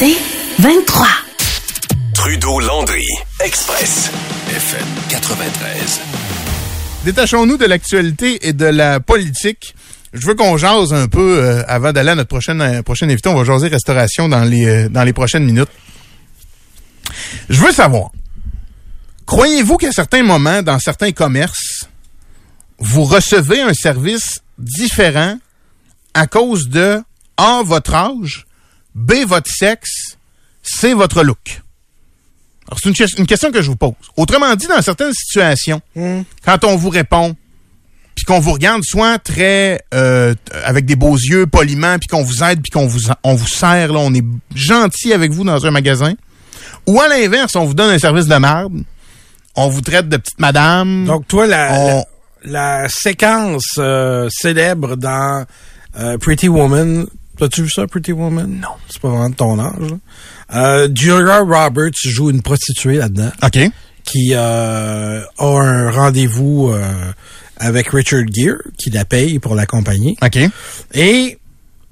C'est 0.00 0.16
23. 0.60 1.06
Trudeau-Landry, 2.14 3.04
Express, 3.44 4.10
FM 4.48 4.86
93. 5.10 6.00
Détachons-nous 7.04 7.58
de 7.58 7.66
l'actualité 7.66 8.48
et 8.48 8.54
de 8.54 8.64
la 8.64 9.00
politique. 9.00 9.74
Je 10.14 10.26
veux 10.26 10.34
qu'on 10.34 10.56
jase 10.56 10.94
un 10.94 11.06
peu 11.06 11.44
euh, 11.44 11.62
avant 11.68 11.92
d'aller 11.92 12.12
à 12.12 12.14
notre 12.14 12.30
prochaine, 12.30 12.62
euh, 12.62 12.80
prochaine 12.80 13.10
invité. 13.10 13.28
On 13.28 13.34
va 13.34 13.44
jaser 13.44 13.68
restauration 13.68 14.26
dans 14.26 14.42
les, 14.44 14.66
euh, 14.66 14.88
dans 14.88 15.04
les 15.04 15.12
prochaines 15.12 15.44
minutes. 15.44 15.68
Je 17.50 17.60
veux 17.60 17.72
savoir, 17.72 18.10
croyez-vous 19.26 19.76
qu'à 19.76 19.92
certains 19.92 20.22
moments, 20.22 20.62
dans 20.62 20.78
certains 20.78 21.12
commerces, 21.12 21.90
vous 22.78 23.04
recevez 23.04 23.60
un 23.60 23.74
service 23.74 24.40
différent 24.56 25.36
à 26.14 26.26
cause 26.26 26.70
de 26.70 27.02
A, 27.36 27.60
votre 27.62 27.94
âge, 27.94 28.46
B, 28.94 29.24
votre 29.26 29.50
sexe, 29.50 30.16
C, 30.62 30.94
votre 30.94 31.22
look? 31.22 31.62
Alors, 32.68 32.78
c'est 32.82 32.88
une, 32.88 32.94
ques- 32.94 33.18
une 33.18 33.26
question 33.26 33.50
que 33.50 33.62
je 33.62 33.66
vous 33.68 33.76
pose. 33.76 33.92
Autrement 34.16 34.54
dit, 34.54 34.66
dans 34.66 34.80
certaines 34.82 35.12
situations, 35.12 35.80
quand 36.44 36.64
on 36.64 36.76
vous 36.76 36.90
répond, 36.90 37.34
puis 38.14 38.24
qu'on 38.24 38.38
vous 38.40 38.52
regarde 38.52 38.82
soit 38.84 39.18
très 39.18 39.80
euh, 39.94 40.34
avec 40.64 40.84
des 40.84 40.94
beaux 40.96 41.16
yeux, 41.16 41.46
poliment, 41.46 41.98
puis 41.98 42.06
qu'on 42.08 42.22
vous 42.22 42.42
aide, 42.44 42.60
puis 42.62 42.70
qu'on 42.70 42.86
vous 42.86 43.08
on 43.24 43.34
vous 43.34 43.46
sert, 43.46 43.92
là, 43.92 43.98
on 44.00 44.12
est 44.14 44.24
gentil 44.54 45.12
avec 45.12 45.32
vous 45.32 45.42
dans 45.44 45.64
un 45.66 45.70
magasin, 45.70 46.14
ou 46.86 47.00
à 47.00 47.08
l'inverse, 47.08 47.56
on 47.56 47.64
vous 47.64 47.74
donne 47.74 47.90
un 47.90 47.98
service 47.98 48.26
de 48.26 48.36
merde, 48.36 48.82
on 49.56 49.68
vous 49.68 49.80
traite 49.80 50.08
de 50.08 50.16
petite 50.18 50.38
madame. 50.38 51.06
Donc, 51.06 51.26
toi, 51.26 51.46
la, 51.46 51.72
On- 51.72 52.04
la, 52.44 52.82
la 52.82 52.88
séquence 52.88 53.64
euh, 53.78 54.28
célèbre 54.30 54.96
dans 54.96 55.44
euh, 55.98 56.18
Pretty 56.18 56.48
Woman, 56.48 57.06
as-tu 57.44 57.62
vu 57.62 57.70
ça, 57.70 57.86
Pretty 57.86 58.12
Woman? 58.12 58.58
Non. 58.60 58.68
C'est 58.88 59.00
pas 59.00 59.08
vraiment 59.08 59.30
de 59.30 59.34
ton 59.34 59.58
âge. 59.58 59.90
là. 59.90 59.96
Euh, 60.54 60.88
Julia 60.94 61.38
Roberts 61.40 61.92
joue 62.04 62.30
une 62.30 62.42
prostituée 62.42 62.96
là-dedans 62.96 63.30
OK. 63.42 63.58
qui 64.04 64.32
euh, 64.34 65.20
a 65.38 65.44
un 65.46 65.90
rendez-vous 65.90 66.70
euh, 66.72 66.82
avec 67.56 67.88
Richard 67.90 68.24
Gere, 68.32 68.56
qui 68.78 68.90
la 68.90 69.04
paye 69.04 69.38
pour 69.38 69.54
l'accompagner. 69.54 70.16
OK. 70.22 70.38
Et 70.94 71.38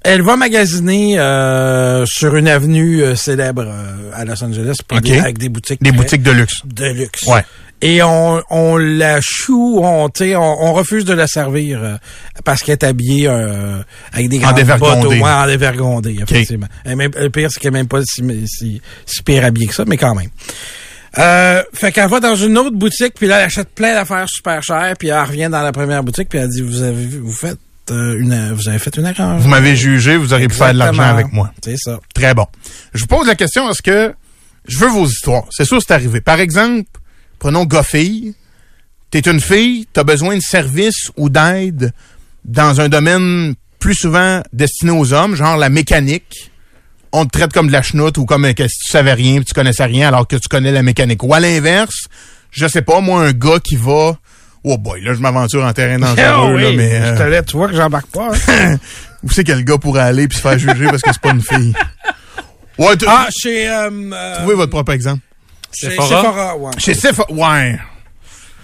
elle 0.01 0.21
va 0.21 0.35
magasiner 0.37 1.19
euh, 1.19 2.05
sur 2.05 2.35
une 2.35 2.47
avenue 2.47 3.01
euh, 3.03 3.15
célèbre 3.15 3.65
euh, 3.67 4.11
à 4.13 4.25
Los 4.25 4.43
Angeles 4.43 4.75
pour 4.87 4.99
des- 5.01 5.17
avec 5.19 5.37
des 5.37 5.49
boutiques 5.49 5.81
Des 5.83 5.91
boutiques 5.91 6.23
de 6.23 6.31
luxe. 6.31 6.61
de 6.65 6.85
luxe. 6.91 7.23
Ouais. 7.27 7.43
Et 7.81 8.03
on, 8.03 8.41
on 8.49 8.75
la 8.75 9.19
choue, 9.21 9.79
on, 9.81 10.09
on, 10.09 10.37
on 10.37 10.73
refuse 10.73 11.05
de 11.05 11.13
la 11.13 11.27
servir 11.27 11.79
euh, 11.81 11.95
parce 12.43 12.61
qu'elle 12.61 12.73
est 12.73 12.83
habillée 12.83 13.27
euh, 13.27 13.81
avec 14.11 14.27
des 14.27 14.37
grandes 14.39 14.55
bottes, 14.77 15.05
ouais, 15.05 15.23
en 15.23 15.45
dévergondé, 15.45 16.17
effectivement. 16.21 16.67
Même- 16.85 17.11
le 17.17 17.29
pire, 17.29 17.49
c'est 17.49 17.59
qu'elle 17.61 17.71
n'est 17.71 17.79
même 17.79 17.87
pas 17.87 18.01
si, 18.03 18.21
si, 18.47 18.81
si 19.05 19.23
pire 19.23 19.45
habillée 19.45 19.67
que 19.67 19.73
ça, 19.75 19.85
mais 19.87 19.95
quand 19.95 20.13
même. 20.13 20.29
Euh, 21.17 21.63
fait 21.73 21.91
qu'elle 21.91 22.09
va 22.09 22.19
dans 22.19 22.35
une 22.35 22.57
autre 22.57 22.75
boutique, 22.75 23.13
puis 23.15 23.27
là, 23.27 23.39
elle 23.39 23.45
achète 23.45 23.69
plein 23.69 23.93
d'affaires 23.93 24.27
super 24.27 24.61
chères, 24.61 24.93
puis 24.99 25.07
elle 25.07 25.23
revient 25.23 25.47
dans 25.49 25.61
la 25.63 25.71
première 25.71 26.03
boutique, 26.03 26.29
puis 26.29 26.37
elle 26.39 26.49
dit, 26.49 26.61
vous 26.61 26.81
avez 26.83 27.05
vous 27.05 27.31
faites 27.31 27.57
euh, 27.91 28.19
une, 28.19 28.53
vous 28.53 28.67
avez 28.69 28.77
fait 28.77 28.95
une 28.97 29.05
erreur. 29.05 29.37
Vous 29.39 29.47
m'avez 29.47 29.75
jugé, 29.75 30.17
vous 30.17 30.33
auriez 30.33 30.47
pu 30.47 30.55
faire 30.55 30.73
de 30.73 30.79
l'argent 30.79 31.01
avec 31.01 31.31
moi. 31.31 31.51
C'est 31.63 31.77
ça. 31.77 31.99
Très 32.13 32.33
bon. 32.33 32.45
Je 32.93 32.99
vous 32.99 33.07
pose 33.07 33.25
la 33.25 33.35
question 33.35 33.65
parce 33.65 33.81
que 33.81 34.13
je 34.67 34.77
veux 34.77 34.89
vos 34.89 35.05
histoires. 35.07 35.45
C'est 35.49 35.65
sûr, 35.65 35.79
c'est 35.81 35.93
arrivé. 35.93 36.21
Par 36.21 36.39
exemple, 36.39 36.83
prenons 37.39 37.65
gars-fille. 37.65 38.33
T'es 39.11 39.21
une 39.21 39.39
fille, 39.41 39.87
t'as 39.91 40.03
besoin 40.03 40.35
de 40.37 40.41
service 40.41 41.09
ou 41.17 41.29
d'aide 41.29 41.93
dans 42.45 42.79
un 42.79 42.89
domaine 42.89 43.55
plus 43.79 43.95
souvent 43.95 44.41
destiné 44.53 44.91
aux 44.91 45.13
hommes, 45.13 45.35
genre 45.35 45.57
la 45.57 45.69
mécanique. 45.69 46.51
On 47.11 47.25
te 47.25 47.31
traite 47.31 47.51
comme 47.53 47.67
de 47.67 47.71
la 47.71 47.81
chenoute 47.81 48.19
ou 48.19 48.25
comme 48.25 48.45
euh, 48.45 48.53
que 48.53 48.67
si 48.67 48.77
tu 48.85 48.91
savais 48.91 49.13
rien, 49.13 49.41
tu 49.41 49.53
connaissais 49.53 49.85
rien 49.85 50.09
alors 50.09 50.27
que 50.27 50.35
tu 50.35 50.47
connais 50.47 50.71
la 50.71 50.83
mécanique. 50.83 51.23
Ou 51.23 51.33
à 51.33 51.39
l'inverse, 51.39 52.05
je 52.51 52.67
sais 52.67 52.83
pas, 52.83 52.99
moi, 53.01 53.23
un 53.23 53.31
gars 53.31 53.59
qui 53.63 53.77
va... 53.77 54.15
Oh 54.63 54.77
boy, 54.77 55.01
là, 55.01 55.13
je 55.15 55.19
m'aventure 55.19 55.63
en 55.65 55.73
terrain 55.73 55.97
dangereux, 55.99 56.17
Ah 56.23 56.51
là, 56.61 56.69
oui, 56.69 56.75
mais... 56.77 56.93
euh, 56.93 57.15
je 57.17 57.23
te 57.23 57.27
laisse, 57.27 57.45
tu 57.45 57.57
vois 57.57 57.67
que 57.67 57.75
j'embarque 57.75 58.11
pas. 58.11 58.29
hein. 58.49 58.75
où 59.23 59.31
c'est 59.31 59.43
quel 59.43 59.63
gars 59.63 59.77
pourrait 59.79 60.01
aller 60.03 60.27
puis 60.27 60.37
se 60.37 60.41
faire 60.43 60.59
juger 60.59 60.85
parce 60.85 61.01
que 61.01 61.11
c'est 61.11 61.21
pas 61.21 61.31
une 61.31 61.41
fille? 61.41 61.73
Ouais, 62.77 62.93
ah, 63.07 63.27
chez... 63.37 63.67
Euh, 63.69 63.89
euh, 63.91 64.35
trouvez 64.37 64.55
votre 64.55 64.69
propre 64.69 64.93
exemple. 64.93 65.21
Chez 65.73 65.89
Sephora? 65.91 66.07
Sephora, 66.21 66.57
ouais. 66.57 66.71
Chez 66.77 66.93
Sephora, 66.93 67.31
ouais. 67.31 67.79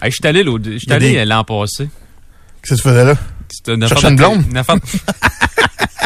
Hey, 0.01 0.11
je 0.11 0.15
suis 0.15 0.27
allé 0.27 0.43
allé 0.89 1.11
des- 1.13 1.25
l'an 1.25 1.43
passé. 1.43 1.89
Qu'est-ce 2.61 2.75
que 2.75 2.75
tu 2.75 2.89
faisais 2.89 3.05
là? 3.05 3.15
C'était 3.49 3.73
une 3.75 3.83
affaire 3.83 4.09
une 4.09 4.15
de 4.15 4.21
blonde? 4.21 4.43
Une 4.49 4.57
affaire, 4.57 4.75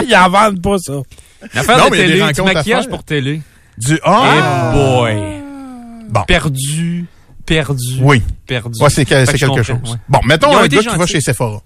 Ils 0.06 0.16
en 0.16 0.30
vendent 0.30 0.62
pas, 0.62 0.78
ça. 0.78 0.94
une 0.94 1.60
affaire 1.60 1.78
Non, 1.78 1.86
de 1.90 1.96
télé, 1.96 2.34
du 2.34 2.42
maquillage 2.42 2.88
pour 2.90 3.04
télé. 3.04 3.42
Du 3.78 4.00
Ah! 4.04 4.72
Eh 4.74 4.78
boy. 4.78 5.42
Bon. 6.10 6.24
Perdu, 6.24 7.06
perdu, 7.46 7.96
Oui. 8.02 8.22
perdu. 8.48 8.82
Ouais, 8.82 8.90
c'est 8.90 9.06
que- 9.06 9.26
que 9.26 9.32
quelque 9.32 9.46
comprends, 9.48 9.64
chose. 9.64 9.78
ouais. 9.94 10.00
Bon, 10.10 10.20
mettons 10.26 10.56
un 10.58 10.68
gars 10.68 10.80
qui 10.82 10.98
va 10.98 11.06
chez 11.06 11.22
Sephora. 11.22 11.62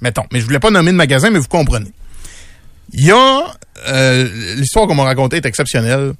Mettons. 0.00 0.24
Mais 0.32 0.40
je 0.40 0.44
voulais 0.44 0.58
pas 0.58 0.70
nommer 0.70 0.90
de 0.90 0.96
magasin, 0.96 1.30
mais 1.30 1.38
vous 1.38 1.48
comprenez. 1.48 1.90
Il 2.92 3.04
y 3.06 3.10
a... 3.12 3.40
euh, 3.88 4.54
L'histoire 4.56 4.86
qu'on 4.86 4.94
m'a 4.94 5.04
racontée 5.04 5.36
est 5.36 5.46
exceptionnelle. 5.46 6.12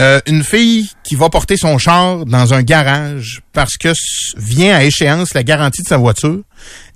Euh, 0.00 0.20
une 0.26 0.42
fille 0.42 0.88
qui 1.04 1.16
va 1.16 1.28
porter 1.28 1.56
son 1.56 1.76
char 1.78 2.24
dans 2.24 2.54
un 2.54 2.62
garage 2.62 3.42
parce 3.52 3.76
que 3.76 3.92
vient 4.36 4.74
à 4.74 4.84
échéance 4.84 5.34
la 5.34 5.42
garantie 5.42 5.82
de 5.82 5.86
sa 5.86 5.98
voiture 5.98 6.40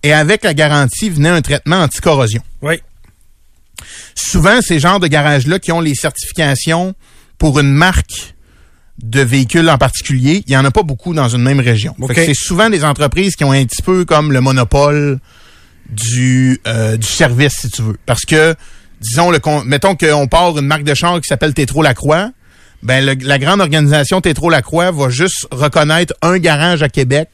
et 0.03 0.13
avec 0.13 0.43
la 0.45 0.55
garantie 0.55 1.11
venait 1.11 1.29
un 1.29 1.43
traitement 1.43 1.83
anti-corrosion. 1.83 2.43
Oui. 2.63 2.81
souvent, 4.15 4.61
ces 4.63 4.79
genres 4.81 4.99
de 4.99 5.09
garages-là 5.09 5.59
qui 5.59 5.73
ont 5.73 5.81
les 5.81 5.95
certifications 5.95 6.95
pour 7.39 7.59
une 7.61 7.73
marque 7.73 8.35
de 9.03 9.21
véhicules 9.21 9.69
en 9.69 9.77
particulier, 9.77 10.43
il 10.47 10.53
y 10.53 10.57
en 10.57 10.65
a 10.65 10.71
pas 10.71 10.83
beaucoup 10.83 11.13
dans 11.13 11.29
une 11.29 11.43
même 11.43 11.61
région. 11.61 11.95
C'est 12.15 12.35
souvent 12.35 12.71
des 12.71 12.83
entreprises 12.83 13.37
qui 13.37 13.45
ont 13.45 13.53
un 13.53 13.65
petit 13.67 13.83
peu 13.83 14.05
comme 14.07 14.33
le 14.33 14.41
monopole 14.41 15.21
du, 15.91 16.61
euh, 16.67 16.97
du 16.97 17.07
service, 17.07 17.59
si 17.61 17.71
tu 17.71 17.83
veux. 17.83 17.97
Parce 18.07 18.25
que, 18.25 18.55
disons, 19.01 19.31
le, 19.31 19.39
mettons 19.67 19.97
qu'on 19.97 20.27
part 20.29 20.59
une 20.59 20.67
marque 20.67 20.85
de 20.85 20.95
char 20.95 21.21
qui 21.21 21.29
s'appelle 21.29 21.53
Tétro 21.53 21.83
Lacroix, 21.83 22.31
ben 22.83 23.05
le- 23.05 23.15
la 23.27 23.39
grande 23.39 23.61
organisation 23.61 24.21
Tétro 24.21 24.51
Lacroix 24.51 24.91
va 24.91 25.09
juste 25.11 25.47
reconnaître 25.51 26.15
un 26.23 26.39
garage 26.39 26.83
à 26.83 26.89
Québec 26.89 27.29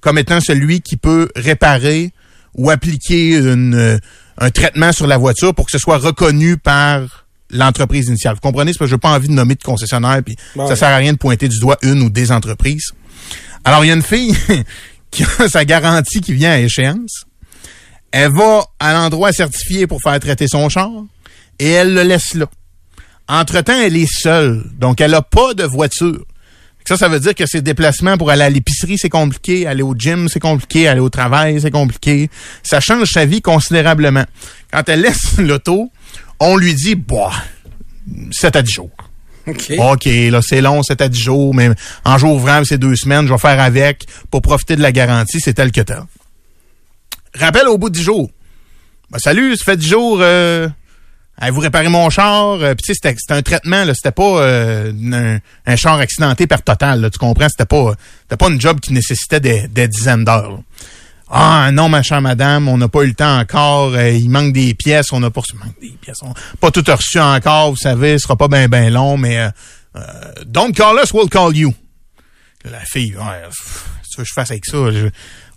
comme 0.00 0.18
étant 0.18 0.40
celui 0.40 0.80
qui 0.80 0.96
peut 0.96 1.28
réparer 1.36 2.12
ou 2.54 2.70
appliquer 2.70 3.36
une, 3.36 3.74
euh, 3.74 3.98
un 4.38 4.50
traitement 4.50 4.92
sur 4.92 5.06
la 5.06 5.16
voiture 5.16 5.54
pour 5.54 5.66
que 5.66 5.72
ce 5.72 5.78
soit 5.78 5.98
reconnu 5.98 6.56
par 6.56 7.26
l'entreprise 7.50 8.06
initiale. 8.08 8.34
Vous 8.34 8.40
comprenez? 8.40 8.72
C'est 8.72 8.78
parce 8.78 8.90
que 8.90 8.96
j'ai 8.96 9.00
pas 9.00 9.10
envie 9.10 9.28
de 9.28 9.32
nommer 9.32 9.54
de 9.54 9.62
concessionnaire, 9.62 10.20
puis 10.24 10.36
ça 10.68 10.76
sert 10.76 10.88
à 10.88 10.96
rien 10.96 11.12
de 11.12 11.18
pointer 11.18 11.48
du 11.48 11.58
doigt 11.60 11.78
une 11.82 12.02
ou 12.02 12.10
des 12.10 12.30
entreprises. 12.30 12.90
Alors, 13.64 13.84
il 13.84 13.88
y 13.88 13.90
a 13.90 13.94
une 13.94 14.02
fille 14.02 14.34
qui 15.10 15.24
a 15.38 15.48
sa 15.48 15.64
garantie 15.64 16.20
qui 16.20 16.34
vient 16.34 16.52
à 16.52 16.58
échéance. 16.58 17.24
Elle 18.10 18.32
va 18.32 18.64
à 18.78 18.92
l'endroit 18.92 19.32
certifié 19.32 19.86
pour 19.86 20.00
faire 20.02 20.18
traiter 20.20 20.46
son 20.48 20.68
char 20.68 20.90
et 21.58 21.70
elle 21.70 21.94
le 21.94 22.02
laisse 22.02 22.34
là. 22.34 22.46
Entre-temps, 23.28 23.78
elle 23.78 23.96
est 23.96 24.10
seule, 24.10 24.64
donc 24.78 25.00
elle 25.00 25.14
a 25.14 25.22
pas 25.22 25.54
de 25.54 25.64
voiture. 25.64 26.24
Ça, 26.88 26.96
ça 26.96 27.08
veut 27.08 27.20
dire 27.20 27.34
que 27.34 27.44
ses 27.44 27.60
déplacements 27.60 28.16
pour 28.16 28.30
aller 28.30 28.44
à 28.44 28.48
l'épicerie, 28.48 28.96
c'est 28.96 29.10
compliqué, 29.10 29.66
aller 29.66 29.82
au 29.82 29.94
gym, 29.94 30.26
c'est 30.30 30.40
compliqué, 30.40 30.88
aller 30.88 31.00
au 31.00 31.10
travail, 31.10 31.60
c'est 31.60 31.70
compliqué. 31.70 32.30
Ça 32.62 32.80
change 32.80 33.10
sa 33.10 33.26
vie 33.26 33.42
considérablement. 33.42 34.24
Quand 34.72 34.88
elle 34.88 35.02
laisse 35.02 35.36
l'auto, 35.38 35.92
on 36.40 36.56
lui 36.56 36.74
dit, 36.74 36.94
bah, 36.94 37.30
7 38.30 38.56
à 38.56 38.62
10 38.62 38.72
jours. 38.72 38.90
OK. 39.46 39.72
OK, 39.78 40.04
là, 40.06 40.40
c'est 40.40 40.62
long, 40.62 40.82
7 40.82 41.02
à 41.02 41.08
10 41.10 41.20
jours, 41.20 41.54
mais 41.54 41.68
en 42.06 42.16
jour 42.16 42.34
ouvrable, 42.34 42.64
c'est 42.64 42.78
deux 42.78 42.96
semaines, 42.96 43.26
je 43.26 43.32
vais 43.34 43.38
faire 43.38 43.60
avec 43.60 44.06
pour 44.30 44.40
profiter 44.40 44.74
de 44.74 44.80
la 44.80 44.92
garantie, 44.92 45.40
c'est 45.40 45.52
tel 45.52 45.72
que 45.72 45.82
tel. 45.82 46.04
Rappel 47.34 47.68
au 47.68 47.76
bout 47.76 47.90
de 47.90 47.96
10 47.96 48.02
jours. 48.02 48.30
Ben, 49.10 49.18
salut, 49.18 49.56
ça 49.58 49.64
fait 49.64 49.76
10 49.76 49.86
jours, 49.86 50.18
euh, 50.22 50.68
vous 51.52 51.60
réparez 51.60 51.88
mon 51.88 52.10
char. 52.10 52.54
euh, 52.60 52.74
Puis 52.74 52.94
c'était 52.94 53.14
un 53.30 53.42
traitement, 53.42 53.84
c'était 53.94 54.10
pas 54.10 54.42
euh, 54.42 55.38
un, 55.66 55.76
char 55.76 55.98
accidenté 56.00 56.46
par 56.46 56.62
total, 56.62 57.08
tu 57.12 57.18
comprends? 57.18 57.48
C'était 57.48 57.64
pas, 57.66 57.92
c'était 58.22 58.36
pas 58.36 58.48
une 58.48 58.60
job 58.60 58.80
qui 58.80 58.92
nécessitait 58.92 59.40
des, 59.40 59.88
dizaines 59.88 60.24
d'heures. 60.24 60.60
Ah 61.30 61.70
non, 61.72 61.88
ma 61.88 62.02
chère 62.02 62.22
madame, 62.22 62.68
on 62.68 62.78
n'a 62.78 62.88
pas 62.88 63.02
eu 63.02 63.08
le 63.08 63.14
temps 63.14 63.38
encore. 63.38 63.94
euh, 63.94 64.10
il 64.10 64.30
manque 64.30 64.52
des 64.52 64.74
pièces, 64.74 65.12
on 65.12 65.20
n'a 65.20 65.30
pas 65.30 65.42
manque 65.54 65.78
des 65.80 65.96
pièces, 66.00 66.20
pas 66.58 66.70
tout 66.70 66.84
reçu 66.88 67.20
encore, 67.20 67.70
vous 67.70 67.76
savez, 67.76 68.18
ce 68.18 68.22
sera 68.24 68.36
pas 68.36 68.48
bien 68.48 68.66
ben 68.68 68.92
long, 68.92 69.16
mais 69.18 69.38
euh, 69.38 70.00
don't 70.46 70.72
call 70.72 70.98
us, 71.02 71.12
we'll 71.12 71.28
call 71.28 71.54
you. 71.56 71.74
La 72.64 72.80
fille, 72.80 73.14
ouais, 73.14 73.42
pff, 73.44 73.84
qu'est-ce 74.02 74.16
que 74.16 74.24
je 74.24 74.32
fasse 74.32 74.50
avec 74.50 74.64
ça? 74.64 74.78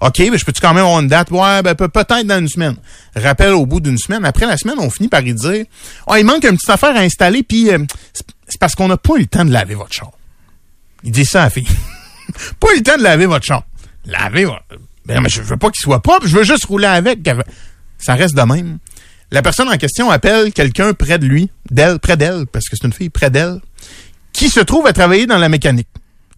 OK, 0.02 0.18
mais 0.32 0.38
je 0.38 0.44
peux-tu 0.46 0.60
quand 0.62 0.74
même 0.74 0.84
avoir 0.84 1.00
une 1.00 1.08
date? 1.08 1.30
Ouais, 1.30 1.62
ben, 1.62 1.76
peut- 1.76 1.88
peut-être 1.88 2.24
dans 2.26 2.40
une 2.40 2.48
semaine. 2.48 2.76
Rappel 3.16 3.52
au 3.52 3.68
bout 3.68 3.80
d'une 3.80 4.00
semaine. 4.00 4.26
Après 4.26 4.48
la 4.48 4.58
semaine, 4.58 4.78
on 4.80 4.90
finit 4.90 5.10
par 5.10 5.22
y 5.22 5.32
dire, 5.34 5.66
oh, 6.08 6.16
il 6.18 6.26
manque 6.26 6.44
une 6.44 6.56
petite 6.58 6.70
affaire 6.72 6.96
à 6.96 7.02
installer, 7.02 7.44
puis 7.44 7.70
euh, 7.70 7.78
c'est 8.48 8.60
parce 8.60 8.74
qu'on 8.74 8.88
n'a 8.88 8.98
pas 8.98 9.14
eu 9.18 9.20
le 9.20 9.26
temps 9.28 9.46
de 9.46 9.52
laver 9.52 9.76
votre 9.76 9.94
char. 9.94 10.12
Il 11.04 11.12
dit 11.12 11.26
ça 11.26 11.42
à 11.42 11.44
la 11.46 11.50
fille. 11.52 11.68
pas 12.60 12.74
eu 12.74 12.78
le 12.78 12.84
temps 12.84 12.98
de 12.98 13.04
laver 13.04 13.28
votre 13.28 13.46
char. 13.46 13.64
Laver. 14.06 14.50
Ben, 15.06 15.22
mais 15.22 15.30
je 15.30 15.42
veux 15.42 15.58
pas 15.58 15.70
qu'il 15.70 15.82
soit 15.82 16.02
propre, 16.02 16.26
je 16.28 16.36
veux 16.36 16.44
juste 16.44 16.66
rouler 16.66 16.88
avec. 16.88 17.20
Ça 18.00 18.16
reste 18.16 18.36
de 18.36 18.42
même. 18.42 18.80
La 19.30 19.44
personne 19.44 19.70
en 19.70 19.78
question 19.78 20.10
appelle 20.10 20.52
quelqu'un 20.52 20.94
près 20.94 21.20
de 21.20 21.26
lui, 21.28 21.52
d'elle, 21.70 22.00
près 22.00 22.18
d'elle, 22.18 22.48
parce 22.48 22.68
que 22.68 22.76
c'est 22.76 22.88
une 22.88 22.94
fille 22.94 23.10
près 23.12 23.30
d'elle, 23.30 23.62
qui 24.34 24.50
se 24.50 24.60
trouve 24.60 24.88
à 24.88 24.94
travailler 24.94 25.28
dans 25.28 25.38
la 25.38 25.48
mécanique 25.48 25.88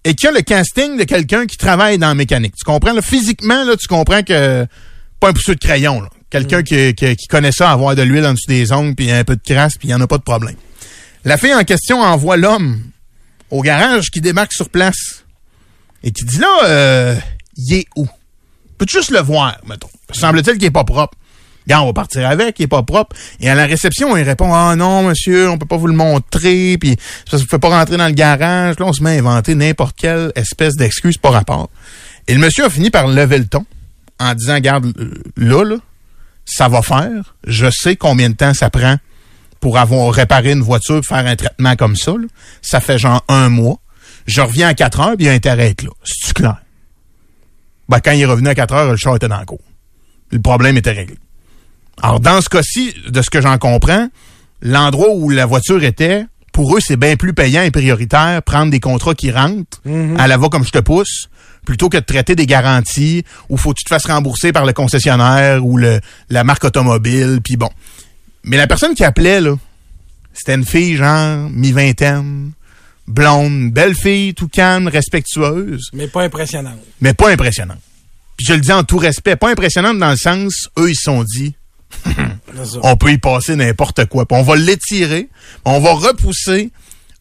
et 0.03 0.15
qui 0.15 0.27
a 0.27 0.31
le 0.31 0.41
casting 0.41 0.97
de 0.97 1.03
quelqu'un 1.03 1.45
qui 1.45 1.57
travaille 1.57 1.97
dans 1.97 2.07
la 2.09 2.15
mécanique. 2.15 2.55
Tu 2.57 2.63
comprends? 2.65 2.93
Là, 2.93 3.01
physiquement, 3.01 3.63
là, 3.63 3.75
tu 3.77 3.87
comprends 3.87 4.21
que 4.23 4.65
pas 5.19 5.29
un 5.29 5.33
pousseux 5.33 5.55
de 5.55 5.59
crayon. 5.59 6.01
là. 6.01 6.09
Quelqu'un 6.29 6.59
Mm. 6.59 6.63
qui, 6.63 6.93
qui, 6.95 7.15
qui 7.15 7.27
connaît 7.27 7.51
ça, 7.51 7.69
avoir 7.71 7.95
de 7.95 8.01
l'huile 8.01 8.25
en 8.25 8.33
dessous 8.33 8.47
des 8.47 8.71
ongles, 8.71 8.95
puis 8.95 9.11
un 9.11 9.23
peu 9.23 9.35
de 9.35 9.41
crasse, 9.41 9.77
puis 9.77 9.87
il 9.87 9.91
n'y 9.91 9.93
en 9.95 10.01
a 10.01 10.07
pas 10.07 10.17
de 10.17 10.23
problème. 10.23 10.55
La 11.25 11.37
fille 11.37 11.53
en 11.53 11.63
question 11.63 12.01
envoie 12.01 12.35
l'homme 12.37 12.81
au 13.49 13.61
garage 13.61 14.09
qui 14.11 14.19
débarque 14.19 14.51
sur 14.51 14.69
place 14.69 15.23
et 16.03 16.11
qui 16.11 16.25
dit 16.25 16.39
là, 16.39 16.47
euh, 16.65 17.15
il 17.55 17.73
est 17.75 17.85
où? 17.95 18.07
Peux-tu 18.77 18.97
juste 18.97 19.11
le 19.11 19.19
voir, 19.21 19.57
mettons? 19.67 19.89
Semble-t-il 20.11 20.57
qu'il 20.57 20.65
est 20.65 20.71
pas 20.71 20.83
propre. 20.83 21.15
On 21.71 21.85
va 21.85 21.93
partir 21.93 22.27
avec, 22.27 22.59
il 22.59 22.63
est 22.63 22.67
pas 22.67 22.83
propre. 22.83 23.15
Et 23.39 23.49
à 23.49 23.55
la 23.55 23.65
réception, 23.65 24.15
il 24.17 24.23
répond 24.23 24.53
Ah 24.53 24.75
non, 24.75 25.03
monsieur, 25.03 25.49
on 25.49 25.57
peut 25.57 25.65
pas 25.65 25.77
vous 25.77 25.87
le 25.87 25.95
montrer, 25.95 26.77
puis 26.79 26.97
ça 27.29 27.37
ne 27.37 27.43
fait 27.43 27.59
pas 27.59 27.69
rentrer 27.69 27.97
dans 27.97 28.07
le 28.07 28.13
garage. 28.13 28.77
Là, 28.79 28.85
on 28.85 28.93
se 28.93 29.01
met 29.01 29.15
à 29.15 29.19
inventer 29.19 29.55
n'importe 29.55 29.95
quelle 29.97 30.31
espèce 30.35 30.75
d'excuse 30.75 31.17
par 31.17 31.33
rapport. 31.33 31.69
Et 32.27 32.33
le 32.33 32.39
monsieur 32.39 32.65
a 32.65 32.69
fini 32.69 32.89
par 32.89 33.07
lever 33.07 33.37
le 33.37 33.47
ton 33.47 33.65
en 34.19 34.33
disant 34.33 34.59
Garde, 34.59 34.93
là, 35.37 35.63
là, 35.63 35.75
ça 36.45 36.67
va 36.67 36.81
faire. 36.81 37.35
Je 37.45 37.69
sais 37.69 37.95
combien 37.95 38.29
de 38.29 38.35
temps 38.35 38.53
ça 38.53 38.69
prend 38.69 38.97
pour 39.59 39.77
avoir 39.77 40.13
réparé 40.13 40.51
une 40.51 40.61
voiture, 40.61 41.01
faire 41.05 41.25
un 41.25 41.35
traitement 41.35 41.75
comme 41.75 41.95
ça. 41.95 42.13
Ça 42.61 42.81
fait 42.81 42.97
genre 42.97 43.23
un 43.29 43.49
mois. 43.49 43.79
Je 44.25 44.41
reviens 44.41 44.69
à 44.69 44.73
4 44.73 44.99
heures, 44.99 45.15
puis 45.15 45.25
il 45.25 45.27
y 45.27 45.29
a 45.29 45.33
intérêt 45.33 45.63
à 45.63 45.67
être 45.67 45.83
là. 45.83 45.91
C'est 46.03 46.33
clair. 46.33 46.57
Ben, 47.89 47.99
quand 47.99 48.11
il 48.11 48.21
est 48.21 48.25
revenu 48.25 48.47
à 48.49 48.55
4 48.55 48.73
heures, 48.73 48.91
le 48.91 48.97
char 48.97 49.15
était 49.15 49.27
dans 49.27 49.39
le 49.39 49.45
cours. 49.45 49.61
Le 50.31 50.41
problème 50.41 50.77
était 50.77 50.91
réglé. 50.91 51.17
Alors, 52.01 52.19
dans 52.19 52.41
ce 52.41 52.49
cas-ci, 52.49 52.93
de 53.07 53.21
ce 53.21 53.29
que 53.29 53.41
j'en 53.41 53.57
comprends, 53.57 54.09
l'endroit 54.61 55.09
où 55.13 55.29
la 55.29 55.45
voiture 55.45 55.83
était, 55.83 56.25
pour 56.51 56.75
eux, 56.75 56.79
c'est 56.81 56.97
bien 56.97 57.15
plus 57.15 57.33
payant 57.33 57.61
et 57.63 57.71
prioritaire 57.71 58.41
prendre 58.43 58.71
des 58.71 58.79
contrats 58.79 59.15
qui 59.15 59.31
rentrent 59.31 59.81
à 60.17 60.27
la 60.27 60.37
va 60.37 60.49
comme 60.49 60.65
je 60.65 60.71
te 60.71 60.79
pousse, 60.79 61.29
plutôt 61.65 61.89
que 61.89 61.97
de 61.97 62.03
traiter 62.03 62.35
des 62.35 62.45
garanties 62.45 63.23
où 63.49 63.57
faut 63.57 63.73
que 63.73 63.79
tu 63.79 63.85
te 63.85 63.89
fasses 63.89 64.05
rembourser 64.05 64.51
par 64.51 64.65
le 64.65 64.73
concessionnaire 64.73 65.65
ou 65.65 65.77
le, 65.77 65.99
la 66.29 66.43
marque 66.43 66.63
automobile, 66.65 67.39
puis 67.43 67.57
bon. 67.57 67.69
Mais 68.43 68.57
la 68.57 68.67
personne 68.67 68.93
qui 68.93 69.03
appelait, 69.03 69.39
là, 69.39 69.55
c'était 70.33 70.55
une 70.55 70.65
fille, 70.65 70.97
genre, 70.97 71.49
mi-vingtaine, 71.51 72.51
blonde, 73.07 73.71
belle 73.71 73.95
fille, 73.95 74.33
tout 74.33 74.47
calme, 74.47 74.87
respectueuse 74.87 75.89
Mais 75.93 76.07
pas 76.07 76.23
impressionnant. 76.23 76.75
mais 77.01 77.13
pas 77.13 77.29
impressionnante. 77.29 77.79
Puis 78.37 78.45
je 78.47 78.53
le 78.53 78.59
dis 78.61 78.71
en 78.71 78.83
tout 78.83 78.97
respect, 78.97 79.35
pas 79.35 79.49
impressionnante 79.49 79.97
dans 79.99 80.09
le 80.09 80.17
sens, 80.17 80.69
eux, 80.77 80.89
ils 80.89 80.95
se 80.95 81.03
sont 81.03 81.23
dit. 81.23 81.55
on 82.83 82.97
peut 82.97 83.11
y 83.11 83.17
passer 83.17 83.55
n'importe 83.55 84.05
quoi. 84.05 84.25
On 84.31 84.43
va 84.43 84.55
l'étirer, 84.55 85.29
on 85.65 85.79
va 85.79 85.93
repousser 85.93 86.71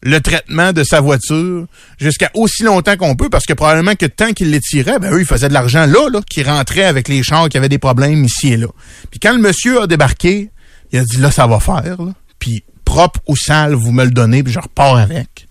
le 0.03 0.19
traitement 0.19 0.73
de 0.73 0.83
sa 0.83 0.99
voiture 0.99 1.65
jusqu'à 1.97 2.29
aussi 2.33 2.63
longtemps 2.63 2.97
qu'on 2.97 3.15
peut, 3.15 3.29
parce 3.29 3.45
que 3.45 3.53
probablement 3.53 3.95
que 3.95 4.05
tant 4.05 4.33
qu'il 4.33 4.51
l'étirait, 4.51 4.99
ben 4.99 5.13
eux, 5.13 5.21
ils 5.21 5.25
faisaient 5.25 5.47
de 5.47 5.53
l'argent 5.53 5.85
là, 5.85 6.09
là, 6.09 6.19
qui 6.29 6.43
rentrait 6.43 6.83
avec 6.83 7.07
les 7.07 7.23
chars 7.23 7.47
qui 7.49 7.57
avaient 7.57 7.69
des 7.69 7.77
problèmes 7.77 8.25
ici 8.25 8.53
et 8.53 8.57
là. 8.57 8.67
Puis 9.09 9.19
quand 9.19 9.33
le 9.33 9.39
monsieur 9.39 9.81
a 9.81 9.87
débarqué, 9.87 10.51
il 10.91 10.99
a 10.99 11.03
dit, 11.03 11.17
là, 11.17 11.31
ça 11.31 11.47
va 11.47 11.59
faire. 11.59 11.97
Puis 12.37 12.63
propre 12.85 13.19
ou 13.27 13.35
sale, 13.35 13.73
vous 13.73 13.91
me 13.91 14.03
le 14.03 14.11
donnez, 14.11 14.43
puis 14.43 14.53
je 14.53 14.59
repars 14.59 14.97
avec. 14.97 15.47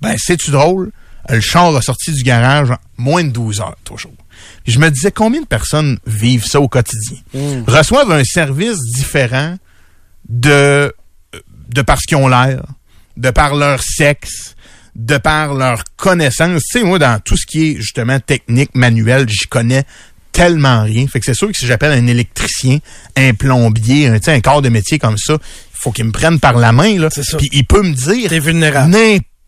Ben, 0.00 0.16
c'est-tu 0.18 0.50
drôle? 0.50 0.90
Le 1.30 1.40
char 1.40 1.74
a 1.74 1.80
sorti 1.80 2.12
du 2.12 2.22
garage 2.22 2.70
en 2.70 2.76
moins 2.98 3.24
de 3.24 3.30
12 3.30 3.60
heures, 3.60 3.76
toujours. 3.84 4.12
Je 4.66 4.78
me 4.78 4.90
disais, 4.90 5.10
combien 5.10 5.40
de 5.40 5.46
personnes 5.46 5.98
vivent 6.06 6.46
ça 6.46 6.60
au 6.60 6.68
quotidien? 6.68 7.18
Reçoivent 7.66 8.12
un 8.12 8.24
service 8.24 8.78
différent 8.94 9.56
de, 10.28 10.94
de 11.68 11.82
par 11.82 11.98
ce 11.98 12.06
qu'ils 12.06 12.16
ont 12.16 12.28
l'air, 12.28 12.64
de 13.16 13.30
par 13.30 13.54
leur 13.54 13.82
sexe, 13.82 14.54
de 14.96 15.16
par 15.18 15.54
leur 15.54 15.84
connaissance. 15.96 16.62
Tu 16.70 16.78
sais, 16.78 16.84
moi, 16.84 16.98
dans 16.98 17.20
tout 17.20 17.36
ce 17.36 17.46
qui 17.46 17.70
est 17.70 17.76
justement 17.76 18.20
technique, 18.20 18.70
manuel, 18.74 19.28
j'y 19.28 19.46
connais 19.48 19.84
tellement 20.32 20.82
rien. 20.82 21.06
Fait 21.06 21.20
que 21.20 21.26
c'est 21.26 21.34
sûr 21.34 21.50
que 21.50 21.56
si 21.56 21.66
j'appelle 21.66 21.92
un 21.92 22.06
électricien, 22.06 22.78
un 23.16 23.34
plombier, 23.34 24.08
un, 24.08 24.18
tu 24.18 24.24
sais, 24.24 24.32
un 24.32 24.40
corps 24.40 24.62
de 24.62 24.68
métier 24.68 24.98
comme 24.98 25.16
ça, 25.18 25.34
il 25.34 25.78
faut 25.78 25.92
qu'il 25.92 26.04
me 26.06 26.12
prenne 26.12 26.40
par 26.40 26.58
la 26.58 26.72
main, 26.72 26.98
là. 26.98 27.08
Puis 27.36 27.48
il 27.52 27.64
peut 27.64 27.82
me 27.82 27.92
dire 27.92 28.28
T'es 28.30 28.38
vulnérable. 28.40 28.90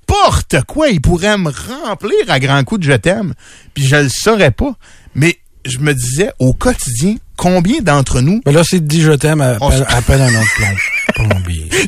N'importe 0.08 0.56
quoi. 0.66 0.88
Il 0.88 1.00
pourrait 1.00 1.38
me 1.38 1.50
remplir 1.50 2.14
à 2.28 2.38
grands 2.40 2.62
coups 2.64 2.80
de 2.86 2.92
je 2.92 2.96
t'aime. 2.96 3.34
Puis 3.74 3.86
je 3.86 3.96
le 3.96 4.08
saurais 4.08 4.50
pas. 4.50 4.74
Mais 5.14 5.38
je 5.64 5.78
me 5.78 5.92
disais, 5.94 6.30
au 6.38 6.52
quotidien, 6.52 7.16
combien 7.36 7.80
d'entre 7.80 8.20
nous... 8.20 8.40
Mais 8.46 8.52
là, 8.52 8.62
c'est 8.64 8.84
dit 8.86 9.02
je 9.02 9.12
t'aime, 9.12 9.40
se- 9.40 9.94
appelle 9.94 10.20
un 10.22 10.28
autre 10.40 10.54
plomb. 10.56 11.28
plombier. 11.28 11.68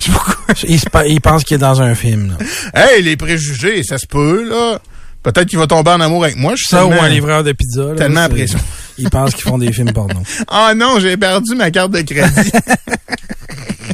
Il, 0.67 0.81
se 0.81 0.87
il 1.09 1.21
pense 1.21 1.45
qu'il 1.45 1.55
est 1.57 1.59
dans 1.59 1.83
un 1.83 1.95
film. 1.95 2.35
Là. 2.39 2.47
Hey, 2.87 3.03
les 3.03 3.17
préjugés, 3.17 3.83
ça 3.83 3.99
se 3.99 4.07
peut, 4.07 4.49
là. 4.49 4.79
Peut-être 5.23 5.47
qu'il 5.49 5.59
va 5.59 5.67
tomber 5.67 5.91
en 5.91 6.01
amour 6.01 6.25
avec 6.25 6.37
moi. 6.37 6.53
Je 6.53 6.63
suis 6.65 6.69
Ça 6.71 6.87
ou 6.87 6.93
un 6.93 7.09
livreur 7.09 7.45
de 7.45 7.53
pizza. 7.53 7.83
Là, 7.83 7.95
tellement 7.97 8.21
c'est- 8.21 8.27
impression. 8.27 8.59
Ils 8.97 9.11
pensent 9.11 9.35
qu'ils 9.35 9.43
font 9.45 9.59
des 9.59 9.73
films 9.73 9.93
porno. 9.93 10.23
Ah 10.49 10.73
non, 10.75 10.99
j'ai 11.01 11.17
perdu 11.17 11.55
ma 11.55 11.71
carte 11.71 11.93
de 11.93 12.01
crédit. 12.01 12.51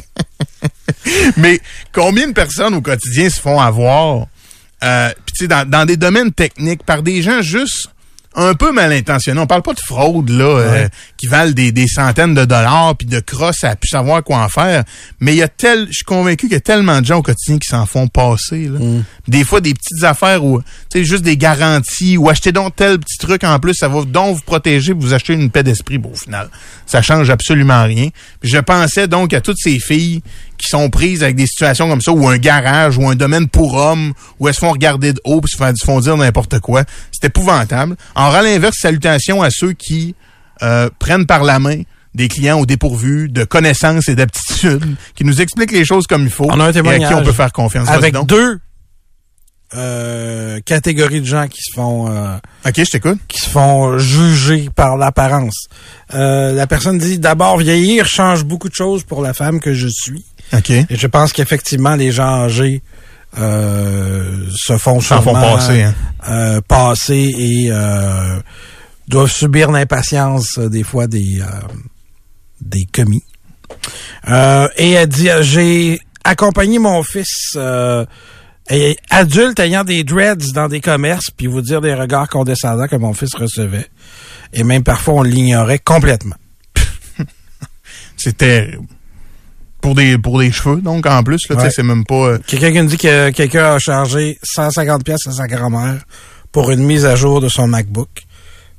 Mais 1.37 1.59
combien 1.91 2.27
de 2.27 2.33
personnes 2.33 2.73
au 2.73 2.81
quotidien 2.81 3.29
se 3.29 3.39
font 3.39 3.59
avoir, 3.59 4.27
euh, 4.83 5.09
dans, 5.41 5.69
dans 5.69 5.85
des 5.85 5.97
domaines 5.97 6.31
techniques, 6.31 6.83
par 6.83 7.03
des 7.03 7.21
gens 7.21 7.41
juste 7.41 7.89
un 8.37 8.53
peu 8.53 8.73
mal 8.73 8.91
intentionnés? 8.91 9.39
On 9.39 9.47
parle 9.47 9.61
pas 9.61 9.73
de 9.73 9.79
fraude, 9.79 10.29
là, 10.29 10.43
euh, 10.43 10.87
qui 11.17 11.27
valent 11.27 11.53
des, 11.53 11.71
des 11.71 11.87
centaines 11.87 12.33
de 12.33 12.43
dollars, 12.43 12.95
puis 12.97 13.07
de 13.07 13.21
crosse 13.21 13.63
à 13.63 13.77
plus 13.77 13.87
savoir 13.87 14.23
quoi 14.23 14.39
en 14.39 14.49
faire. 14.49 14.83
Mais 15.21 15.33
il 15.33 15.37
y 15.37 15.41
a 15.41 15.47
tel, 15.47 15.87
je 15.87 15.93
suis 15.93 16.05
convaincu 16.05 16.47
qu'il 16.47 16.53
y 16.53 16.57
a 16.57 16.59
tellement 16.59 16.99
de 16.99 17.05
gens 17.05 17.19
au 17.19 17.21
quotidien 17.21 17.57
qui 17.57 17.67
s'en 17.67 17.85
font 17.85 18.07
passer, 18.07 18.67
là. 18.67 18.79
Des 19.27 19.43
fois, 19.45 19.61
des 19.61 19.73
petites 19.73 20.03
affaires 20.03 20.43
où, 20.43 20.61
tu 20.61 20.99
sais, 20.99 21.05
juste 21.05 21.23
des 21.23 21.37
garanties, 21.37 22.17
ou 22.17 22.29
acheter 22.29 22.51
donc 22.51 22.75
tel 22.75 22.99
petit 22.99 23.17
truc 23.17 23.43
en 23.43 23.57
plus, 23.59 23.73
ça 23.73 23.87
va 23.87 24.03
donc 24.03 24.35
vous 24.35 24.43
protéger, 24.43 24.91
vous 24.93 25.13
achetez 25.13 25.33
une 25.33 25.49
paix 25.49 25.63
d'esprit. 25.63 25.97
Bon, 25.97 26.11
au 26.11 26.17
final, 26.17 26.49
ça 26.85 27.01
change 27.01 27.29
absolument 27.29 27.83
rien. 27.83 28.09
Je 28.43 28.57
pensais 28.57 29.07
donc 29.07 29.33
à 29.33 29.39
toutes 29.41 29.57
ces 29.59 29.79
filles 29.79 30.21
qui 30.57 30.67
sont 30.69 30.89
prises 30.89 31.23
avec 31.23 31.35
des 31.35 31.47
situations 31.47 31.87
comme 31.89 32.01
ça, 32.01 32.11
ou 32.11 32.27
un 32.27 32.37
garage, 32.37 32.97
ou 32.97 33.07
un 33.09 33.15
domaine 33.15 33.47
pour 33.47 33.73
hommes, 33.75 34.13
où 34.39 34.47
elles 34.47 34.53
se 34.53 34.59
font 34.59 34.71
regarder 34.71 35.13
de 35.13 35.21
haut, 35.25 35.41
puis 35.41 35.51
se 35.51 35.57
font- 35.57 35.75
se 35.75 35.85
font 35.85 35.99
dire 35.99 36.15
n'importe 36.17 36.59
quoi. 36.59 36.83
C'est 37.11 37.27
épouvantable. 37.27 37.95
En 38.15 38.31
à 38.31 38.41
l'inverse, 38.41 38.77
salutations 38.79 39.41
à 39.41 39.49
ceux 39.51 39.73
qui 39.73 40.15
euh, 40.61 40.89
prennent 40.99 41.25
par 41.25 41.43
la 41.43 41.59
main 41.59 41.81
des 42.13 42.29
clients 42.29 42.57
au 42.59 42.65
dépourvu 42.65 43.27
de 43.27 43.43
connaissances 43.43 44.07
et 44.07 44.15
d'aptitudes, 44.15 44.95
qui 45.15 45.25
nous 45.25 45.41
expliquent 45.41 45.73
les 45.73 45.83
choses 45.83 46.07
comme 46.07 46.23
il 46.23 46.29
faut, 46.29 46.45
On 46.49 46.59
a 46.61 46.63
un 46.63 46.67
et 46.67 46.69
à 46.69 46.73
témoignage. 46.73 47.09
qui 47.09 47.13
on 47.15 47.23
peut 47.23 47.33
faire 47.33 47.51
confiance. 47.51 47.89
Avec 47.89 48.13
donc. 48.13 48.27
deux 48.29 48.59
euh, 49.73 50.59
catégories 50.61 51.21
de 51.21 51.25
gens 51.25 51.47
qui 51.47 51.59
se 51.61 51.73
font 51.73 52.07
euh, 52.09 52.37
OK, 52.65 52.73
je 52.77 52.83
t'écoute. 52.91 53.19
qui 53.27 53.39
se 53.41 53.49
font 53.49 53.97
juger 53.97 54.69
par 54.73 54.95
l'apparence. 54.95 55.65
Euh, 56.13 56.53
la 56.53 56.67
personne 56.67 56.97
dit 56.97 57.19
d'abord 57.19 57.57
vieillir 57.57 58.05
change 58.05 58.45
beaucoup 58.45 58.69
de 58.69 58.75
choses 58.75 59.03
pour 59.03 59.21
la 59.21 59.33
femme 59.33 59.59
que 59.59 59.73
je 59.73 59.87
suis. 59.89 60.23
Et 60.89 60.95
je 60.95 61.07
pense 61.07 61.33
qu'effectivement 61.33 61.95
les 61.95 62.11
gens 62.11 62.43
âgés 62.45 62.81
euh, 63.37 64.47
se 64.55 64.77
font 64.77 65.01
S'en 65.01 65.21
font 65.21 65.33
passer, 65.33 65.83
hein. 65.83 65.93
euh, 66.29 66.61
passer 66.61 67.33
et 67.37 67.67
euh, 67.71 68.39
doivent 69.07 69.31
subir 69.31 69.71
l'impatience 69.71 70.57
des 70.57 70.83
fois 70.83 71.07
des 71.07 71.41
des 72.61 72.85
commis. 72.93 73.23
Et 74.27 74.91
elle 74.91 75.07
dit 75.09 75.29
j'ai 75.41 75.99
accompagné 76.23 76.79
mon 76.79 77.03
fils 77.03 77.57
et- 78.69 78.97
adulte 79.09 79.59
ayant 79.59 79.83
des 79.83 80.03
dreads 80.03 80.53
dans 80.53 80.67
des 80.69 80.81
commerces 80.81 81.29
puis 81.35 81.47
vous 81.47 81.61
dire 81.61 81.81
des 81.81 81.93
regards 81.93 82.29
condescendants 82.29 82.87
que 82.87 82.95
mon 82.95 83.13
fils 83.13 83.35
recevait 83.35 83.87
et 84.53 84.63
même 84.63 84.83
parfois 84.83 85.15
on 85.15 85.23
l'ignorait 85.23 85.79
complètement. 85.79 86.35
C'est 88.17 88.37
terrible. 88.37 88.87
Pour 89.85 89.95
des, 89.95 90.17
pour 90.17 90.39
des 90.39 90.51
cheveux, 90.51 90.81
donc, 90.81 91.05
en 91.05 91.21
plus, 91.23 91.47
là, 91.49 91.55
Ouais. 91.57 91.69
c'est 91.69 91.83
même 91.83 92.03
pas... 92.05 92.15
euh, 92.15 92.37
Quelqu'un 92.47 92.71
qui 92.71 92.81
me 92.81 92.87
dit 92.87 92.97
que 92.97 93.29
quelqu'un 93.29 93.75
a 93.75 93.79
chargé 93.79 94.39
150 94.43 95.03
pièces 95.03 95.27
à 95.27 95.31
sa 95.31 95.45
grand-mère 95.47 96.01
pour 96.51 96.71
une 96.71 96.83
mise 96.83 97.05
à 97.05 97.15
jour 97.15 97.39
de 97.39 97.49
son 97.49 97.67
MacBook. 97.67 98.09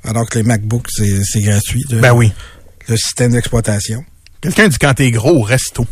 Alors 0.05 0.29
que 0.29 0.39
les 0.39 0.45
MacBooks, 0.45 0.89
c'est 0.91 1.41
gratuit. 1.43 1.85
le- 1.91 2.01
Ben 2.01 2.13
oui. 2.13 2.33
Le 2.89 2.97
système 2.97 3.33
d'exploitation. 3.33 4.05
Quelqu'un 4.41 4.67
dit 4.69 4.79
quand 4.81 4.95
t'es 4.95 5.11
gros 5.13 5.31
au 5.39 5.43
resto. 5.43 5.87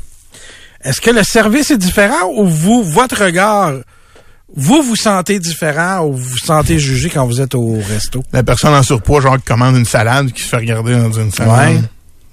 Est-ce 0.83 1.01
que 1.01 1.11
le 1.11 1.23
service 1.23 1.71
est 1.71 1.79
différent 1.79 2.29
ou 2.37 2.47
vous, 2.47 2.83
votre 2.83 3.25
regard, 3.25 3.73
vous 4.57 4.83
vous 4.83 4.97
sentez 4.97 5.39
différent 5.39 6.05
ou 6.07 6.13
vous 6.15 6.23
vous 6.31 6.39
sentez 6.39 6.79
jugé 6.79 7.09
quand 7.09 7.27
vous 7.27 7.41
êtes 7.41 7.55
au 7.55 7.79
resto? 7.89 8.23
La 8.33 8.43
personne 8.43 8.75
en 8.75 8.83
surpoids, 8.83 9.21
genre, 9.21 9.37
qui 9.39 9.45
commande 9.45 9.77
une 9.77 9.85
salade, 9.85 10.31
qui 10.33 10.43
se 10.43 10.49
fait 10.49 10.57
regarder 10.59 10.93
dans 10.93 11.13
une 11.13 11.31
salade. 11.33 11.75
Ouais. 11.77 11.81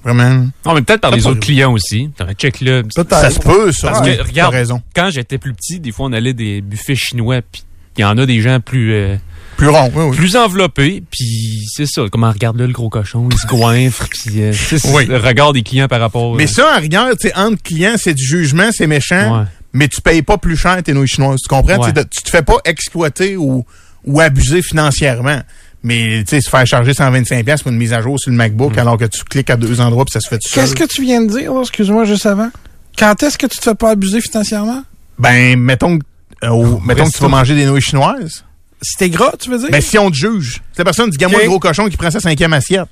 Vraiment. 0.03 0.47
Non, 0.65 0.73
mais 0.73 0.81
peut-être 0.81 1.01
par 1.01 1.11
les 1.11 1.27
autres 1.27 1.39
clients 1.41 1.71
aussi. 1.73 2.09
T'aurais 2.17 2.33
check 2.33 2.61
là. 2.61 2.81
Ça 2.89 3.29
se 3.29 3.39
peut, 3.39 3.71
ça. 3.71 3.91
Parce 3.91 4.07
que, 4.07 4.21
regarde, 4.23 4.53
raison. 4.53 4.81
quand 4.95 5.09
j'étais 5.11 5.37
plus 5.37 5.53
petit, 5.53 5.79
des 5.79 5.91
fois, 5.91 6.07
on 6.07 6.13
allait 6.13 6.33
des 6.33 6.61
buffets 6.61 6.95
chinois, 6.95 7.41
puis 7.41 7.63
il 7.97 8.01
y 8.01 8.03
en 8.05 8.17
a 8.17 8.25
des 8.25 8.41
gens 8.41 8.59
plus 8.59 8.93
euh, 8.93 9.15
Plus 9.57 9.67
rond, 9.67 9.91
oui, 9.93 10.05
oui. 10.09 10.15
plus 10.17 10.35
enveloppés, 10.37 11.03
puis 11.11 11.65
c'est 11.71 11.85
ça. 11.85 12.03
Comment 12.11 12.31
regarde 12.31 12.57
là 12.59 12.65
le 12.65 12.73
gros 12.73 12.89
cochon, 12.89 13.29
il 13.31 13.37
se 13.37 13.45
goinfre, 13.47 14.07
puis 14.09 14.41
euh, 14.41 14.53
Oui. 14.93 15.05
le 15.05 15.17
regard 15.17 15.53
des 15.53 15.61
clients 15.61 15.87
par 15.87 15.99
rapport. 15.99 16.35
Mais 16.35 16.45
euh, 16.45 16.47
ça, 16.47 16.75
en 16.75 16.79
rigueur, 16.79 17.09
tu 17.19 17.27
sais, 17.27 17.35
entre 17.35 17.61
clients, 17.61 17.95
c'est 17.97 18.13
du 18.13 18.23
jugement, 18.23 18.69
c'est 18.71 18.87
méchant. 18.87 19.39
Ouais. 19.41 19.45
mais 19.73 19.87
tu 19.87 20.01
payes 20.01 20.21
pas 20.23 20.37
plus 20.37 20.57
cher 20.57 20.81
tes 20.81 20.93
nouilles 20.93 21.07
chinoises. 21.07 21.41
Tu 21.41 21.47
comprends? 21.47 21.77
Ouais. 21.77 21.91
Tu 22.09 22.23
te 22.23 22.29
fais 22.29 22.41
pas 22.41 22.57
exploiter 22.65 23.37
ou, 23.37 23.65
ou 24.05 24.19
abuser 24.19 24.61
financièrement. 24.63 25.41
Mais 25.83 26.23
tu 26.23 26.35
sais, 26.35 26.41
se 26.41 26.49
faire 26.49 26.65
charger 26.67 26.91
125$ 26.91 27.43
pièces 27.43 27.63
pour 27.63 27.71
une 27.71 27.77
mise 27.77 27.93
à 27.93 28.01
jour 28.01 28.19
sur 28.19 28.29
le 28.29 28.37
MacBook 28.37 28.77
alors 28.77 28.97
que 28.97 29.05
tu 29.05 29.23
cliques 29.23 29.49
à 29.49 29.55
deux 29.55 29.81
endroits 29.81 30.05
puis 30.05 30.11
ça 30.13 30.19
se 30.19 30.27
fait 30.29 30.37
tout 30.37 30.47
seul. 30.47 30.63
Qu'est-ce 30.63 30.75
que 30.75 30.83
tu 30.83 31.01
viens 31.01 31.21
de 31.21 31.27
dire, 31.37 31.51
excuse-moi, 31.59 32.05
juste 32.05 32.25
avant? 32.27 32.49
Quand 32.97 33.23
est-ce 33.23 33.37
que 33.37 33.47
tu 33.47 33.57
te 33.57 33.63
fais 33.63 33.73
pas 33.75 33.91
abuser 33.91 34.21
financièrement? 34.21 34.83
Ben, 35.17 35.57
mettons, 35.59 35.97
que- 35.97 36.03
euh, 36.43 36.49
au- 36.49 36.79
mettons 36.81 37.05
que 37.05 37.11
tu 37.15 37.21
vas 37.21 37.27
manger 37.29 37.55
des 37.55 37.65
nouilles 37.65 37.81
chinoises. 37.81 38.43
Si 38.83 38.95
t'es 38.97 39.09
gras, 39.09 39.33
tu 39.39 39.49
veux 39.49 39.57
dire? 39.59 39.69
Ben, 39.71 39.81
si 39.81 39.97
on 39.97 40.09
te 40.11 40.15
juge, 40.15 40.61
c'est 40.73 40.79
la 40.79 40.85
personne 40.85 41.09
dit, 41.09 41.17
gamme-moi 41.17 41.39
Ok. 41.39 41.43
le 41.45 41.49
gros 41.49 41.59
cochon 41.59 41.87
qui 41.89 41.97
prend 41.97 42.11
sa 42.11 42.19
cinquième 42.19 42.53
assiette. 42.53 42.87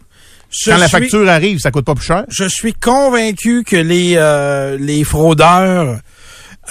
Je 0.51 0.71
Quand 0.71 0.77
la 0.77 0.87
facture 0.87 1.29
arrive, 1.29 1.59
ça 1.59 1.69
coûte 1.69 1.85
pas 1.85 1.93
plus 1.93 2.05
cher. 2.05 2.25
Je 2.29 2.45
suis 2.47 2.73
convaincu 2.73 3.63
que 3.63 3.75
les, 3.75 4.13
euh, 4.17 4.77
les 4.79 5.03
fraudeurs, 5.03 5.99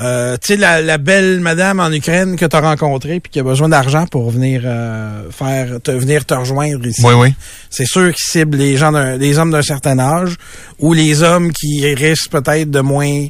euh, 0.01 0.37
tu 0.41 0.49
sais, 0.55 0.57
la, 0.57 0.81
la 0.81 0.97
belle 0.99 1.41
madame 1.41 1.81
en 1.81 1.91
Ukraine 1.91 2.37
que 2.37 2.47
tu 2.47 2.55
as 2.57 2.61
rencontrée 2.61 3.19
puis 3.21 3.31
qui 3.33 3.41
a 3.41 3.43
besoin 3.43 3.69
d'argent 3.69 4.07
pour 4.07 4.31
venir 4.31 4.63
euh, 4.65 5.31
faire 5.31 5.81
te, 5.83 5.91
venir 5.91 6.25
te 6.25 6.35
rejoindre 6.35 6.87
ici. 6.87 7.03
Oui, 7.05 7.15
oui. 7.15 7.35
C'est 7.71 7.87
sûr 7.87 8.13
qu'ils 8.15 8.27
ciblent 8.27 8.57
les 8.59 8.77
gens 8.77 8.93
d'un, 8.93 9.17
les 9.17 9.39
hommes 9.39 9.51
d'un 9.51 9.63
certain 9.63 9.99
âge 9.99 10.37
ou 10.79 10.93
les 10.93 11.23
hommes 11.23 11.53
qui 11.53 11.93
risquent 11.95 12.31
peut-être 12.31 12.71
de 12.71 12.81
moins 12.81 13.27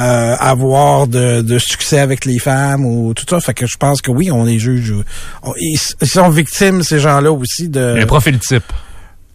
euh, 0.00 0.36
avoir 0.38 1.06
de, 1.06 1.42
de 1.42 1.58
succès 1.58 1.98
avec 1.98 2.24
les 2.24 2.38
femmes 2.38 2.86
ou 2.86 3.12
tout 3.12 3.26
ça. 3.28 3.40
Fait 3.40 3.52
que 3.52 3.66
je 3.66 3.76
pense 3.76 4.00
que 4.00 4.10
oui, 4.10 4.30
on 4.30 4.44
les 4.44 4.58
juge. 4.58 4.94
On- 5.42 5.52
ils, 5.60 5.78
ils 6.00 6.08
sont 6.08 6.30
victimes, 6.30 6.82
ces 6.82 6.98
gens-là 7.00 7.30
aussi, 7.30 7.68
de, 7.68 7.98
Un 8.00 8.06
profil 8.06 8.38
type. 8.38 8.64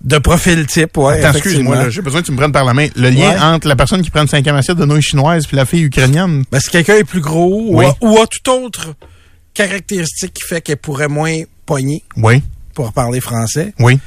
De 0.02 0.18
profil 0.20 0.66
type. 0.68 0.96
Ouais, 0.98 1.24
Attends, 1.24 1.38
excuse-moi, 1.38 1.90
j'ai 1.90 2.02
besoin 2.02 2.22
que 2.22 2.26
tu 2.28 2.32
me 2.32 2.38
prennes 2.38 2.52
par 2.52 2.64
la 2.66 2.74
main. 2.74 2.88
Le 2.96 3.10
lien 3.10 3.32
Ouais. 3.32 3.40
entre 3.56 3.68
la 3.68 3.76
personne 3.76 4.02
qui 4.02 4.10
prend 4.10 4.22
une 4.22 4.28
cinquième 4.28 4.56
assiette 4.56 4.78
de 4.78 4.86
nouilles 4.86 5.02
chinoises 5.02 5.46
puis 5.48 5.58
la 5.58 5.66
fille 5.66 5.84
ukrainienne? 5.84 6.44
Ben, 6.52 6.60
si 6.60 6.70
quelqu'un 6.70 6.96
est 6.98 7.04
plus 7.04 7.22
gros 7.22 7.68
Oui. 7.72 7.86
ou, 8.02 8.08
a, 8.08 8.12
ou 8.12 8.22
a 8.22 8.28
toute 8.28 8.48
autre 8.48 8.94
caractéristique 9.54 10.34
qui 10.34 10.44
fait 10.44 10.62
qu'elle 10.62 10.78
pourrait 10.78 11.08
moins 11.08 11.34
pogner 11.66 12.04
Oui, 12.16 12.42
pour 12.74 12.94
parler 12.94 13.20
français, 13.20 13.74
oui. 13.80 14.00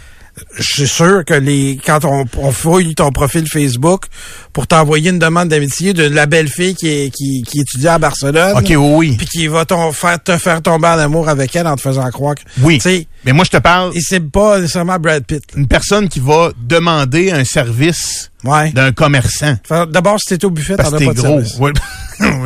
Je 0.56 0.62
suis 0.62 0.88
sûr 0.88 1.25
que 1.25 1.35
les 1.35 1.78
quand 1.85 2.04
on, 2.04 2.25
on 2.38 2.52
fouille 2.52 2.94
ton 2.94 3.11
profil 3.12 3.47
Facebook 3.49 4.04
pour 4.52 4.66
t'envoyer 4.66 5.11
une 5.11 5.18
demande 5.18 5.49
d'amitié 5.49 5.92
de 5.92 6.04
la 6.04 6.26
belle 6.26 6.49
fille 6.49 6.75
qui, 6.75 6.88
est, 6.88 7.11
qui, 7.14 7.42
qui 7.42 7.61
étudie 7.61 7.88
à 7.88 7.99
Barcelone, 7.99 8.56
OK, 8.56 8.73
oui, 8.76 9.16
puis 9.16 9.26
qui 9.26 9.47
va 9.47 9.64
ton, 9.64 9.92
faire, 9.92 10.23
te 10.23 10.37
faire 10.38 10.61
tomber 10.62 10.88
en 10.88 10.99
amour 10.99 11.28
avec 11.28 11.54
elle 11.56 11.66
en 11.66 11.76
te 11.76 11.80
faisant 11.82 12.09
croire 12.11 12.35
que... 12.35 12.42
Oui. 12.62 12.78
Mais 13.25 13.32
moi, 13.32 13.44
je 13.44 13.50
te 13.50 13.56
parle 13.59 13.94
et 13.97 14.00
c'est 14.00 14.20
pas 14.20 14.59
nécessairement 14.61 14.99
Brad 14.99 15.25
Pitt. 15.25 15.42
d'une 15.54 15.66
personne 15.68 16.09
qui 16.09 16.20
va 16.20 16.50
demander 16.62 17.30
un 17.30 17.44
service 17.44 18.30
Ouais. 18.42 18.70
d'un 18.73 18.92
commerçant. 18.92 19.56
D'abord, 19.90 20.18
si 20.18 20.37
t'es 20.38 20.44
au 20.47 20.50
buffet, 20.50 20.76
Parce 20.76 20.90
t'en 20.90 20.97
que 20.97 21.02
as 21.04 21.06
t'es 21.06 21.06
pas 21.06 21.12
de 21.14 21.20
gros. 21.20 21.42
service. 21.44 21.56
Oui, 21.61 21.70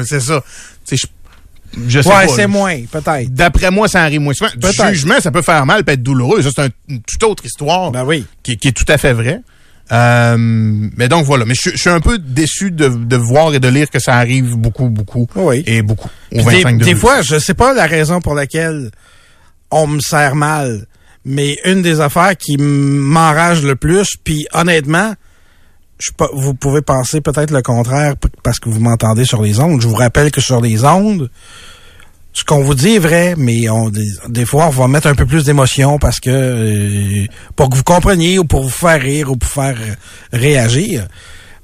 c'est 0.07 0.21
ça. 0.21 0.43
Je, 1.88 2.00
sais 2.00 2.09
Ouais, 2.09 2.28
c'est 2.28 2.47
moins, 2.47 2.76
peut-être. 2.90 3.33
D'après 3.33 3.71
moi, 3.71 3.88
ça 3.88 4.02
arrive 4.02 4.21
moins 4.21 4.35
souvent. 4.35 4.50
Du 4.57 4.69
jugement, 4.95 5.21
ça 5.21 5.31
peut 5.31 5.43
faire 5.43 5.64
mal, 5.66 5.85
peut 5.85 5.93
être 5.93 6.02
douloureux. 6.02 6.43
Ça, 6.43 6.50
c'est 6.54 6.62
un- 6.62 6.69
une 6.88 7.00
toute 7.02 7.23
autre 7.25 7.45
histoire 7.45 7.90
Ben 7.90 8.04
oui. 8.04 8.25
qui, 8.43 8.57
qui 8.57 8.69
est 8.69 8.73
tout 8.73 8.85
à 8.88 8.99
fait 8.99 9.12
vraie. 9.12 9.40
Euh, 9.93 10.37
mais 10.38 11.09
donc, 11.09 11.25
voilà. 11.26 11.45
Mais 11.45 11.54
je, 11.54 11.71
je 11.71 11.76
suis 11.76 11.90
un 11.90 12.00
peu 12.00 12.19
déçu 12.19 12.71
de, 12.71 12.88
de 12.88 13.16
voir 13.16 13.54
et 13.54 13.61
de 13.61 13.69
lire 13.69 13.90
que 13.90 13.99
ça 13.99 14.14
arrive 14.16 14.57
beaucoup, 14.57 14.88
beaucoup. 14.88 15.26
Oui. 15.37 15.62
Et 15.66 15.83
beaucoup. 15.83 16.09
Au 16.33 16.37
Puis 16.37 16.45
des, 16.45 16.62
25 16.62 16.73
des 16.73 16.78
degrés. 16.78 16.95
fois, 16.95 17.23
je 17.23 17.38
sais 17.38 17.54
pas 17.54 17.75
la 17.75 17.87
raison 17.87 18.21
pour 18.21 18.35
laquelle 18.35 18.90
on 19.71 19.87
me 19.87 20.00
sert 20.00 20.37
mal, 20.37 20.87
mais 21.25 21.59
une 21.64 21.83
des 21.83 22.00
affaires 22.00 22.37
qui 22.37 22.57
m'enrage 22.59 23.62
le 23.62 23.76
plus, 23.76 24.16
puis 24.23 24.47
honnêtement, 24.52 25.14
je 25.99 26.11
vous 26.33 26.55
pouvez 26.55 26.83
penser 26.83 27.21
peut-être 27.21 27.51
le 27.51 27.63
contraire 27.63 28.15
parce 28.43 28.59
que 28.59 28.69
vous 28.69 28.81
m'entendez 28.81 29.25
sur 29.25 29.43
les 29.43 29.61
ondes. 29.61 29.81
Je 29.81 29.89
vous 29.89 29.95
rappelle 29.95 30.31
que 30.31 30.41
sur 30.41 30.61
les 30.61 30.85
ondes, 30.85 31.31
ce 32.33 32.43
qu'on 32.45 32.65
vous 32.65 32.75
dit 32.75 32.97
est 32.97 32.99
vrai, 32.99 33.35
mais 33.39 33.69
on, 33.69 33.91
des, 33.91 34.45
fois, 34.45 34.67
on 34.67 34.71
va 34.71 34.89
mettre 34.89 35.07
un 35.07 35.15
peu 35.15 35.25
plus 35.25 35.45
d'émotion 35.45 35.99
parce 35.99 36.19
que 36.19 36.31
euh, 36.31 37.27
pour 37.55 37.71
que 37.71 37.77
vous 37.77 37.85
compreniez 37.85 38.39
ou 38.41 38.45
pour 38.45 38.65
vous 38.65 38.71
faire 38.71 39.01
rire 39.01 39.31
ou 39.31 39.37
pour 39.37 39.49
faire 39.49 39.77
euh, 39.81 39.95
réagir. 40.33 41.07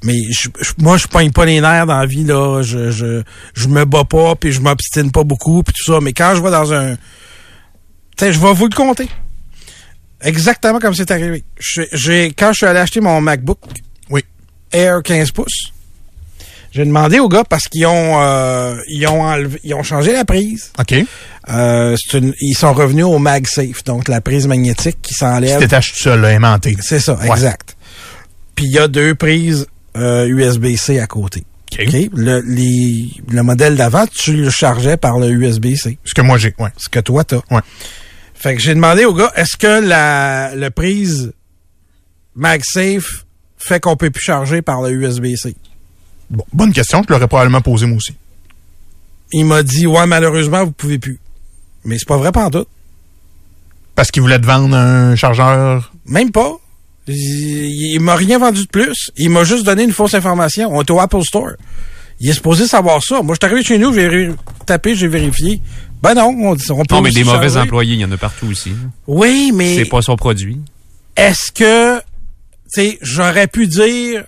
Mais 0.04 0.16
je, 0.30 0.48
je- 0.60 0.72
moi, 0.78 0.96
je 0.96 1.06
pogne 1.08 1.30
pas 1.32 1.44
les 1.44 1.60
nerfs 1.60 1.86
dans 1.86 1.98
la 1.98 2.06
vie, 2.06 2.24
là. 2.24 2.62
Je, 2.62 2.90
je, 2.90 3.22
je 3.54 3.68
me 3.68 3.84
bats 3.84 4.04
pas, 4.04 4.34
puis 4.36 4.52
je 4.52 4.60
m'obstine 4.60 5.10
pas 5.10 5.24
beaucoup, 5.24 5.62
puis 5.62 5.74
tout 5.76 5.92
ça. 5.92 5.98
Mais 6.00 6.12
quand 6.12 6.34
je 6.36 6.40
vais 6.42 6.50
dans 6.50 6.72
un... 6.72 6.96
Je 8.20 8.38
vais 8.38 8.52
vous 8.54 8.66
le 8.68 8.74
compter. 8.74 9.08
Exactement 10.22 10.78
comme 10.78 10.94
c'est 10.94 11.10
arrivé. 11.10 11.42
J'ai, 11.92 12.28
quand 12.32 12.52
je 12.52 12.58
suis 12.58 12.66
allé 12.66 12.78
acheter 12.78 13.00
mon 13.00 13.20
MacBook. 13.20 13.58
Air 14.72 15.02
15 15.02 15.30
pouces, 15.32 15.72
j'ai 16.72 16.84
demandé 16.84 17.18
aux 17.18 17.28
gars 17.28 17.42
parce 17.48 17.64
qu'ils 17.68 17.86
ont, 17.86 18.22
euh, 18.22 18.76
ils 18.88 19.06
ont 19.08 19.22
enlevé, 19.22 19.58
ils 19.64 19.74
ont 19.74 19.82
changé 19.82 20.12
la 20.12 20.24
prise. 20.24 20.70
OK. 20.78 20.94
Euh, 21.48 21.96
une- 22.14 22.34
ils 22.40 22.54
sont 22.54 22.72
revenus 22.72 23.04
au 23.06 23.18
MagSafe, 23.18 23.82
donc 23.84 24.06
la 24.08 24.20
prise 24.20 24.46
magnétique 24.46 24.98
qui 25.02 25.14
s'enlève. 25.14 25.58
t'étaches 25.58 25.92
tout 25.94 25.98
seul, 26.02 26.20
là, 26.20 26.30
aimanté. 26.32 26.76
C'est 26.80 27.00
ça, 27.00 27.14
Ouais. 27.14 27.28
exact. 27.28 27.76
Puis 28.54 28.66
il 28.66 28.72
y 28.72 28.78
a 28.78 28.86
deux 28.88 29.14
prises 29.14 29.66
euh, 29.96 30.26
USB-C 30.28 31.00
à 31.00 31.06
côté. 31.08 31.42
OK. 31.72 31.80
OK? 31.88 32.10
Le, 32.14 32.40
les- 32.46 33.10
le 33.28 33.42
modèle 33.42 33.74
d'avant, 33.76 34.06
tu 34.06 34.34
le 34.34 34.50
chargeais 34.50 34.96
par 34.96 35.18
le 35.18 35.28
USB-C. 35.30 35.98
Ce 36.04 36.14
que 36.14 36.20
moi, 36.20 36.38
j'ai. 36.38 36.54
Ouais. 36.60 36.70
Ce 36.76 36.88
que 36.88 37.00
toi, 37.00 37.24
t'as. 37.24 37.40
Ouais. 37.50 37.60
Fait 38.34 38.54
que 38.54 38.60
j'ai 38.60 38.74
demandé 38.74 39.04
au 39.04 39.14
gars, 39.14 39.32
est-ce 39.34 39.56
que 39.56 39.80
la, 39.84 40.54
la 40.54 40.70
prise 40.70 41.32
MagSafe 42.36 43.24
fait 43.62 43.78
qu'on 43.80 43.96
peut 43.96 44.10
plus 44.10 44.22
charger 44.22 44.62
par 44.62 44.82
le 44.82 44.90
USB-C? 44.90 45.54
Bon, 46.30 46.44
bonne 46.52 46.72
question. 46.72 47.02
Je 47.06 47.12
l'aurais 47.12 47.28
probablement 47.28 47.60
posée, 47.60 47.86
moi 47.86 47.96
aussi. 47.98 48.14
Il 49.32 49.44
m'a 49.44 49.62
dit, 49.62 49.86
ouais, 49.86 50.06
malheureusement, 50.06 50.64
vous 50.64 50.72
pouvez 50.72 50.98
plus. 50.98 51.18
Mais 51.84 51.98
c'est 51.98 52.08
pas 52.08 52.16
vrai 52.16 52.32
tout. 52.50 52.66
Parce 53.94 54.10
qu'il 54.10 54.22
voulait 54.22 54.38
te 54.38 54.46
vendre 54.46 54.74
un 54.76 55.14
chargeur? 55.16 55.92
Même 56.06 56.30
pas. 56.32 56.52
Il, 57.06 57.14
il 57.94 58.00
m'a 58.00 58.14
rien 58.16 58.38
vendu 58.38 58.62
de 58.64 58.68
plus. 58.68 59.10
Il 59.16 59.30
m'a 59.30 59.44
juste 59.44 59.64
donné 59.64 59.82
une 59.84 59.92
fausse 59.92 60.14
information. 60.14 60.68
On 60.72 60.80
est 60.82 60.90
au 60.90 61.00
Apple 61.00 61.22
Store. 61.22 61.50
Il 62.20 62.28
est 62.28 62.34
supposé 62.34 62.66
savoir 62.66 63.02
ça. 63.02 63.22
Moi, 63.22 63.34
je 63.34 63.38
suis 63.46 63.52
arrivé 63.52 63.64
chez 63.66 63.78
nous, 63.78 63.92
j'ai 63.94 64.30
tapé, 64.66 64.94
j'ai 64.94 65.08
vérifié. 65.08 65.60
Ben 66.02 66.14
non, 66.14 66.34
on, 66.42 66.54
dit- 66.54 66.70
on 66.70 66.84
peut 66.84 66.94
Non, 66.94 67.00
mais 67.02 67.08
aussi 67.08 67.18
des 67.18 67.24
mauvais 67.24 67.48
charger. 67.48 67.60
employés, 67.60 67.94
il 67.94 68.00
y 68.00 68.04
en 68.04 68.12
a 68.12 68.16
partout 68.16 68.46
aussi. 68.46 68.72
Oui, 69.06 69.52
mais 69.54 69.76
C'est 69.76 69.84
pas 69.88 70.02
son 70.02 70.16
produit. 70.16 70.60
est-ce 71.16 71.50
que, 71.52 72.00
sais, 72.72 72.98
j'aurais 73.02 73.46
pu 73.46 73.66
dire, 73.66 74.24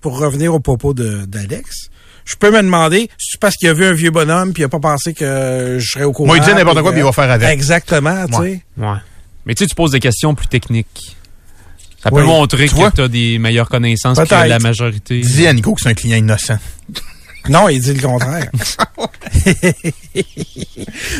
pour 0.00 0.18
revenir 0.18 0.54
au 0.54 0.60
propos 0.60 0.94
de- 0.94 1.24
d'Alex, 1.26 1.88
je 2.24 2.36
peux 2.36 2.50
me 2.50 2.62
demander, 2.62 3.08
c'est 3.18 3.40
parce 3.40 3.56
qu'il 3.56 3.68
a 3.68 3.72
vu 3.74 3.84
un 3.84 3.92
vieux 3.92 4.10
bonhomme 4.10 4.52
puis 4.52 4.62
il 4.62 4.66
a 4.66 4.68
pas 4.68 4.78
pensé 4.80 5.14
que 5.14 5.76
je 5.80 5.86
serais 5.90 6.04
au 6.04 6.12
courant. 6.12 6.28
Moi, 6.28 6.38
il 6.38 6.44
dit 6.44 6.52
n'importe 6.54 6.80
quoi, 6.82 6.92
puis 6.92 7.00
il 7.00 7.04
va 7.04 7.12
faire 7.12 7.30
avec. 7.30 7.48
Exactement, 7.48 8.26
tu 8.26 8.32
sais. 8.34 8.38
Ouais. 8.38 8.62
Ouais. 8.76 8.96
Mais 9.46 9.54
tu 9.54 9.64
sais, 9.64 9.68
tu 9.68 9.74
poses 9.74 9.90
des 9.92 10.00
questions 10.00 10.34
plus 10.34 10.46
techniques. 10.46 11.16
Ça 12.02 12.10
peut 12.10 12.20
Oui. 12.20 12.26
montrer 12.26 12.66
Tu 12.68 12.74
que 12.74 12.94
tu 12.94 13.00
as 13.02 13.08
des 13.08 13.38
meilleures 13.38 13.68
connaissances 13.68 14.18
que 14.18 14.34
la 14.48 14.58
majorité. 14.58 15.20
Dis 15.20 15.46
à 15.46 15.52
Nico 15.52 15.74
que 15.74 15.80
c'est 15.82 15.88
un 15.90 15.94
client 15.94 16.16
innocent. 16.16 16.58
Non, 17.48 17.68
il 17.68 17.80
dit 17.80 17.94
le 17.94 18.00
contraire. 18.00 18.50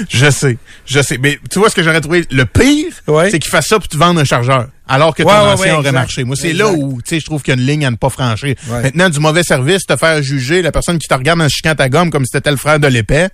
Je 0.08 0.30
sais, 0.30 0.58
je 0.86 1.00
sais. 1.02 1.18
Mais 1.18 1.38
tu 1.50 1.58
vois 1.58 1.70
ce 1.70 1.74
que 1.74 1.82
j'aurais 1.82 2.00
trouvé 2.00 2.24
le 2.30 2.44
pire, 2.44 2.92
Ouais. 3.06 3.30
c'est 3.30 3.38
qu'il 3.38 3.50
fasse 3.50 3.66
ça 3.68 3.78
pour 3.78 3.88
te 3.88 3.96
vendre 3.96 4.20
un 4.20 4.24
chargeur. 4.24 4.68
Alors 4.88 5.14
que 5.14 5.22
ton 5.22 5.28
Ouais, 5.28 5.34
ancien 5.34 5.56
ouais, 5.56 5.70
aurait 5.72 5.78
exact. 5.80 5.92
marché. 5.92 6.24
Moi, 6.24 6.36
c'est 6.36 6.52
là 6.52 6.68
où, 6.72 7.00
tu 7.02 7.08
sais, 7.10 7.20
je 7.20 7.24
trouve 7.26 7.42
qu'il 7.42 7.54
y 7.54 7.56
a 7.58 7.60
une 7.60 7.66
ligne 7.66 7.86
à 7.86 7.90
ne 7.90 7.96
pas 7.96 8.10
franchir. 8.10 8.54
Maintenant, 8.68 9.08
du 9.08 9.20
mauvais 9.20 9.42
service, 9.42 9.86
te 9.86 9.96
faire 9.96 10.22
juger 10.22 10.62
la 10.62 10.72
personne 10.72 10.98
qui 10.98 11.08
te 11.08 11.14
regarde 11.14 11.40
en 11.40 11.48
chiquant 11.48 11.74
ta 11.74 11.88
gomme 11.88 12.10
comme 12.10 12.24
si 12.24 12.30
c'était 12.32 12.50
le 12.50 12.56
frère 12.56 12.80
de 12.80 12.86
l'épais, 12.88 13.28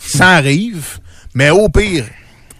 ça 0.00 0.30
arrive. 0.30 0.98
Mais 1.34 1.50
au 1.50 1.68
pire, 1.68 2.04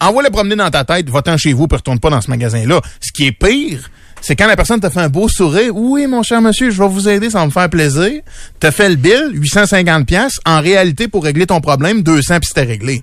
envoie-le 0.00 0.30
promener 0.30 0.56
dans 0.56 0.70
ta 0.70 0.84
tête, 0.84 1.08
va-t'en 1.08 1.36
chez 1.36 1.52
vous, 1.52 1.66
puis 1.68 1.76
retourne 1.76 2.00
pas 2.00 2.10
dans 2.10 2.20
ce 2.20 2.30
magasin-là. 2.30 2.80
Ce 3.00 3.12
qui 3.12 3.26
est 3.26 3.32
pire, 3.32 3.90
c'est 4.20 4.36
quand 4.36 4.46
la 4.46 4.56
personne 4.56 4.80
te 4.80 4.88
fait 4.88 5.00
un 5.00 5.08
beau 5.08 5.28
sourire. 5.28 5.74
Oui, 5.74 6.06
mon 6.06 6.22
cher 6.22 6.40
monsieur, 6.40 6.70
je 6.70 6.80
vais 6.82 6.88
vous 6.88 7.08
aider, 7.08 7.30
ça 7.30 7.40
va 7.40 7.46
me 7.46 7.50
faire 7.50 7.70
plaisir. 7.70 8.22
Te 8.58 8.70
fait 8.70 8.88
le 8.88 8.96
bill, 8.96 9.30
850 9.32 10.06
pièces. 10.06 10.38
En 10.44 10.60
réalité, 10.60 11.08
pour 11.08 11.24
régler 11.24 11.46
ton 11.46 11.60
problème, 11.60 12.02
200 12.02 12.40
puis 12.40 12.48
c'était 12.48 12.62
réglé. 12.62 13.02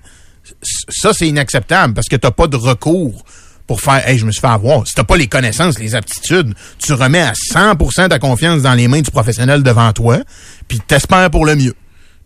Ça, 0.88 1.12
c'est 1.12 1.28
inacceptable 1.28 1.94
parce 1.94 2.08
que 2.08 2.16
t'as 2.16 2.30
pas 2.30 2.46
de 2.46 2.56
recours 2.56 3.24
pour 3.66 3.82
faire, 3.82 4.08
hey, 4.08 4.18
je 4.18 4.24
me 4.24 4.32
suis 4.32 4.40
fait 4.40 4.46
avoir. 4.46 4.86
Si 4.86 4.94
t'as 4.94 5.04
pas 5.04 5.16
les 5.16 5.26
connaissances, 5.26 5.78
les 5.78 5.94
aptitudes, 5.94 6.54
tu 6.78 6.94
remets 6.94 7.20
à 7.20 7.32
100% 7.32 8.08
ta 8.08 8.18
confiance 8.18 8.62
dans 8.62 8.72
les 8.74 8.88
mains 8.88 9.02
du 9.02 9.10
professionnel 9.10 9.62
devant 9.62 9.92
toi, 9.92 10.18
puis 10.66 10.80
t'espères 10.80 11.30
pour 11.30 11.44
le 11.44 11.54
mieux. 11.54 11.74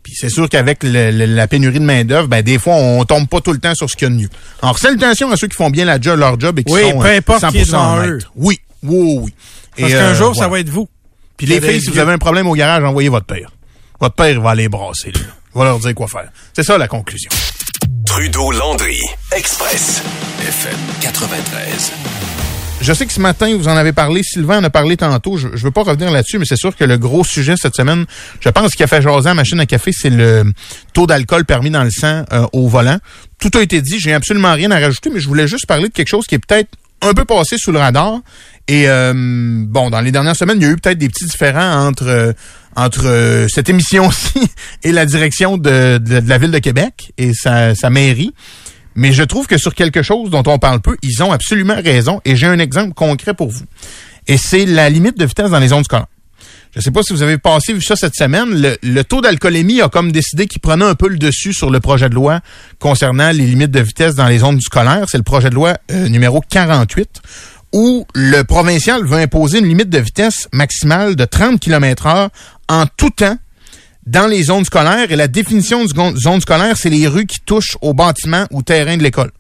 Puis 0.05 0.15
c'est 0.17 0.29
sûr 0.29 0.49
qu'avec 0.49 0.81
la 0.83 1.47
pénurie 1.49 1.79
de 1.79 1.85
main-d'œuvre, 1.85 2.29
ben 2.29 2.43
des 2.43 2.59
fois, 2.59 2.75
on 2.75 3.05
tombe 3.05 3.29
pas 3.29 3.41
tout 3.41 3.53
le 3.53 3.59
temps 3.59 3.75
sur 3.75 3.89
ce 3.89 3.97
qu'il 3.97 4.09
y 4.09 4.11
a 4.11 4.15
de 4.15 4.21
mieux. 4.21 4.29
Alors, 4.61 4.79
salutations 4.79 5.31
à 5.31 5.37
ceux 5.37 5.47
qui 5.49 5.57
font 5.57 5.71
bien 5.71 5.85
la 5.85 6.01
job, 6.01 6.19
leur 6.19 6.39
job 6.39 6.59
et 6.59 6.65
qui 6.65 6.73
Oui, 6.73 6.91
sont 6.91 6.99
peu 6.99 7.07
euh, 7.07 7.19
importe 7.19 7.51
qui 7.51 7.59
est 7.59 7.71
100% 7.73 7.99
honnêtes. 7.99 8.27
Oui, 8.35 8.61
oui, 8.83 8.97
oui, 8.97 9.19
oui. 9.23 9.35
Parce 9.79 9.91
Et, 9.91 9.95
qu'un 9.95 10.01
euh, 10.01 10.15
jour, 10.15 10.37
ça 10.37 10.49
va 10.49 10.61
être 10.61 10.69
vous. 10.69 10.89
Puis 11.37 11.47
les 11.47 11.61
filles, 11.61 11.81
si 11.81 11.91
vous 11.91 11.99
avez 11.99 12.13
un 12.13 12.19
problème 12.19 12.47
au 12.47 12.55
garage, 12.55 12.85
envoyez 12.85 13.09
votre 13.09 13.27
père. 13.27 13.51
Votre 14.01 14.15
père, 14.15 14.41
va 14.41 14.51
aller 14.51 14.69
brasser. 14.69 15.13
Là. 15.13 15.21
Il 15.55 15.59
va 15.59 15.65
leur 15.65 15.79
dire 15.79 15.95
quoi 15.95 16.09
faire. 16.09 16.31
C'est 16.55 16.63
ça 16.63 16.79
la 16.79 16.89
conclusion. 16.89 17.31
Trudeau 18.07 18.51
Landry, 18.51 19.01
Express, 19.35 20.03
FM 20.41 20.79
93. 21.01 21.93
je 22.81 22.93
sais 22.93 23.07
que 23.07 23.13
ce 23.13 23.21
matin, 23.21 23.57
vous 23.57 23.69
en 23.69 23.77
avez 23.77 23.93
parlé, 23.93 24.23
Sylvain 24.23 24.59
en 24.59 24.65
a 24.65 24.71
parlé 24.71 24.97
tantôt, 24.97 25.37
je, 25.37 25.49
je 25.55 25.65
veux 25.65 25.71
pas 25.71 25.83
revenir 25.83 26.11
là-dessus, 26.11 26.39
mais 26.39 26.45
c'est 26.45 26.57
sûr 26.57 26.77
que 26.77 26.85
le 26.85 26.99
gros 26.99 27.25
sujet 27.25 27.55
cette 27.57 27.77
semaine, 27.77 28.05
je 28.41 28.49
pense 28.51 28.73
qu'il 28.73 28.85
a 28.85 28.87
fait 28.89 29.01
jaser 29.01 29.31
à 29.31 29.35
machine 29.35 29.61
à 29.61 29.67
café, 29.67 29.93
c'est 29.93 30.11
le 30.11 30.53
taux 30.93 31.07
d'alcool 31.07 31.45
permis 31.45 31.71
dans 31.71 31.85
le 31.85 31.91
sang 31.91 32.25
euh, 32.33 32.47
au 32.53 32.69
volant. 32.69 32.99
Tout 33.39 33.51
a 33.55 33.63
été 33.63 33.81
dit, 33.81 33.99
j'ai 33.99 34.13
absolument 34.13 34.53
rien 34.53 34.71
à 34.73 34.79
rajouter, 34.79 35.11
mais 35.11 35.21
je 35.21 35.29
voulais 35.29 35.47
juste 35.47 35.67
parler 35.67 35.89
de 35.89 35.93
quelque 35.95 36.09
chose 36.09 36.27
qui 36.27 36.35
est 36.35 36.45
peut-être 36.45 36.71
un 37.03 37.15
peu 37.15 37.25
passé 37.25 37.57
sous 37.59 37.73
le 37.73 37.79
radar. 37.79 38.21
Et 38.69 38.89
euh, 38.89 39.13
bon, 39.15 39.91
dans 39.91 40.01
les 40.01 40.13
dernières 40.13 40.37
semaines, 40.37 40.59
il 40.61 40.63
y 40.63 40.67
a 40.67 40.71
eu 40.71 40.77
peut-être 40.77 40.99
des 40.99 41.09
petits 41.09 41.27
différends 41.27 41.87
entre 41.87 42.07
euh, 42.07 42.33
entre 42.75 43.47
cette 43.49 43.69
émission-ci 43.69 44.41
et 44.83 44.93
la 44.93 45.05
direction 45.05 45.59
de, 45.59 45.99
de, 45.99 46.23
la 46.27 46.39
ville 46.39 46.53
de 46.53 46.59
Québec 46.59 47.13
et 47.19 47.35
sa, 47.35 47.75
sa 47.75 47.91
mairie. 47.91 48.33
Mais 48.95 49.13
je 49.13 49.23
trouve 49.23 49.47
que 49.47 49.59
sur 49.59 49.75
quelque 49.75 50.03
chose 50.03 50.31
dont 50.31 50.43
on 50.47 50.59
parle 50.59 50.81
peu, 50.81 50.97
ils 51.03 51.23
ont 51.23 51.33
absolument 51.33 51.77
raison. 51.83 52.21
Et 52.25 52.37
j'ai 52.37 52.47
un 52.47 52.59
exemple 52.59 52.95
concret 52.95 53.35
pour 53.35 53.51
vous. 53.51 53.65
Et 54.27 54.39
c'est 54.39 54.65
la 54.65 54.89
limite 54.89 55.19
de 55.19 55.25
vitesse 55.25 55.51
dans 55.51 55.59
les 55.59 55.69
zones 55.69 55.85
scolaires. 55.85 56.07
Je 56.73 56.79
ne 56.79 56.83
sais 56.85 56.91
pas 56.91 57.03
si 57.03 57.13
vous 57.13 57.23
avez 57.23 57.37
passé 57.37 57.75
vu 57.75 57.83
ça 57.83 57.97
cette 57.97 58.15
semaine. 58.15 58.77
Le, 58.83 59.03
taux 59.03 59.21
d'alcoolémie 59.21 59.83
a 59.83 59.91
comme 59.91 60.11
décidé 60.11 60.47
qu'il 60.47 60.61
prenait 60.61 60.87
un 60.87 60.95
peu 60.95 61.09
le 61.09 61.19
dessus 61.19 61.53
sur 61.53 61.71
le 61.71 61.81
projet 61.81 62.09
de 62.09 62.15
loi 62.15 62.41
concernant 62.79 63.31
les 63.31 63.45
limites 63.45 63.71
de 63.71 63.81
vitesse 63.81 64.15
dans 64.15 64.27
les 64.27 64.39
zones 64.39 64.59
scolaires. 64.63 65.05
C'est 65.07 65.19
le 65.19 65.23
projet 65.23 65.51
de 65.51 65.55
loi 65.55 65.77
euh, 65.91 66.09
numéro 66.09 66.41
48 66.41 67.21
où 67.73 68.07
le 68.15 68.43
provincial 68.43 69.05
veut 69.05 69.19
imposer 69.19 69.59
une 69.59 69.67
limite 69.67 69.89
de 69.89 69.99
vitesse 69.99 70.49
maximale 70.53 71.17
de 71.17 71.25
30 71.25 71.61
km 71.61 72.07
heure 72.07 72.31
en 72.69 72.87
tout 72.97 73.11
temps 73.11 73.39
dans 74.07 74.27
les 74.27 74.45
zones 74.45 74.65
scolaires. 74.65 75.11
Et 75.11 75.17
la 75.17 75.29
définition 75.29 75.85
de 75.85 76.17
zone 76.17 76.41
scolaire, 76.41 76.77
c'est 76.77 76.91
les 76.91 77.07
rues 77.07 77.27
qui 77.27 77.41
touchent 77.41 77.77
au 77.81 77.95
bâtiment 77.95 78.47
ou 78.51 78.63
terrain 78.63 78.97
de 78.97 79.03
l'école. 79.03 79.31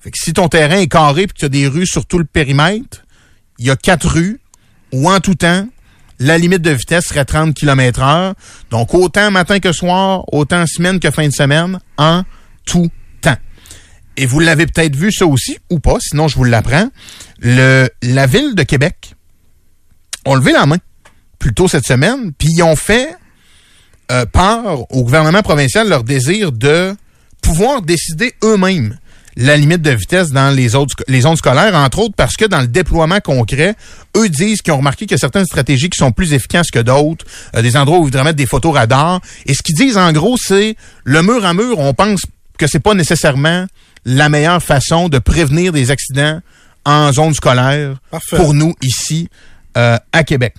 Fait 0.00 0.10
que 0.10 0.18
si 0.22 0.32
ton 0.32 0.48
terrain 0.48 0.78
est 0.78 0.88
carré 0.88 1.22
et 1.22 1.26
que 1.26 1.32
tu 1.32 1.44
as 1.44 1.48
des 1.48 1.66
rues 1.66 1.86
sur 1.86 2.06
tout 2.06 2.18
le 2.18 2.24
périmètre, 2.24 3.04
il 3.58 3.66
y 3.66 3.70
a 3.70 3.76
quatre 3.76 4.08
rues 4.08 4.40
ou 4.92 5.10
en 5.10 5.20
tout 5.20 5.34
temps, 5.34 5.66
la 6.18 6.38
limite 6.38 6.62
de 6.62 6.70
vitesse 6.70 7.06
serait 7.06 7.24
30 7.24 7.54
km 7.54 8.02
heure. 8.02 8.34
Donc, 8.70 8.94
autant 8.94 9.30
matin 9.30 9.58
que 9.58 9.72
soir, 9.72 10.24
autant 10.32 10.64
semaine 10.66 11.00
que 11.00 11.10
fin 11.10 11.26
de 11.26 11.32
semaine, 11.32 11.78
en 11.98 12.22
tout. 12.64 12.90
Et 14.16 14.26
vous 14.26 14.40
l'avez 14.40 14.66
peut-être 14.66 14.96
vu 14.96 15.12
ça 15.12 15.26
aussi, 15.26 15.58
ou 15.70 15.78
pas, 15.78 15.96
sinon 16.00 16.28
je 16.28 16.36
vous 16.36 16.44
l'apprends. 16.44 16.88
Le, 17.38 17.88
la 18.02 18.26
ville 18.26 18.54
de 18.54 18.62
Québec 18.62 19.14
ont 20.24 20.34
levé 20.34 20.52
la 20.52 20.66
main 20.66 20.78
plus 21.38 21.52
tôt 21.52 21.68
cette 21.68 21.86
semaine, 21.86 22.32
puis 22.32 22.48
ils 22.50 22.62
ont 22.62 22.76
fait 22.76 23.14
euh, 24.10 24.24
part 24.24 24.90
au 24.90 25.02
gouvernement 25.02 25.42
provincial 25.42 25.88
leur 25.88 26.04
désir 26.04 26.52
de 26.52 26.94
pouvoir 27.42 27.82
décider 27.82 28.32
eux-mêmes 28.42 28.98
la 29.36 29.56
limite 29.56 29.82
de 29.82 29.90
vitesse 29.90 30.30
dans 30.30 30.50
les 30.50 30.74
autres 30.74 30.94
les 31.08 31.22
zones 31.22 31.36
scolaires, 31.36 31.74
entre 31.74 31.98
autres 31.98 32.14
parce 32.16 32.36
que 32.36 32.46
dans 32.46 32.60
le 32.60 32.68
déploiement 32.68 33.20
concret, 33.20 33.74
eux 34.16 34.28
disent 34.28 34.62
qu'ils 34.62 34.72
ont 34.72 34.78
remarqué 34.78 35.06
a 35.12 35.18
certaines 35.18 35.44
stratégies 35.44 35.90
qui 35.90 35.98
sont 35.98 36.10
plus 36.10 36.32
efficaces 36.32 36.70
que 36.70 36.78
d'autres, 36.78 37.26
euh, 37.54 37.62
des 37.62 37.76
endroits 37.76 37.98
où 37.98 38.02
ils 38.02 38.06
voudraient 38.06 38.24
mettre 38.24 38.36
des 38.36 38.46
photos 38.46 38.74
radars. 38.74 39.20
Et 39.44 39.52
ce 39.52 39.62
qu'ils 39.62 39.74
disent 39.74 39.98
en 39.98 40.10
gros, 40.12 40.36
c'est 40.38 40.76
le 41.04 41.22
mur 41.22 41.44
à 41.44 41.52
mur, 41.52 41.78
on 41.78 41.92
pense 41.92 42.22
que 42.58 42.66
c'est 42.66 42.80
pas 42.80 42.94
nécessairement 42.94 43.66
la 44.06 44.28
meilleure 44.28 44.62
façon 44.62 45.08
de 45.08 45.18
prévenir 45.18 45.72
des 45.72 45.90
accidents 45.90 46.40
en 46.84 47.12
zone 47.12 47.34
scolaire 47.34 47.98
pour 48.30 48.54
nous 48.54 48.72
ici 48.80 49.28
euh, 49.76 49.98
à 50.12 50.22
Québec. 50.22 50.54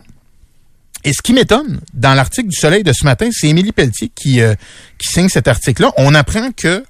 Et 1.06 1.14
ce 1.14 1.22
qui 1.22 1.32
m'étonne 1.32 1.80
dans 1.94 2.14
l'article 2.14 2.50
du 2.50 2.58
Soleil 2.58 2.84
de 2.84 2.92
ce 2.92 3.06
matin, 3.06 3.30
c'est 3.32 3.48
Émilie 3.48 3.72
Pelletier 3.72 4.12
qui, 4.14 4.42
euh, 4.42 4.54
qui 4.98 5.08
signe 5.08 5.30
cet 5.30 5.48
article-là. 5.48 5.94
On 5.96 6.14
apprend 6.14 6.52
que 6.52 6.84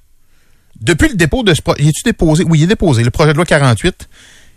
depuis 0.81 1.09
le 1.09 1.15
dépôt 1.15 1.43
de 1.43 1.53
ce 1.53 1.61
projet, 1.61 1.83
il 1.83 1.89
est 1.89 2.05
déposé? 2.05 2.43
Oui, 2.43 2.59
il 2.59 2.63
est 2.63 2.67
déposé, 2.67 3.03
le 3.03 3.11
projet 3.11 3.33
de 3.33 3.37
loi 3.37 3.45
48. 3.45 4.09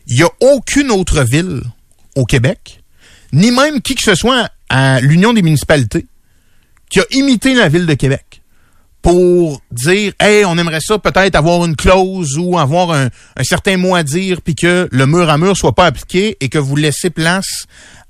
Il 0.06 0.16
n'y 0.16 0.22
a 0.22 0.30
aucune 0.40 0.90
autre 0.90 1.22
ville 1.22 1.60
au 2.16 2.24
Québec, 2.24 2.82
ni 3.34 3.50
même 3.50 3.82
qui 3.82 3.94
que 3.94 4.02
ce 4.02 4.14
soit 4.14 4.48
à 4.70 5.00
l'Union 5.02 5.34
des 5.34 5.42
municipalités, 5.42 6.06
qui 6.88 7.00
a 7.00 7.04
imité 7.10 7.54
la 7.54 7.68
ville 7.68 7.84
de 7.84 7.94
Québec 7.94 8.39
pour 9.02 9.62
dire, 9.70 10.12
hey, 10.20 10.44
on 10.44 10.58
aimerait 10.58 10.80
ça 10.80 10.98
peut-être 10.98 11.34
avoir 11.34 11.64
une 11.64 11.76
clause 11.76 12.36
ou 12.38 12.58
avoir 12.58 12.90
un, 12.92 13.08
certain 13.42 13.76
mot 13.76 13.94
à 13.94 14.02
dire, 14.02 14.42
puis 14.42 14.54
que 14.54 14.88
le 14.90 15.06
mur 15.06 15.28
à 15.30 15.38
mur 15.38 15.56
soit 15.56 15.74
pas 15.74 15.86
appliqué 15.86 16.36
et 16.40 16.48
que 16.48 16.58
vous 16.58 16.76
laissez 16.76 17.10
place 17.10 17.66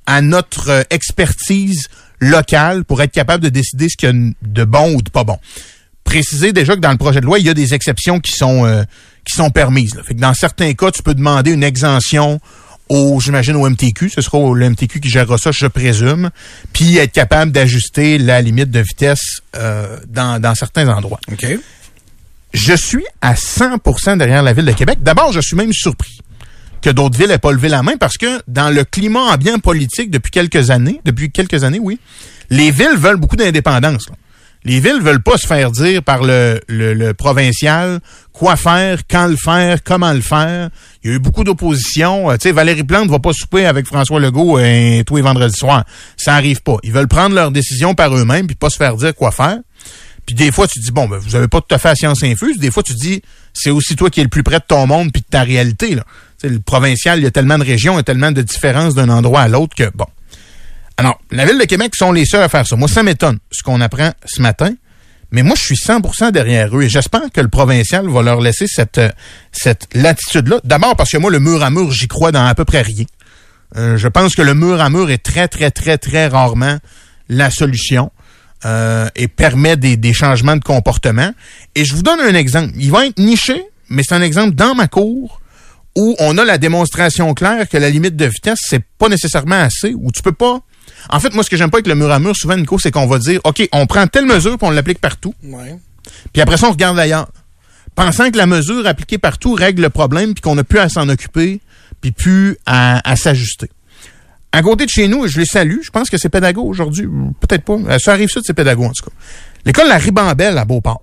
à 0.07 0.20
notre 0.20 0.85
expertise 0.90 1.88
locale 2.18 2.85
pour 2.85 3.00
être 3.03 3.12
capable 3.12 3.44
de 3.44 3.48
décider 3.48 3.88
ce 3.88 3.96
qu'il 3.96 4.09
y 4.09 4.12
a 4.12 4.33
de 4.42 4.64
bon 4.64 4.94
ou 4.94 5.03
de 5.03 5.11
pas 5.11 5.24
bon 5.24 5.38
préciser 6.11 6.53
déjà 6.53 6.74
que 6.74 6.81
dans 6.81 6.90
le 6.90 6.96
projet 6.96 7.20
de 7.20 7.26
loi, 7.26 7.38
il 7.38 7.46
y 7.46 7.50
a 7.50 7.55
des 7.55 7.72
exceptions 7.72 8.18
qui 8.18 8.33
sont 8.33 8.66
euh, 8.66 8.83
qui 9.24 9.37
sont 9.37 9.50
permises. 9.50 9.94
Fait 10.05 10.14
que 10.14 10.20
dans 10.20 10.35
certains 10.35 10.72
cas, 10.74 10.90
tu 10.90 11.05
peux 11.05 11.14
demander 11.14 11.53
une 11.53 11.62
exemption 11.62 12.40
au, 12.90 13.20
j'imagine, 13.20 13.57
au 13.57 13.68
MTQ. 13.68 14.11
Ce 14.11 14.20
sera 14.20 14.37
au, 14.37 14.53
le 14.53 14.68
MTQ 14.68 15.00
qui 15.00 15.09
gérera 15.09 15.38
ça, 15.38 15.53
je 15.53 15.66
présume. 15.66 16.31
Puis 16.72 16.98
être 16.98 17.12
capable 17.12 17.53
d'ajuster 17.53 18.18
la 18.18 18.42
limite 18.42 18.70
de 18.70 18.81
vitesse 18.81 19.40
euh, 19.57 19.98
dans, 20.09 20.40
dans 20.40 20.55
certains 20.55 20.88
endroits. 20.88 21.20
OK. 21.33 21.46
Je 22.53 22.74
suis 22.74 23.05
à 23.20 23.35
100% 23.35 24.18
derrière 24.18 24.42
la 24.42 24.53
Ville 24.53 24.64
de 24.64 24.72
Québec. 24.72 24.98
D'abord, 25.00 25.33
je 25.33 25.40
suis 25.40 25.57
même 25.57 25.72
surpris 25.72 26.18
que 26.83 26.90
d'autres 26.90 27.16
villes 27.16 27.29
n'aient 27.29 27.38
pas 27.38 27.53
levé 27.53 27.68
la 27.68 27.83
main 27.83 27.96
parce 27.96 28.16
que 28.16 28.40
dans 28.48 28.70
le 28.74 28.85
climat 28.85 29.20
ambiant 29.20 29.59
politique 29.59 30.11
depuis 30.11 30.31
quelques 30.31 30.70
années, 30.70 31.00
depuis 31.05 31.31
quelques 31.31 31.62
années, 31.62 31.79
oui, 31.81 32.00
les 32.48 32.72
villes 32.72 32.96
veulent 32.96 33.18
beaucoup 33.18 33.37
d'indépendance. 33.37 34.09
Les 34.64 34.79
villes 34.79 35.01
veulent 35.01 35.23
pas 35.23 35.38
se 35.38 35.46
faire 35.46 35.70
dire 35.70 36.03
par 36.03 36.23
le, 36.23 37.12
provincial 37.12 38.01
quoi 38.33 38.57
faire, 38.57 39.01
quand 39.09 39.27
le 39.27 39.37
faire, 39.37 39.83
comment 39.83 40.12
le 40.12 40.20
faire. 40.20 40.70
Il 41.03 41.11
y 41.11 41.12
a 41.12 41.16
eu 41.16 41.18
beaucoup 41.18 41.44
d'opposition. 41.44 42.31
Euh, 42.31 42.35
tu 42.35 42.49
sais, 42.49 42.53
Valérie 42.53 42.85
Plante 42.85 43.09
va 43.11 43.18
pas 43.18 43.33
souper 43.33 43.66
avec 43.66 43.87
François 43.87 44.20
Legault 44.20 44.59
euh, 44.59 45.03
tous 45.05 45.16
les 45.16 45.23
vendredis 45.23 45.57
soirs. 45.57 45.85
Ça 46.16 46.35
arrive 46.35 46.62
pas. 46.62 46.77
Ils 46.83 46.92
veulent 46.92 47.09
prendre 47.09 47.35
leurs 47.35 47.51
décisions 47.51 47.94
par 47.94 48.14
eux-mêmes 48.16 48.46
puis 48.46 48.57
pas 48.57 48.70
se 48.70 48.77
faire 48.77 48.96
dire 48.96 49.14
quoi 49.14 49.31
faire. 49.31 49.59
Puis 50.27 50.35
des 50.35 50.53
fois, 50.53 50.68
tu 50.68 50.79
dis, 50.79 50.92
bon, 50.92 51.09
ben, 51.09 51.18
vous 51.18 51.35
avez 51.35 51.49
pas 51.49 51.61
tout 51.61 51.75
à 51.75 51.79
fait 51.79 51.88
la 51.88 51.94
science 51.96 52.23
infuse. 52.23 52.59
Des 52.59 52.70
fois, 52.70 52.83
tu 52.83 52.94
dis, 52.94 53.23
c'est 53.53 53.70
aussi 53.70 53.96
toi 53.96 54.11
qui 54.11 54.20
es 54.20 54.23
le 54.23 54.29
plus 54.29 54.42
près 54.42 54.59
de 54.59 54.64
ton 54.66 54.87
monde 54.87 55.11
puis 55.12 55.23
de 55.23 55.27
ta 55.27 55.42
réalité. 55.42 55.94
Là. 55.94 56.05
le 56.44 56.61
provincial, 56.61 57.18
il 57.18 57.25
y 57.25 57.27
a 57.27 57.31
tellement 57.31 57.59
de 57.59 57.64
régions, 57.64 57.94
il 57.94 57.96
y 57.96 58.01
a 58.01 58.05
tellement 58.05 58.31
de 58.31 58.42
différences 58.42 58.94
d'un 58.94 59.09
endroit 59.09 59.40
à 59.40 59.49
l'autre 59.49 59.75
que, 59.75 59.90
bon, 59.94 60.07
alors, 61.00 61.18
la 61.30 61.46
Ville 61.46 61.58
de 61.58 61.64
Québec 61.64 61.96
sont 61.96 62.12
les 62.12 62.26
seuls 62.26 62.42
à 62.42 62.50
faire 62.50 62.66
ça. 62.66 62.76
Moi, 62.76 62.86
ça 62.86 63.02
m'étonne, 63.02 63.38
ce 63.50 63.62
qu'on 63.62 63.80
apprend 63.80 64.12
ce 64.26 64.42
matin. 64.42 64.74
Mais 65.30 65.42
moi, 65.42 65.56
je 65.56 65.64
suis 65.64 65.76
100% 65.76 66.30
derrière 66.30 66.76
eux 66.76 66.82
et 66.82 66.90
j'espère 66.90 67.32
que 67.32 67.40
le 67.40 67.48
provincial 67.48 68.06
va 68.06 68.20
leur 68.20 68.42
laisser 68.42 68.66
cette, 68.66 68.98
euh, 68.98 69.08
cette 69.50 69.88
latitude-là. 69.94 70.60
D'abord 70.62 70.96
parce 70.96 71.08
que 71.08 71.16
moi, 71.16 71.30
le 71.30 71.40
mur 71.40 71.62
à 71.62 71.70
mur, 71.70 71.90
j'y 71.90 72.06
crois 72.06 72.32
dans 72.32 72.44
à 72.44 72.54
peu 72.54 72.66
près 72.66 72.82
rien. 72.82 73.06
Euh, 73.78 73.96
je 73.96 74.08
pense 74.08 74.34
que 74.34 74.42
le 74.42 74.52
mur 74.52 74.78
à 74.78 74.90
mur 74.90 75.10
est 75.10 75.24
très, 75.24 75.48
très, 75.48 75.70
très, 75.70 75.96
très 75.96 76.26
rarement 76.26 76.76
la 77.30 77.50
solution 77.50 78.12
euh, 78.66 79.08
et 79.16 79.26
permet 79.26 79.78
des, 79.78 79.96
des 79.96 80.12
changements 80.12 80.56
de 80.56 80.64
comportement. 80.64 81.32
Et 81.76 81.86
je 81.86 81.94
vous 81.94 82.02
donne 82.02 82.20
un 82.20 82.34
exemple. 82.34 82.74
Il 82.76 82.90
va 82.90 83.06
être 83.06 83.18
niché, 83.18 83.64
mais 83.88 84.02
c'est 84.06 84.16
un 84.16 84.22
exemple 84.22 84.54
dans 84.54 84.74
ma 84.74 84.86
cour 84.86 85.40
où 85.96 86.14
on 86.18 86.36
a 86.36 86.44
la 86.44 86.58
démonstration 86.58 87.32
claire 87.32 87.70
que 87.70 87.78
la 87.78 87.88
limite 87.88 88.16
de 88.16 88.26
vitesse, 88.26 88.58
c'est 88.60 88.84
pas 88.98 89.08
nécessairement 89.08 89.62
assez, 89.62 89.94
où 89.94 90.12
tu 90.12 90.20
peux 90.20 90.32
pas 90.32 90.60
en 91.09 91.20
fait, 91.20 91.35
moi, 91.35 91.42
ce 91.42 91.50
que 91.50 91.57
j'aime 91.57 91.70
pas 91.70 91.79
avec 91.79 91.87
le 91.87 91.94
mur 91.94 92.11
à 92.11 92.18
mur, 92.18 92.35
souvent, 92.37 92.57
Nico, 92.57 92.79
c'est 92.79 92.90
qu'on 92.90 93.07
va 93.07 93.18
dire, 93.18 93.40
OK, 93.44 93.66
on 93.72 93.87
prend 93.87 94.07
telle 94.07 94.26
mesure 94.26 94.59
puis 94.59 94.66
on 94.66 94.70
l'applique 94.70 95.00
partout. 95.00 95.35
Puis 96.33 96.42
après 96.42 96.57
ça, 96.57 96.68
on 96.68 96.72
regarde 96.72 96.98
ailleurs. 96.98 97.29
Pensant 97.94 98.31
que 98.31 98.37
la 98.37 98.46
mesure 98.46 98.87
appliquée 98.87 99.18
partout 99.18 99.55
règle 99.55 99.83
le 99.83 99.90
problème 99.90 100.35
puis 100.35 100.40
qu'on 100.40 100.55
n'a 100.55 100.64
plus 100.64 100.79
à 100.79 100.88
s'en 100.88 101.09
occuper 101.09 101.61
puis 102.00 102.12
plus 102.12 102.57
à, 102.66 103.16
s'ajuster. 103.16 103.68
À 104.53 104.62
côté 104.62 104.85
de 104.85 104.90
chez 104.90 105.07
nous, 105.07 105.26
je 105.26 105.38
les 105.38 105.46
salue. 105.46 105.79
Je 105.83 105.90
pense 105.90 106.11
que 106.11 106.18
c'est 106.18 106.29
pédago 106.29 106.62
aujourd'hui. 106.62 107.07
Peut-être 107.40 107.64
pas. 107.64 107.74
Euh, 107.74 107.98
ça 107.98 108.12
arrive 108.12 108.29
ça 108.31 108.40
de 108.40 108.44
ces 108.44 108.55
pédagogues, 108.55 108.87
en 108.87 108.92
tout 108.92 109.05
cas. 109.05 109.16
L'école 109.64 109.88
La 109.88 109.98
Ribambelle 109.98 110.59
à 110.59 110.64
Beauport. 110.64 111.03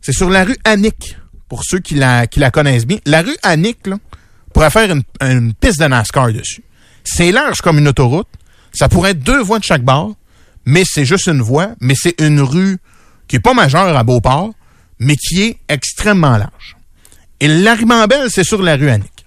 C'est 0.00 0.12
sur 0.12 0.30
la 0.30 0.44
rue 0.44 0.56
Annick, 0.64 1.16
pour 1.48 1.64
ceux 1.64 1.80
qui 1.80 1.94
la, 1.94 2.26
qui 2.26 2.38
la 2.38 2.50
connaissent 2.50 2.86
bien. 2.86 2.98
La 3.04 3.22
rue 3.22 3.36
Annick, 3.42 3.86
là, 3.86 3.96
pourrait 4.52 4.70
faire 4.70 4.92
une, 4.92 5.02
une 5.20 5.54
piste 5.54 5.80
de 5.80 5.86
NASCAR 5.86 6.32
dessus. 6.32 6.62
C'est 7.02 7.32
large 7.32 7.62
comme 7.62 7.78
une 7.78 7.88
autoroute. 7.88 8.28
Ça 8.72 8.88
pourrait 8.88 9.12
être 9.12 9.20
deux 9.20 9.40
voies 9.40 9.58
de 9.58 9.64
chaque 9.64 9.82
bord, 9.82 10.14
mais 10.64 10.84
c'est 10.86 11.04
juste 11.04 11.26
une 11.26 11.40
voie, 11.42 11.70
mais 11.80 11.94
c'est 11.96 12.20
une 12.20 12.40
rue 12.40 12.78
qui 13.26 13.36
est 13.36 13.40
pas 13.40 13.54
majeure 13.54 13.96
à 13.96 14.02
Beauport, 14.04 14.52
mais 14.98 15.16
qui 15.16 15.42
est 15.42 15.58
extrêmement 15.68 16.36
large. 16.36 16.76
Et 17.40 17.48
l'Arimambelle, 17.48 18.28
c'est 18.30 18.44
sur 18.44 18.62
la 18.62 18.76
rue 18.76 18.90
Annick. 18.90 19.26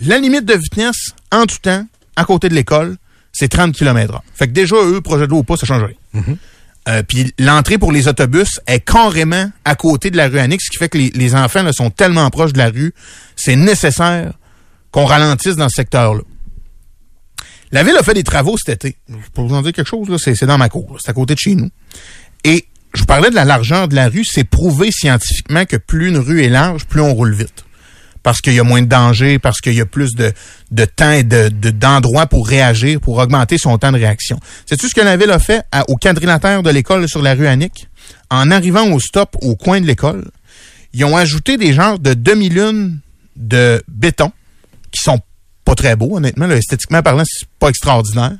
La 0.00 0.18
limite 0.18 0.44
de 0.44 0.54
vitesse, 0.54 1.14
en 1.32 1.46
tout 1.46 1.58
temps, 1.62 1.86
à 2.16 2.24
côté 2.24 2.48
de 2.48 2.54
l'école, 2.54 2.96
c'est 3.32 3.48
30 3.48 3.74
km 3.74 4.14
h 4.14 4.20
Fait 4.34 4.48
que 4.48 4.52
déjà, 4.52 4.76
eux, 4.76 5.00
projet 5.00 5.26
de 5.26 5.30
l'eau 5.30 5.38
ou 5.38 5.42
pas, 5.44 5.56
ça 5.56 5.66
change 5.66 5.84
rien. 5.84 6.20
Mm-hmm. 6.20 6.36
Euh, 6.88 7.02
puis 7.02 7.32
l'entrée 7.38 7.78
pour 7.78 7.92
les 7.92 8.08
autobus 8.08 8.60
est 8.66 8.80
carrément 8.80 9.50
à 9.64 9.74
côté 9.74 10.10
de 10.10 10.16
la 10.16 10.28
rue 10.28 10.38
Annick, 10.38 10.60
ce 10.62 10.70
qui 10.70 10.78
fait 10.78 10.88
que 10.88 10.98
les, 10.98 11.34
enfants 11.34 11.62
là, 11.62 11.72
sont 11.72 11.90
tellement 11.90 12.28
proches 12.30 12.52
de 12.52 12.58
la 12.58 12.70
rue, 12.70 12.94
c'est 13.36 13.56
nécessaire 13.56 14.32
qu'on 14.90 15.04
ralentisse 15.04 15.56
dans 15.56 15.68
ce 15.68 15.76
secteur-là. 15.76 16.22
La 17.72 17.82
ville 17.84 17.96
a 17.98 18.02
fait 18.02 18.14
des 18.14 18.24
travaux 18.24 18.56
cet 18.58 18.84
été. 18.84 18.96
Pour 19.34 19.46
vous 19.46 19.54
en 19.54 19.62
dire 19.62 19.72
quelque 19.72 19.86
chose, 19.88 20.08
c'est, 20.22 20.44
dans 20.46 20.58
ma 20.58 20.68
cour. 20.68 20.96
C'est 21.00 21.10
à 21.10 21.14
côté 21.14 21.34
de 21.34 21.38
chez 21.38 21.54
nous. 21.54 21.70
Et 22.44 22.66
je 22.94 23.00
vous 23.00 23.06
parlais 23.06 23.30
de 23.30 23.34
la 23.34 23.44
largeur 23.44 23.86
de 23.88 23.94
la 23.94 24.08
rue. 24.08 24.24
C'est 24.24 24.44
prouvé 24.44 24.90
scientifiquement 24.90 25.64
que 25.64 25.76
plus 25.76 26.08
une 26.08 26.18
rue 26.18 26.42
est 26.42 26.48
large, 26.48 26.84
plus 26.86 27.00
on 27.00 27.14
roule 27.14 27.34
vite. 27.34 27.64
parce 28.22 28.40
qu'il 28.42 28.52
y 28.54 28.58
a 28.60 28.64
moins 28.64 28.82
de 28.82 28.86
danger, 28.86 29.38
parce 29.38 29.60
qu'il 29.60 29.74
y 29.74 29.80
a 29.80 29.86
plus 29.86 30.10
de, 30.14 30.32
temps 30.84 31.12
et 31.12 31.22
de, 31.22 31.48
de- 31.48 31.70
d'endroits 31.70 32.26
pour 32.26 32.46
réagir, 32.46 33.00
pour 33.00 33.16
augmenter 33.18 33.56
son 33.56 33.78
temps 33.78 33.92
de 33.92 33.96
réaction. 33.98 34.38
Sais-tu 34.66 34.88
ce 34.88 34.94
que 34.94 35.00
la 35.00 35.16
ville 35.16 35.30
a 35.30 35.38
fait 35.38 35.62
au 35.88 35.96
quadrilatère 35.96 36.62
de 36.62 36.70
l'école 36.70 37.08
sur 37.08 37.22
la 37.22 37.34
rue 37.34 37.46
Annick? 37.46 37.88
En 38.30 38.50
arrivant 38.50 38.90
au 38.92 39.00
stop 39.00 39.36
au 39.40 39.54
coin 39.56 39.80
de 39.80 39.86
l'école, 39.86 40.28
ils 40.92 41.04
ont 41.04 41.16
ajouté 41.16 41.56
des 41.56 41.72
genres 41.72 41.98
de 41.98 42.12
demi-lunes 42.14 42.98
de 43.36 43.82
béton 43.88 44.32
qui 44.90 45.00
sont 45.00 45.20
pas 45.70 45.76
très 45.76 45.94
beaux, 45.94 46.16
honnêtement. 46.16 46.48
là, 46.48 46.56
esthétiquement 46.56 47.00
parlant, 47.00 47.22
c'est 47.24 47.46
pas 47.60 47.68
extraordinaire. 47.68 48.36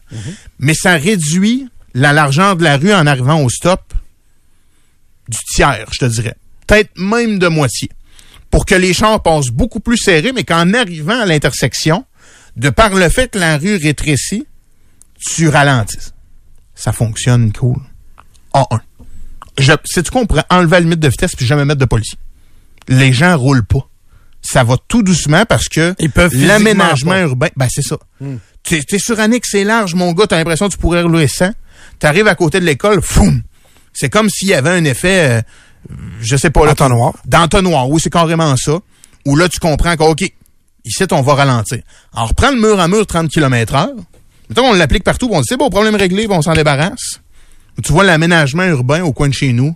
Mais 0.58 0.74
ça 0.74 0.94
réduit 0.94 1.68
la 1.94 2.12
largeur 2.12 2.56
de 2.56 2.64
la 2.64 2.76
rue 2.76 2.92
en 2.92 3.06
arrivant 3.06 3.40
au 3.40 3.48
stop 3.48 3.94
du 5.28 5.38
tiers, 5.54 5.86
je 5.92 5.98
te 5.98 6.04
dirais. 6.06 6.34
Peut-être 6.66 6.90
même 6.98 7.38
de 7.38 7.46
moitié. 7.46 7.88
Pour 8.50 8.66
que 8.66 8.74
les 8.74 8.92
chars 8.92 9.22
passent 9.22 9.50
beaucoup 9.50 9.78
plus 9.78 9.96
serrés, 9.96 10.32
mais 10.32 10.42
qu'en 10.42 10.74
arrivant 10.74 11.20
à 11.20 11.24
l'intersection, 11.24 12.04
de 12.56 12.68
par 12.68 12.94
le 12.94 13.08
fait 13.08 13.28
que 13.28 13.38
la 13.38 13.58
rue 13.58 13.76
rétrécit, 13.76 14.48
tu 15.20 15.48
ralentisses. 15.48 16.12
Ça 16.74 16.90
fonctionne 16.90 17.52
cool. 17.52 17.78
A1. 18.54 18.80
Je, 19.56 19.72
sais-tu 19.84 20.10
quoi, 20.10 20.22
on 20.22 20.26
pourrait 20.26 20.46
enlever 20.50 20.72
la 20.72 20.80
limite 20.80 20.98
de 20.98 21.08
vitesse 21.08 21.36
puis 21.36 21.46
jamais 21.46 21.64
mettre 21.64 21.78
de 21.78 21.84
policier. 21.84 22.18
Les 22.88 23.12
gens 23.12 23.38
roulent 23.38 23.64
pas. 23.64 23.88
Ça 24.42 24.64
va 24.64 24.76
tout 24.88 25.02
doucement 25.02 25.44
parce 25.46 25.68
que 25.68 25.94
Ils 25.98 26.10
peuvent 26.10 26.30
physiquement 26.30 26.54
l'aménagement 26.54 27.16
urbain, 27.16 27.48
ben 27.56 27.68
c'est 27.70 27.82
ça. 27.82 27.98
Tu 28.62 28.76
es 28.76 28.98
sur 28.98 29.18
Annick, 29.20 29.44
c'est 29.46 29.64
large, 29.64 29.94
mon 29.94 30.12
gars, 30.12 30.26
t'as 30.26 30.36
l'impression 30.36 30.68
que 30.68 30.72
tu 30.72 30.78
pourrais 30.78 31.02
rouler 31.02 31.28
100. 31.28 31.50
T'arrives 31.98 32.26
à 32.26 32.34
côté 32.34 32.60
de 32.60 32.64
l'école, 32.64 33.02
foum! 33.02 33.42
C'est 33.92 34.08
comme 34.08 34.28
s'il 34.30 34.48
y 34.48 34.54
avait 34.54 34.70
un 34.70 34.84
effet, 34.84 35.28
euh, 35.28 35.42
je 36.20 36.36
sais 36.36 36.50
pas 36.50 36.64
là. 36.64 36.72
Entonnoir. 36.72 37.14
D'entonnoir, 37.26 37.88
oui, 37.88 38.00
c'est 38.02 38.10
carrément 38.10 38.54
ça. 38.56 38.78
Où 39.26 39.36
là, 39.36 39.48
tu 39.48 39.58
comprends 39.58 39.96
que, 39.96 40.02
OK, 40.02 40.22
ici, 40.84 41.04
on 41.10 41.22
va 41.22 41.34
ralentir. 41.34 41.80
Alors, 42.14 42.34
prends 42.34 42.50
le 42.50 42.60
mur 42.60 42.78
à 42.80 42.88
mur 42.88 43.06
30 43.06 43.28
km 43.28 43.74
heure. 43.74 43.88
Mettons, 44.48 44.66
on 44.66 44.72
l'applique 44.74 45.04
partout, 45.04 45.28
on 45.30 45.40
dit, 45.40 45.46
c'est 45.48 45.56
bon, 45.56 45.70
problème 45.70 45.94
réglé, 45.94 46.26
on 46.30 46.42
s'en 46.42 46.54
débarrasse. 46.54 47.20
Tu 47.82 47.92
vois, 47.92 48.04
l'aménagement 48.04 48.64
urbain 48.64 49.02
au 49.02 49.12
coin 49.12 49.28
de 49.28 49.34
chez 49.34 49.52
nous 49.52 49.74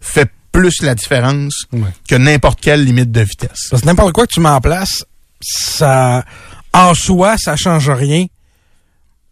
fait 0.00 0.30
plus 0.52 0.82
la 0.82 0.94
différence 0.94 1.64
Ouais. 1.72 1.80
que 2.08 2.14
n'importe 2.14 2.60
quelle 2.60 2.84
limite 2.84 3.10
de 3.10 3.22
vitesse. 3.22 3.68
Parce 3.70 3.82
que 3.82 3.86
n'importe 3.86 4.12
quoi 4.12 4.26
que 4.26 4.32
tu 4.32 4.40
mets 4.40 4.48
en 4.50 4.60
place, 4.60 5.04
ça, 5.40 6.24
en 6.72 6.94
soi, 6.94 7.36
ça 7.38 7.56
change 7.56 7.90
rien 7.90 8.26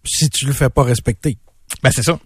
si 0.05 0.29
tu 0.31 0.47
le 0.47 0.53
fais 0.53 0.71
pas 0.71 0.83
respecter. 0.83 1.37
Ben, 1.83 1.91
c'est 1.95 2.03
ça. 2.03 2.19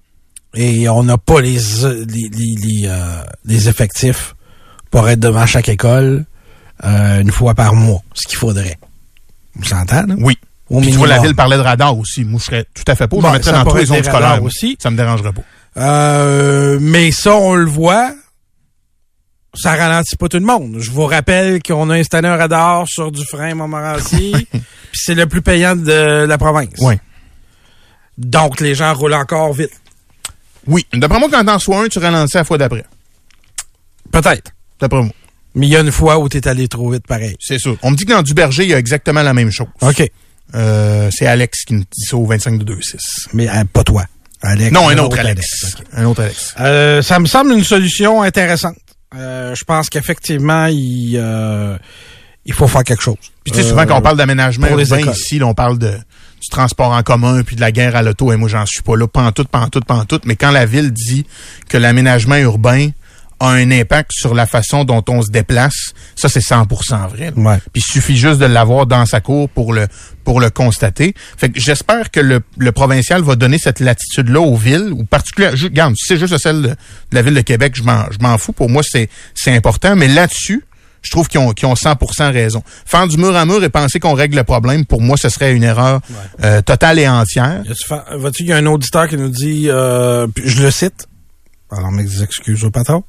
Et 0.54 0.88
on 0.88 1.02
n'a 1.02 1.18
pas 1.18 1.40
les, 1.40 1.59
les, 1.59 2.04
les, 2.07 2.28
les, 2.30 2.83
euh, 2.87 3.22
les 3.44 3.68
effectifs 3.68 4.35
pour 4.90 5.09
être 5.09 5.18
devant 5.18 5.46
chaque 5.46 5.68
école 5.68 6.24
euh, 6.85 7.20
une 7.20 7.33
fois 7.33 7.54
par 7.54 7.74
mois, 7.74 8.00
ce 8.14 8.28
qu'il 8.28 8.38
faudrait. 8.38 8.78
Vous 9.57 9.64
s'entend, 9.64 10.07
là? 10.07 10.14
Oui. 10.18 10.38
Au 10.70 10.80
Puis 10.80 10.92
tu 10.92 10.96
vois, 10.96 11.09
la 11.09 11.18
ville 11.20 11.35
parlait 11.35 11.57
de 11.57 11.62
radar 11.62 11.96
aussi. 11.98 12.24
Moi, 12.24 12.38
je 12.40 12.44
serais 12.46 12.66
tout 12.72 12.85
à 12.87 12.94
fait. 12.94 13.04
Je 13.04 13.09
Bon, 13.11 13.20
le 13.20 13.33
mettrais 13.33 13.50
ça 13.50 13.62
dans 13.64 13.70
tous 13.70 13.76
les 13.76 13.87
zones 13.87 14.02
scolaires 14.04 14.42
aussi. 14.42 14.76
Ça 14.80 14.90
me 14.90 14.96
dérangerait 14.96 15.33
pas. 15.33 15.42
Euh, 15.76 16.78
mais 16.80 17.11
ça, 17.12 17.35
on 17.35 17.54
le 17.54 17.66
voit, 17.68 18.12
ça 19.55 19.75
ralentit 19.75 20.17
pas 20.17 20.29
tout 20.29 20.38
le 20.38 20.45
monde. 20.45 20.77
Je 20.79 20.90
vous 20.90 21.07
rappelle 21.07 21.62
qu'on 21.62 21.90
a 21.90 21.97
installé 21.97 22.29
un 22.29 22.37
radar 22.37 22.87
sur 22.88 23.11
du 23.11 23.25
frein 23.25 23.55
Montmorency, 23.55 24.35
puis 24.51 24.61
c'est 24.93 25.14
le 25.14 25.27
plus 25.27 25.43
payant 25.43 25.77
de 25.77 26.25
la 26.27 26.38
province. 26.38 26.75
Oui. 26.79 26.95
Donc, 28.19 28.61
les 28.61 28.75
gens 28.75 28.95
roulent 28.95 29.14
encore 29.14 29.53
vite. 29.53 29.73
Oui. 30.67 30.87
D'après 30.93 31.19
moi, 31.19 31.29
quand 31.31 31.45
t'en 31.45 31.59
sois 31.59 31.85
un, 31.85 31.88
tu 31.88 31.99
ralentis 31.99 32.37
la 32.37 32.45
fois 32.45 32.59
d'après. 32.59 32.85
Peut-être. 34.12 34.53
D'après 34.81 35.03
moi. 35.03 35.12
Mais 35.55 35.67
il 35.67 35.71
y 35.71 35.77
a 35.77 35.81
une 35.81 35.93
fois 35.93 36.19
où 36.19 36.29
tu 36.29 36.37
es 36.37 36.49
allé 36.49 36.69
trop 36.69 36.90
vite, 36.90 37.07
pareil. 37.07 37.37
C'est 37.38 37.59
sûr. 37.59 37.77
On 37.83 37.90
me 37.90 37.97
dit 37.97 38.05
que 38.05 38.12
dans 38.12 38.23
Duberger, 38.23 38.64
il 38.64 38.71
y 38.71 38.75
a 38.75 38.79
exactement 38.79 39.23
la 39.23 39.35
même 39.35 39.51
chose. 39.51 39.69
OK. 39.83 40.11
Euh, 40.55 41.11
c'est 41.12 41.27
Alex 41.27 41.64
qui 41.64 41.75
me 41.75 41.81
dit 41.81 42.05
ça 42.09 42.17
au 42.17 42.27
25 42.27 42.59
de 42.59 42.75
2-6. 42.75 43.29
Mais 43.33 43.49
euh, 43.49 43.64
pas 43.73 43.85
toi. 43.85 44.05
Alex. 44.43 44.73
Non, 44.73 44.88
un 44.88 44.99
autre 44.99 45.19
Alex. 45.19 45.77
OK. 45.79 45.85
Un 45.95 46.05
autre 46.05 46.23
Alex. 46.23 46.55
Euh, 46.61 47.03
ça 47.03 47.19
me 47.19 47.27
semble 47.27 47.53
une 47.53 47.64
solution 47.64 48.23
intéressante. 48.23 48.77
Euh, 49.16 49.55
je 49.55 49.64
pense 49.64 49.88
qu'effectivement, 49.88 50.66
il, 50.66 51.16
euh, 51.16 51.77
il 52.44 52.53
faut 52.53 52.66
faire 52.68 52.85
quelque 52.85 53.03
chose. 53.03 53.16
Puis 53.44 53.53
tu 53.53 53.59
sais, 53.59 53.64
Euh, 53.64 53.68
souvent 53.70 53.87
quand 53.87 53.98
on 53.98 54.03
parle 54.03 54.16
d'aménagement 54.16 54.66
urbain 54.68 55.11
ici, 55.12 55.38
là, 55.38 55.46
on 55.46 55.55
parle 55.55 55.79
de 55.79 55.92
du 56.42 56.50
transport 56.50 56.90
en 56.92 57.03
commun 57.03 57.42
puis 57.42 57.57
de 57.57 57.62
la 57.62 57.72
guerre 57.72 57.96
à 57.96 58.03
l'auto. 58.03 58.31
Et 58.31 58.37
moi, 58.37 58.50
j'en 58.50 58.66
suis 58.66 58.83
pas 58.83 58.96
là, 58.96 59.07
pantoute, 59.07 59.48
pantoute, 59.48 59.87
pantoute. 59.87 60.27
Mais 60.27 60.37
quand 60.37 60.50
la 60.50 60.66
ville 60.66 60.90
dit 60.92 61.24
que 61.70 61.79
l'aménagement 61.79 62.37
urbain 62.37 62.90
a 63.40 63.49
un 63.49 63.70
impact 63.70 64.12
sur 64.12 64.35
la 64.35 64.47
façon 64.47 64.85
dont 64.85 65.03
on 65.09 65.23
se 65.23 65.31
déplace, 65.31 65.92
ça 66.16 66.29
c'est 66.29 66.40
100% 66.40 67.09
vrai. 67.09 67.33
là. 67.37 67.42
Ouais. 67.42 67.59
Puis 67.73 67.83
il 67.87 67.92
suffit 67.92 68.16
juste 68.16 68.38
de 68.38 68.47
l'avoir 68.47 68.87
dans 68.87 69.07
sa 69.07 69.20
cour 69.20 69.49
pour 69.49 69.73
le 69.73 69.87
pour 70.25 70.40
le 70.40 70.51
constater. 70.51 71.14
Fait 71.37 71.51
que 71.51 71.61
j'espère 71.61 72.11
que 72.11 72.20
le, 72.20 72.40
le 72.57 72.73
provincial 72.73 73.23
va 73.23 73.37
donner 73.37 73.59
cette 73.59 73.81
latitude-là 73.81 74.40
aux 74.40 74.57
villes, 74.57 74.90
ou 74.92 75.05
particulièrement, 75.05 75.59
regarde, 75.62 75.94
si 75.97 76.05
c'est 76.07 76.16
juste 76.16 76.37
celle 76.38 76.62
de, 76.62 76.68
de 76.68 76.75
la 77.12 77.23
ville 77.23 77.35
de 77.35 77.40
Québec, 77.42 77.75
je 77.77 77.83
m'en 77.83 78.05
je 78.11 78.18
m'en 78.20 78.38
fous. 78.38 78.53
Pour 78.53 78.70
moi, 78.70 78.83
c'est 78.85 79.09
c'est 79.35 79.55
important. 79.55 79.97
Mais 79.97 80.09
là-dessus, 80.09 80.64
je 81.03 81.11
trouve 81.11 81.29
qu'ils 81.29 81.40
ont, 81.40 81.53
qu'ils 81.53 81.68
ont 81.68 81.75
100% 81.75 82.33
raison. 82.33 82.62
Faire 82.87 83.07
du 83.07 83.18
mur 83.18 83.37
à 83.37 83.44
mur 83.44 83.62
et 83.62 83.68
penser 83.68 84.01
qu'on 84.01 84.14
règle 84.14 84.37
le 84.37 84.44
problème, 84.44 84.87
pour 84.87 85.03
moi, 85.03 85.16
ce 85.18 85.29
serait 85.29 85.55
une 85.55 85.62
erreur 85.62 86.01
euh, 86.42 86.62
totale 86.62 86.99
et 86.99 87.07
entière. 87.07 87.62
Vois-tu, 88.16 88.42
il 88.44 88.49
y 88.49 88.53
a 88.53 88.57
un 88.57 88.64
auditeur 88.66 89.07
qui 89.09 89.18
nous 89.18 89.29
dit, 89.29 89.68
euh, 89.68 90.27
je 90.42 90.62
le 90.62 90.70
cite, 90.70 91.07
alors 91.76 91.92
mes 91.92 92.22
excuses 92.22 92.64
au 92.64 92.70
patron, 92.70 93.04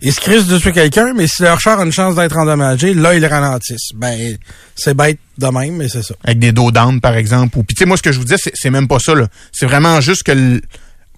ils 0.00 0.12
se 0.12 0.20
crissent 0.20 0.46
dessus 0.46 0.72
quelqu'un, 0.72 1.12
mais 1.14 1.26
si 1.26 1.42
leur 1.42 1.60
char 1.60 1.80
a 1.80 1.84
une 1.84 1.92
chance 1.92 2.14
d'être 2.16 2.36
endommagé, 2.36 2.94
là, 2.94 3.14
ils 3.14 3.20
le 3.20 3.26
ralentissent. 3.26 3.92
Ben, 3.94 4.36
c'est 4.74 4.94
bête 4.94 5.18
de 5.38 5.46
même, 5.46 5.76
mais 5.76 5.88
c'est 5.88 6.02
ça. 6.02 6.14
avec 6.24 6.38
des 6.38 6.52
dos 6.52 6.70
d'âne, 6.70 7.00
par 7.00 7.16
exemple. 7.16 7.58
Ou 7.58 7.62
puis 7.62 7.74
tu 7.74 7.80
sais, 7.80 7.86
moi, 7.86 7.96
ce 7.96 8.02
que 8.02 8.12
je 8.12 8.18
vous 8.18 8.24
dis, 8.24 8.34
c'est, 8.36 8.70
même 8.70 8.88
pas 8.88 8.98
ça. 8.98 9.14
Là. 9.14 9.28
C'est 9.52 9.66
vraiment 9.66 10.00
juste 10.00 10.24
que 10.24 10.60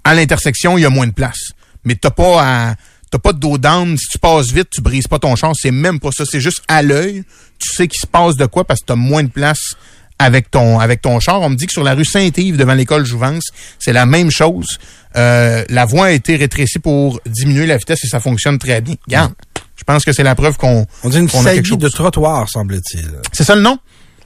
à 0.04 0.14
l'intersection, 0.14 0.78
il 0.78 0.82
y 0.82 0.86
a 0.86 0.90
moins 0.90 1.06
de 1.06 1.12
place. 1.12 1.52
Mais 1.84 1.94
t'as 1.94 2.10
pas 2.10 2.42
à. 2.42 2.74
T'as 3.10 3.18
pas 3.18 3.32
de 3.32 3.38
dos 3.38 3.58
d'âne. 3.58 3.96
Si 3.98 4.06
tu 4.06 4.18
passes 4.18 4.52
vite, 4.52 4.68
tu 4.70 4.80
brises 4.80 5.08
pas 5.08 5.18
ton 5.18 5.34
char. 5.34 5.52
C'est 5.56 5.72
même 5.72 5.98
pas 5.98 6.10
ça. 6.12 6.24
C'est 6.24 6.40
juste 6.40 6.62
à 6.68 6.82
l'œil. 6.82 7.24
Tu 7.58 7.68
sais 7.74 7.88
qu'il 7.88 7.98
se 7.98 8.06
passe 8.06 8.36
de 8.36 8.46
quoi 8.46 8.64
parce 8.64 8.80
que 8.80 8.86
t'as 8.86 8.94
moins 8.94 9.24
de 9.24 9.30
place 9.30 9.74
avec 10.20 10.50
ton 10.50 10.78
avec 10.78 11.02
ton 11.02 11.18
char. 11.18 11.40
On 11.40 11.50
me 11.50 11.56
dit 11.56 11.66
que 11.66 11.72
sur 11.72 11.82
la 11.82 11.94
rue 11.94 12.04
Saint-Yves, 12.04 12.56
devant 12.56 12.74
l'école 12.74 13.04
Jouvence, 13.04 13.44
c'est 13.78 13.92
la 13.92 14.06
même 14.06 14.30
chose. 14.30 14.78
Euh, 15.16 15.64
la 15.68 15.84
voie 15.86 16.06
a 16.06 16.10
été 16.12 16.36
rétrécie 16.36 16.78
pour 16.78 17.20
diminuer 17.26 17.66
la 17.66 17.76
vitesse 17.76 18.04
et 18.04 18.08
ça 18.08 18.20
fonctionne 18.20 18.58
très 18.58 18.80
bien. 18.80 18.94
Regarde, 19.06 19.32
je 19.76 19.84
pense 19.84 20.04
que 20.04 20.12
c'est 20.12 20.22
la 20.22 20.34
preuve 20.34 20.56
qu'on 20.56 20.86
On 21.02 21.08
dit 21.08 21.18
une 21.18 21.28
qu'on 21.28 21.40
a 21.40 21.52
quelque 21.52 21.66
saillie 21.66 21.66
chose. 21.66 21.78
de 21.78 21.88
trottoir, 21.88 22.48
semble-t-il. 22.48 23.10
C'est 23.32 23.44
ça 23.44 23.54
le 23.56 23.62
nom? 23.62 23.78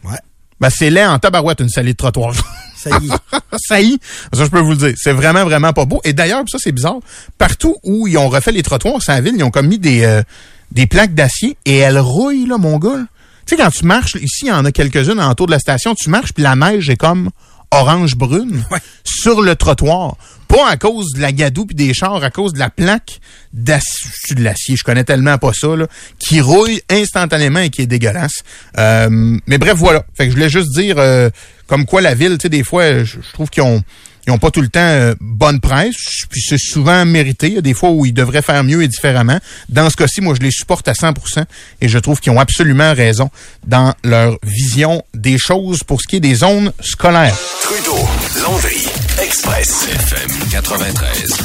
Ouais. 0.04 0.18
Ben, 0.60 0.70
c'est 0.70 0.90
laid 0.90 1.06
en 1.06 1.18
tabarouette, 1.18 1.60
une 1.60 1.68
salée 1.68 1.92
de 1.92 1.96
trottoir. 1.96 2.34
Saillie. 2.76 3.10
ça 3.56 3.80
y 3.80 3.94
est. 3.94 3.98
Ça, 4.36 4.44
je 4.44 4.50
peux 4.50 4.60
vous 4.60 4.72
le 4.72 4.76
dire. 4.76 4.92
C'est 4.96 5.12
vraiment, 5.12 5.44
vraiment 5.44 5.72
pas 5.72 5.86
beau. 5.86 6.00
Et 6.04 6.12
d'ailleurs, 6.12 6.42
ça, 6.48 6.58
c'est 6.60 6.72
bizarre. 6.72 6.98
Partout 7.38 7.76
où 7.82 8.06
ils 8.06 8.18
ont 8.18 8.28
refait 8.28 8.52
les 8.52 8.62
trottoirs, 8.62 9.00
c'est 9.00 9.12
la 9.12 9.20
ville, 9.22 9.34
ils 9.38 9.42
ont 9.44 9.50
comme 9.50 9.68
mis 9.68 9.78
des, 9.78 10.04
euh, 10.04 10.22
des 10.70 10.86
plaques 10.86 11.14
d'acier 11.14 11.56
et 11.64 11.78
elles 11.78 11.98
rouillent, 11.98 12.46
là, 12.46 12.58
mon 12.58 12.78
gars. 12.78 12.98
Tu 13.46 13.56
sais, 13.56 13.62
quand 13.62 13.70
tu 13.70 13.84
marches, 13.86 14.16
ici, 14.16 14.44
il 14.46 14.48
y 14.48 14.52
en 14.52 14.64
a 14.66 14.72
quelques-unes 14.72 15.20
autour 15.20 15.46
de 15.46 15.52
la 15.52 15.58
station, 15.58 15.94
tu 15.94 16.10
marches, 16.10 16.32
puis 16.34 16.42
la 16.42 16.56
neige 16.56 16.90
est 16.90 16.96
comme 16.96 17.30
orange-brune 17.80 18.64
Ouais. 18.70 18.78
sur 19.04 19.42
le 19.42 19.54
trottoir. 19.56 20.16
Pas 20.48 20.68
à 20.68 20.76
cause 20.76 21.06
de 21.16 21.20
la 21.20 21.32
gadoue 21.32 21.66
puis 21.66 21.74
des 21.74 21.92
chars, 21.94 22.22
à 22.22 22.30
cause 22.30 22.52
de 22.52 22.58
la 22.58 22.70
plaque 22.70 23.20
d'acier, 23.52 24.34
de 24.36 24.42
l'acier, 24.42 24.76
je 24.76 24.84
connais 24.84 25.04
tellement 25.04 25.38
pas 25.38 25.52
ça, 25.52 25.74
là, 25.74 25.86
qui 26.18 26.40
rouille 26.40 26.80
instantanément 26.90 27.60
et 27.60 27.70
qui 27.70 27.82
est 27.82 27.86
dégueulasse. 27.86 28.42
Euh, 28.78 29.08
mais 29.46 29.58
bref, 29.58 29.74
voilà. 29.76 30.04
Fait 30.14 30.24
que 30.26 30.30
je 30.30 30.36
voulais 30.36 30.50
juste 30.50 30.70
dire, 30.74 30.96
euh, 30.98 31.30
comme 31.66 31.86
quoi 31.86 32.00
la 32.02 32.14
ville, 32.14 32.36
tu 32.38 32.42
sais, 32.42 32.48
des 32.48 32.62
fois, 32.62 33.02
je, 33.04 33.16
je 33.20 33.32
trouve 33.32 33.48
qu'ils 33.50 33.62
ont 33.62 33.82
ils 34.26 34.30
ont 34.32 34.38
pas 34.38 34.50
tout 34.50 34.62
le 34.62 34.68
temps 34.68 34.80
euh, 34.80 35.14
bonne 35.20 35.60
presse, 35.60 36.24
puis 36.30 36.40
c'est 36.40 36.58
souvent 36.58 37.04
mérité. 37.04 37.48
Il 37.48 37.54
y 37.54 37.58
a 37.58 37.62
des 37.62 37.74
fois 37.74 37.90
où 37.90 38.06
ils 38.06 38.14
devraient 38.14 38.42
faire 38.42 38.64
mieux 38.64 38.82
et 38.82 38.88
différemment. 38.88 39.38
Dans 39.68 39.90
ce 39.90 39.96
cas-ci, 39.96 40.20
moi, 40.20 40.34
je 40.34 40.40
les 40.40 40.50
supporte 40.50 40.88
à 40.88 40.92
100% 40.92 41.44
et 41.80 41.88
je 41.88 41.98
trouve 41.98 42.20
qu'ils 42.20 42.32
ont 42.32 42.40
absolument 42.40 42.94
raison 42.94 43.30
dans 43.66 43.94
leur 44.02 44.38
vision 44.42 45.02
des 45.12 45.38
choses 45.38 45.82
pour 45.84 46.00
ce 46.00 46.08
qui 46.08 46.16
est 46.16 46.20
des 46.20 46.36
zones 46.36 46.72
scolaires. 46.80 47.36
Trudeau, 47.62 48.08
Landry, 48.42 48.86
Express, 49.22 49.88
FM 49.88 50.30
93. 50.50 51.36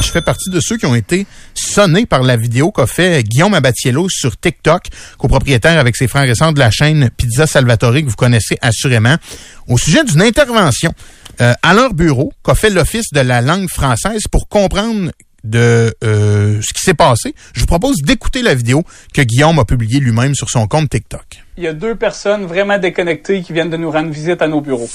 Je 0.00 0.10
fais 0.10 0.22
partie 0.22 0.50
de 0.50 0.60
ceux 0.60 0.76
qui 0.76 0.86
ont 0.86 0.94
été 0.94 1.26
sonnés 1.62 2.06
par 2.06 2.22
la 2.22 2.36
vidéo 2.36 2.70
qu'a 2.70 2.86
fait 2.86 3.22
Guillaume 3.22 3.54
Abatiello 3.54 4.08
sur 4.08 4.38
TikTok, 4.38 4.84
copropriétaire 5.18 5.78
avec 5.78 5.96
ses 5.96 6.08
frères 6.08 6.34
sœurs 6.36 6.52
de 6.52 6.58
la 6.58 6.70
chaîne 6.70 7.10
Pizza 7.16 7.46
Salvatore 7.46 7.94
que 7.94 8.06
vous 8.06 8.16
connaissez 8.16 8.58
assurément, 8.60 9.16
au 9.68 9.78
sujet 9.78 10.04
d'une 10.04 10.22
intervention 10.22 10.92
euh, 11.40 11.54
à 11.62 11.74
leur 11.74 11.94
bureau 11.94 12.32
qu'a 12.44 12.54
fait 12.54 12.70
l'Office 12.70 13.10
de 13.12 13.20
la 13.20 13.40
langue 13.40 13.68
française 13.68 14.22
pour 14.30 14.48
comprendre 14.48 15.10
de 15.44 15.94
euh, 16.04 16.60
ce 16.62 16.72
qui 16.72 16.82
s'est 16.82 16.94
passé. 16.94 17.34
Je 17.54 17.60
vous 17.60 17.66
propose 17.66 17.96
d'écouter 18.02 18.42
la 18.42 18.54
vidéo 18.54 18.84
que 19.12 19.22
Guillaume 19.22 19.58
a 19.58 19.64
publiée 19.64 20.00
lui-même 20.00 20.34
sur 20.34 20.50
son 20.50 20.66
compte 20.66 20.90
TikTok. 20.90 21.42
Il 21.56 21.64
y 21.64 21.68
a 21.68 21.72
deux 21.72 21.94
personnes 21.94 22.46
vraiment 22.46 22.78
déconnectées 22.78 23.42
qui 23.42 23.52
viennent 23.52 23.70
de 23.70 23.76
nous 23.76 23.90
rendre 23.90 24.10
visite 24.10 24.42
à 24.42 24.48
nos 24.48 24.60
bureaux. 24.60 24.90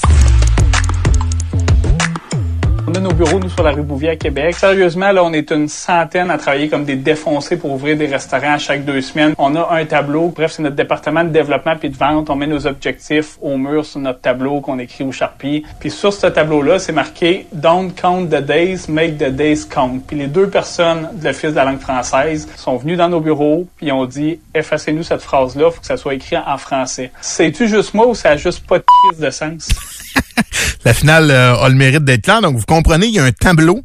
On 2.90 2.94
a 2.94 3.00
nos 3.00 3.12
bureaux, 3.12 3.38
nous, 3.38 3.50
sur 3.50 3.62
la 3.62 3.72
rue 3.72 3.82
Bouvier 3.82 4.08
à 4.08 4.16
Québec. 4.16 4.54
Sérieusement, 4.54 5.12
là, 5.12 5.22
on 5.22 5.34
est 5.34 5.50
une 5.50 5.68
centaine 5.68 6.30
à 6.30 6.38
travailler 6.38 6.70
comme 6.70 6.86
des 6.86 6.96
défoncés 6.96 7.58
pour 7.58 7.72
ouvrir 7.72 7.98
des 7.98 8.06
restaurants 8.06 8.54
à 8.54 8.56
chaque 8.56 8.86
deux 8.86 9.02
semaines. 9.02 9.34
On 9.36 9.54
a 9.56 9.74
un 9.74 9.84
tableau. 9.84 10.32
Bref, 10.34 10.52
c'est 10.52 10.62
notre 10.62 10.74
département 10.74 11.22
de 11.22 11.28
développement 11.28 11.76
puis 11.76 11.90
de 11.90 11.96
vente. 11.98 12.30
On 12.30 12.34
met 12.34 12.46
nos 12.46 12.66
objectifs 12.66 13.36
au 13.42 13.58
mur 13.58 13.84
sur 13.84 14.00
notre 14.00 14.22
tableau 14.22 14.62
qu'on 14.62 14.78
écrit 14.78 15.04
au 15.04 15.12
Sharpie. 15.12 15.66
Puis 15.80 15.90
sur 15.90 16.14
ce 16.14 16.28
tableau-là, 16.28 16.78
c'est 16.78 16.94
marqué 16.94 17.46
Don't 17.52 17.90
count 17.92 18.24
the 18.28 18.40
days, 18.40 18.86
make 18.88 19.18
the 19.18 19.28
days 19.28 19.66
count. 19.68 19.98
Puis 20.06 20.16
les 20.16 20.26
deux 20.26 20.48
personnes 20.48 21.10
de 21.12 21.26
l'Office 21.26 21.50
de 21.50 21.56
la 21.56 21.64
langue 21.64 21.80
française 21.80 22.48
sont 22.56 22.78
venues 22.78 22.96
dans 22.96 23.10
nos 23.10 23.20
bureaux 23.20 23.66
puis 23.76 23.92
ont 23.92 24.06
dit 24.06 24.40
effacez-nous 24.54 25.02
cette 25.02 25.20
phrase-là, 25.20 25.70
faut 25.70 25.82
que 25.82 25.86
ça 25.86 25.98
soit 25.98 26.14
écrit 26.14 26.38
en 26.38 26.56
français. 26.56 27.12
C'est-tu 27.20 27.68
juste 27.68 27.92
moi 27.92 28.06
ou 28.06 28.14
ça 28.14 28.30
a 28.30 28.36
juste 28.38 28.66
pas 28.66 28.78
de 28.78 28.84
de 29.20 29.30
sens? 29.30 29.68
la 30.84 30.94
finale 30.94 31.30
euh, 31.30 31.56
a 31.56 31.68
le 31.68 31.74
mérite 31.74 32.04
d'être 32.04 32.26
là. 32.26 32.40
Donc, 32.40 32.56
vous 32.56 32.66
comprenez, 32.66 33.06
il 33.06 33.14
y 33.14 33.18
a 33.18 33.24
un 33.24 33.32
tableau 33.32 33.82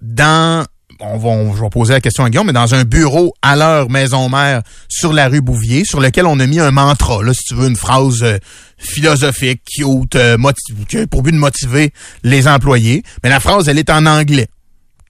dans 0.00 0.64
on 1.02 1.18
va, 1.18 1.56
je 1.56 1.60
vais 1.60 1.68
poser 1.68 1.92
la 1.94 2.00
question 2.00 2.24
à 2.24 2.30
Guillaume, 2.30 2.46
mais 2.46 2.52
dans 2.52 2.74
un 2.74 2.84
bureau 2.84 3.34
à 3.42 3.56
leur 3.56 3.90
maison 3.90 4.28
mère 4.28 4.62
sur 4.88 5.12
la 5.12 5.28
rue 5.28 5.40
Bouvier, 5.40 5.84
sur 5.84 6.00
lequel 6.00 6.26
on 6.26 6.38
a 6.38 6.46
mis 6.46 6.60
un 6.60 6.70
mantra, 6.70 7.22
là, 7.22 7.34
si 7.34 7.42
tu 7.44 7.54
veux, 7.54 7.68
une 7.68 7.76
phrase 7.76 8.22
euh, 8.22 8.38
philosophique, 8.78 9.62
cute, 9.64 10.14
euh, 10.14 10.36
pour 11.10 11.22
but 11.22 11.32
de 11.32 11.38
motiver 11.38 11.92
les 12.22 12.46
employés. 12.46 13.02
Mais 13.22 13.30
la 13.30 13.40
phrase, 13.40 13.68
elle 13.68 13.78
est 13.78 13.90
en 13.90 14.06
anglais. 14.06 14.48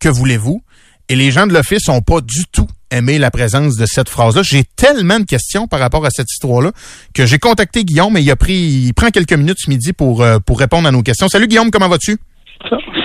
Que 0.00 0.08
voulez-vous? 0.08 0.62
Et 1.08 1.16
les 1.16 1.30
gens 1.30 1.46
de 1.46 1.52
l'office 1.52 1.88
n'ont 1.88 2.00
pas 2.00 2.20
du 2.20 2.44
tout 2.50 2.68
aimé 2.92 3.18
la 3.18 3.30
présence 3.30 3.76
de 3.76 3.86
cette 3.86 4.08
phrase-là. 4.08 4.42
J'ai 4.44 4.64
tellement 4.76 5.18
de 5.18 5.24
questions 5.24 5.66
par 5.66 5.80
rapport 5.80 6.04
à 6.06 6.10
cette 6.10 6.30
histoire-là 6.30 6.72
que 7.14 7.26
j'ai 7.26 7.38
contacté 7.38 7.84
Guillaume 7.84 8.16
et 8.16 8.20
il 8.20 8.30
a 8.30 8.36
pris, 8.36 8.54
il 8.54 8.92
prend 8.94 9.10
quelques 9.10 9.32
minutes 9.32 9.58
ce 9.58 9.70
midi 9.70 9.92
pour, 9.92 10.22
euh, 10.22 10.38
pour 10.38 10.58
répondre 10.58 10.86
à 10.86 10.92
nos 10.92 11.02
questions. 11.02 11.28
Salut 11.28 11.48
Guillaume, 11.48 11.70
comment 11.70 11.88
vas-tu? 11.88 12.18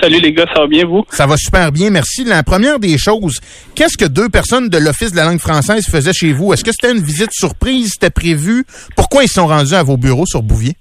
Salut 0.00 0.20
les 0.20 0.32
gars, 0.32 0.46
ça 0.54 0.60
va 0.60 0.66
bien 0.68 0.86
vous? 0.86 1.04
Ça 1.10 1.26
va 1.26 1.36
super 1.36 1.72
bien, 1.72 1.90
merci. 1.90 2.24
La 2.24 2.42
première 2.44 2.78
des 2.78 2.96
choses, 2.98 3.40
qu'est-ce 3.74 3.96
que 3.96 4.04
deux 4.04 4.28
personnes 4.28 4.68
de 4.68 4.78
l'Office 4.78 5.10
de 5.10 5.16
la 5.16 5.24
langue 5.24 5.40
française 5.40 5.86
faisaient 5.90 6.12
chez 6.12 6.32
vous? 6.32 6.52
Est-ce 6.52 6.62
que 6.62 6.70
c'était 6.70 6.92
une 6.92 7.02
visite 7.02 7.32
surprise? 7.32 7.92
C'était 7.94 8.10
prévu? 8.10 8.64
Pourquoi 8.94 9.24
ils 9.24 9.28
sont 9.28 9.46
rendus 9.46 9.74
à 9.74 9.82
vos 9.82 9.96
bureaux 9.96 10.26
sur 10.26 10.42
Bouvier? 10.42 10.76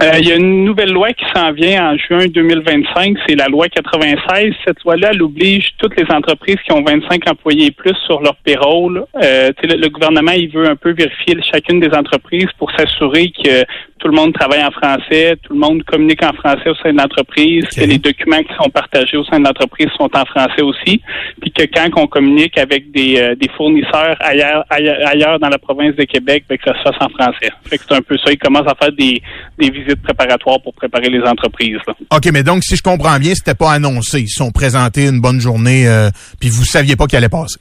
Euh, 0.00 0.12
il 0.20 0.28
y 0.28 0.32
a 0.32 0.36
une 0.36 0.64
nouvelle 0.64 0.92
loi 0.92 1.12
qui 1.12 1.24
s'en 1.34 1.50
vient 1.50 1.90
en 1.90 1.96
juin 1.98 2.28
2025, 2.28 3.16
c'est 3.26 3.34
la 3.34 3.48
loi 3.48 3.68
96. 3.68 4.54
Cette 4.64 4.80
loi-là, 4.84 5.10
elle 5.12 5.22
oblige 5.22 5.70
toutes 5.76 5.98
les 5.98 6.06
entreprises 6.14 6.58
qui 6.64 6.72
ont 6.72 6.84
25 6.84 7.28
employés 7.28 7.66
et 7.66 7.70
plus 7.72 7.96
sur 8.06 8.20
leur 8.20 8.36
payroll. 8.36 9.04
Euh, 9.20 9.50
le, 9.64 9.74
le, 9.74 9.88
gouvernement, 9.88 10.30
il 10.30 10.50
veut 10.50 10.68
un 10.68 10.76
peu 10.76 10.92
vérifier 10.92 11.36
chacune 11.42 11.80
des 11.80 11.90
entreprises 11.96 12.46
pour 12.58 12.70
s'assurer 12.70 13.32
que 13.32 13.64
tout 13.98 14.08
le 14.08 14.14
monde 14.14 14.32
travaille 14.32 14.62
en 14.62 14.70
français, 14.70 15.36
tout 15.42 15.52
le 15.52 15.58
monde 15.58 15.82
communique 15.84 16.22
en 16.22 16.32
français 16.32 16.68
au 16.68 16.74
sein 16.76 16.92
de 16.92 16.98
l'entreprise, 16.98 17.64
que 17.76 17.84
les 17.84 17.98
documents 17.98 18.42
qui 18.42 18.54
sont 18.60 18.70
partagés 18.70 19.16
au 19.16 19.24
sein 19.24 19.40
de 19.40 19.44
l'entreprise 19.44 19.88
sont 19.96 20.10
en 20.14 20.24
français 20.24 20.62
aussi, 20.62 21.00
puis 21.40 21.50
que 21.50 21.64
quand 21.64 21.88
on 21.96 22.06
communique 22.06 22.56
avec 22.58 22.90
des, 22.90 23.18
euh, 23.18 23.34
des 23.34 23.48
fournisseurs 23.56 24.16
ailleurs, 24.20 24.64
ailleurs, 24.70 25.38
dans 25.38 25.48
la 25.48 25.58
province 25.58 25.96
de 25.96 26.04
Québec, 26.04 26.44
ben, 26.48 26.58
que 26.58 26.64
ça 26.64 26.76
se 26.78 26.82
fasse 26.82 27.00
en 27.00 27.08
français. 27.08 27.50
Fait 27.64 27.78
que 27.78 27.84
c'est 27.88 27.94
un 27.94 28.02
peu 28.02 28.16
ça. 28.18 28.32
Ils 28.32 28.38
commencent 28.38 28.68
à 28.68 28.74
faire 28.74 28.92
des, 28.92 29.20
des 29.58 29.70
visites 29.70 30.02
préparatoires 30.02 30.60
pour 30.62 30.74
préparer 30.74 31.08
les 31.08 31.22
entreprises. 31.22 31.78
Là. 31.86 31.94
OK, 32.14 32.30
mais 32.32 32.42
donc, 32.42 32.64
si 32.64 32.76
je 32.76 32.82
comprends 32.82 33.18
bien, 33.18 33.34
c'était 33.34 33.54
pas 33.54 33.72
annoncé. 33.72 34.20
Ils 34.20 34.28
sont 34.28 34.50
présentés 34.50 35.06
une 35.06 35.20
bonne 35.20 35.40
journée, 35.40 35.88
euh, 35.88 36.10
puis 36.40 36.48
vous 36.48 36.64
saviez 36.64 36.96
pas 36.96 37.06
qu'elle 37.06 37.18
allait 37.18 37.28
passer. 37.28 37.58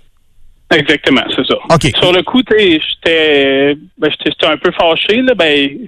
Exactement, 0.70 1.22
c'est 1.34 1.46
ça. 1.46 1.56
Okay. 1.76 1.92
Sur 1.98 2.12
le 2.12 2.24
coup, 2.24 2.42
j'étais 2.50 3.78
ben, 3.98 4.12
j'étais 4.12 4.46
un 4.46 4.58
peu 4.58 4.70
fâché. 4.72 5.22
Là, 5.22 5.34
ben, 5.34 5.88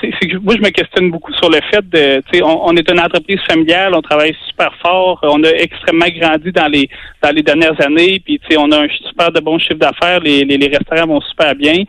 c'est 0.00 0.28
que 0.28 0.36
moi, 0.36 0.54
je 0.54 0.60
me 0.60 0.68
questionne 0.68 1.10
beaucoup 1.10 1.32
sur 1.32 1.48
le 1.48 1.60
fait 1.70 1.88
de, 1.88 2.22
on, 2.42 2.60
on 2.66 2.76
est 2.76 2.90
une 2.90 3.00
entreprise 3.00 3.40
familiale, 3.48 3.94
on 3.94 4.02
travaille 4.02 4.36
super 4.46 4.70
fort, 4.82 5.18
on 5.22 5.42
a 5.44 5.48
extrêmement 5.48 6.08
grandi 6.14 6.52
dans 6.52 6.68
les 6.68 6.90
dans 7.22 7.34
les 7.34 7.42
dernières 7.42 7.80
années, 7.82 8.20
puis 8.22 8.38
on 8.58 8.70
a 8.70 8.82
un 8.82 8.88
super 9.08 9.32
de 9.32 9.40
bon 9.40 9.58
chiffre 9.58 9.78
d'affaires, 9.78 10.20
les, 10.20 10.44
les, 10.44 10.58
les, 10.58 10.68
restaurants 10.68 11.06
vont 11.06 11.20
super 11.22 11.54
bien, 11.54 11.84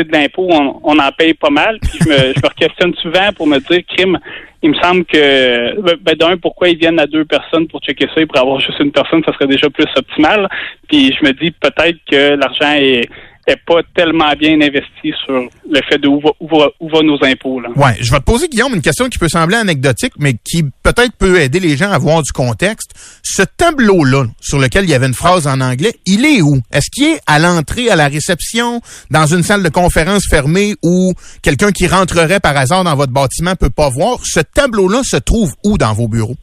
de 0.00 0.12
l'impôt, 0.12 0.48
on, 0.50 0.80
on, 0.82 0.98
en 0.98 1.12
paye 1.12 1.34
pas 1.34 1.50
mal. 1.50 1.78
Puis 1.80 1.98
je 2.00 2.08
me, 2.08 2.16
je 2.34 2.40
me 2.42 2.54
questionne 2.54 2.94
souvent 2.94 3.32
pour 3.36 3.46
me 3.46 3.58
dire, 3.58 3.80
crime, 3.86 4.18
il 4.62 4.70
me 4.70 4.74
semble 4.76 5.04
que, 5.04 5.80
ben, 5.80 6.14
d'un, 6.14 6.36
pourquoi 6.36 6.68
ils 6.68 6.78
viennent 6.78 7.00
à 7.00 7.06
deux 7.06 7.24
personnes 7.24 7.66
pour 7.66 7.80
checker 7.80 8.06
ça 8.14 8.20
et 8.20 8.26
pour 8.26 8.38
avoir 8.38 8.60
juste 8.60 8.78
une 8.78 8.92
personne, 8.92 9.22
ça 9.26 9.32
serait 9.32 9.48
déjà 9.48 9.68
plus 9.68 9.86
optimal. 9.96 10.48
Puis 10.88 11.12
je 11.12 11.26
me 11.26 11.32
dis 11.32 11.50
peut-être 11.50 11.98
que 12.10 12.36
l'argent 12.36 12.72
est 12.76 13.08
est 13.46 13.58
pas 13.66 13.80
tellement 13.94 14.32
bien 14.38 14.60
investi 14.60 15.12
sur 15.24 15.34
le 15.34 15.80
fait 15.88 15.98
de 15.98 16.08
où 16.08 16.20
va, 16.20 16.68
où 16.80 16.88
va, 16.88 17.02
nos 17.02 17.18
impôts. 17.24 17.60
Là. 17.60 17.70
Ouais, 17.74 17.96
je 18.00 18.10
vais 18.10 18.18
te 18.18 18.24
poser, 18.24 18.48
Guillaume, 18.48 18.74
une 18.74 18.82
question 18.82 19.08
qui 19.08 19.18
peut 19.18 19.28
sembler 19.28 19.56
anecdotique, 19.56 20.12
mais 20.18 20.34
qui 20.34 20.62
peut-être 20.82 21.12
peut 21.18 21.40
aider 21.40 21.60
les 21.60 21.76
gens 21.76 21.90
à 21.90 21.98
voir 21.98 22.22
du 22.22 22.32
contexte. 22.32 22.92
Ce 23.22 23.42
tableau-là, 23.42 24.26
sur 24.40 24.58
lequel 24.58 24.84
il 24.84 24.90
y 24.90 24.94
avait 24.94 25.06
une 25.06 25.14
phrase 25.14 25.46
en 25.46 25.60
anglais, 25.60 25.94
il 26.06 26.24
est 26.24 26.42
où? 26.42 26.60
Est-ce 26.72 26.90
qu'il 26.90 27.04
est 27.04 27.20
à 27.26 27.38
l'entrée, 27.38 27.90
à 27.90 27.96
la 27.96 28.08
réception, 28.08 28.80
dans 29.10 29.26
une 29.26 29.42
salle 29.42 29.62
de 29.62 29.68
conférence 29.68 30.24
fermée 30.28 30.74
où 30.82 31.12
quelqu'un 31.42 31.72
qui 31.72 31.86
rentrerait 31.86 32.40
par 32.40 32.56
hasard 32.56 32.84
dans 32.84 32.94
votre 32.94 33.12
bâtiment 33.12 33.56
peut 33.56 33.70
pas 33.70 33.88
voir? 33.88 34.18
Ce 34.24 34.40
tableau-là 34.40 35.02
se 35.04 35.16
trouve 35.16 35.54
où 35.64 35.78
dans 35.78 35.92
vos 35.92 36.08
bureaux? 36.08 36.36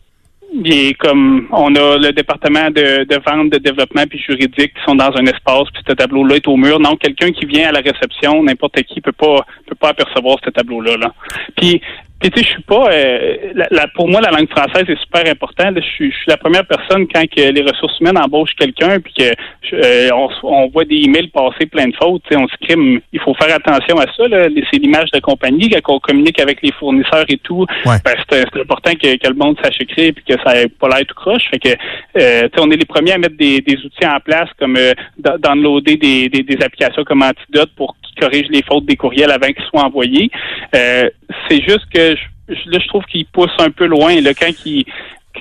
Et 0.66 0.94
comme 0.96 1.48
on 1.52 1.76
a 1.76 1.98
le 1.98 2.12
département 2.12 2.70
de, 2.72 3.04
de 3.04 3.20
vente, 3.26 3.52
de 3.52 3.58
développement 3.58 4.04
puis 4.10 4.20
juridique 4.20 4.74
qui 4.74 4.84
sont 4.86 4.96
dans 4.96 5.12
un 5.16 5.26
espace, 5.26 5.70
puis 5.74 5.84
ce 5.88 5.94
tableau-là 5.94 6.38
est 6.38 6.48
au 6.48 6.58
mur. 6.58 6.80
Donc, 6.80 7.00
quelqu'un 7.00 7.32
qui 7.32 7.46
vient 7.46 7.70
à 7.70 7.72
la 7.72 7.82
réception, 7.82 8.44
n'importe 8.44 8.82
qui 8.84 9.00
peut 9.02 9.12
pas 9.12 9.46
peut 9.68 9.76
pas 9.76 9.90
apercevoir 9.90 10.38
ce 10.44 10.50
tableau-là. 10.50 10.98
Là. 10.98 11.14
Puis 11.56 11.82
puis 12.20 12.32
tu 12.32 12.40
sais, 12.40 12.46
je 12.46 12.50
suis 12.52 12.64
pas. 12.64 12.90
Euh, 12.92 13.54
la, 13.72 13.88
pour 13.88 14.10
moi, 14.10 14.20
la 14.20 14.32
langue 14.32 14.50
française 14.50 14.84
est 14.88 15.00
super 15.00 15.26
importante. 15.26 15.76
Je 15.78 15.82
suis, 15.82 16.12
je 16.12 16.18
suis 16.18 16.28
la 16.28 16.38
première 16.38 16.66
personne 16.66 17.08
quand 17.08 17.24
que 17.30 17.50
les 17.50 17.62
ressources 17.62 17.98
humaines 18.00 18.18
embauchent 18.18 18.56
quelqu'un, 18.56 19.00
puis 19.00 19.14
que 19.14 19.34
euh, 19.74 20.10
on, 20.14 20.30
on, 20.44 20.68
voit 20.68 20.84
des 20.84 20.98
emails 20.98 21.30
passer 21.30 21.66
plein 21.66 21.88
de 21.88 21.96
fautes. 21.96 22.24
On 22.36 22.48
se 22.48 22.56
crime. 22.62 23.00
Il 23.14 23.22
faut 23.22 23.34
faire 23.36 23.56
attention 23.56 23.98
à 24.00 24.06
ça. 24.18 24.24
C'est 24.72 24.80
l'image 24.80 25.12
de 25.12 25.20
compagnie 25.20 25.70
quand 25.70 25.96
on 25.96 26.00
communique 26.00 26.42
avec 26.42 26.62
les 26.62 26.74
fournisseurs 26.74 27.26
et 27.30 27.38
tout. 27.38 27.66
Ben, 27.86 28.00
c'est 28.30 28.60
important 28.60 28.92
que, 28.92 29.16
que, 29.16 29.28
le 29.28 29.36
monde 29.36 29.58
sache 29.64 29.80
écrire 29.80 30.14
puis 30.14 30.24
que 30.26 30.42
ça 30.44 30.54
n'ait 30.56 30.68
pas 30.68 30.90
l'air 30.90 31.06
tout 31.08 31.16
croche. 31.16 31.44
Fait 31.50 31.60
que 31.60 31.70
euh, 32.18 32.50
on 32.58 32.70
est 32.72 32.78
les 32.78 32.86
premiers 32.86 33.14
à 33.14 33.18
mettre 33.18 33.38
des, 33.38 33.62
des 33.62 33.78
outils 33.78 34.06
en 34.06 34.20
place 34.20 34.50
comme 34.60 34.76
euh, 34.76 34.94
downloader 35.18 35.96
des, 35.96 36.28
des, 36.28 36.44
des 36.44 36.64
applications 36.64 37.04
comme 37.06 37.22
Antidote 37.22 37.72
pour 37.78 37.96
corrige 38.20 38.48
les 38.50 38.64
fautes 38.64 38.86
des 38.86 38.96
courriels 38.96 39.32
avant 39.32 39.48
qu'ils 39.48 39.66
soient 39.66 39.86
envoyés. 39.86 40.30
Euh, 40.76 41.10
c'est 41.48 41.62
juste 41.62 41.86
que 41.94 42.16
je, 42.16 42.54
là, 42.70 42.80
je 42.80 42.88
trouve 42.88 43.04
qu'il 43.06 43.26
pousse 43.26 43.52
un 43.60 43.70
peu 43.70 43.86
loin. 43.86 44.20
Là, 44.22 44.34
quand 44.34 44.52
il 44.66 44.86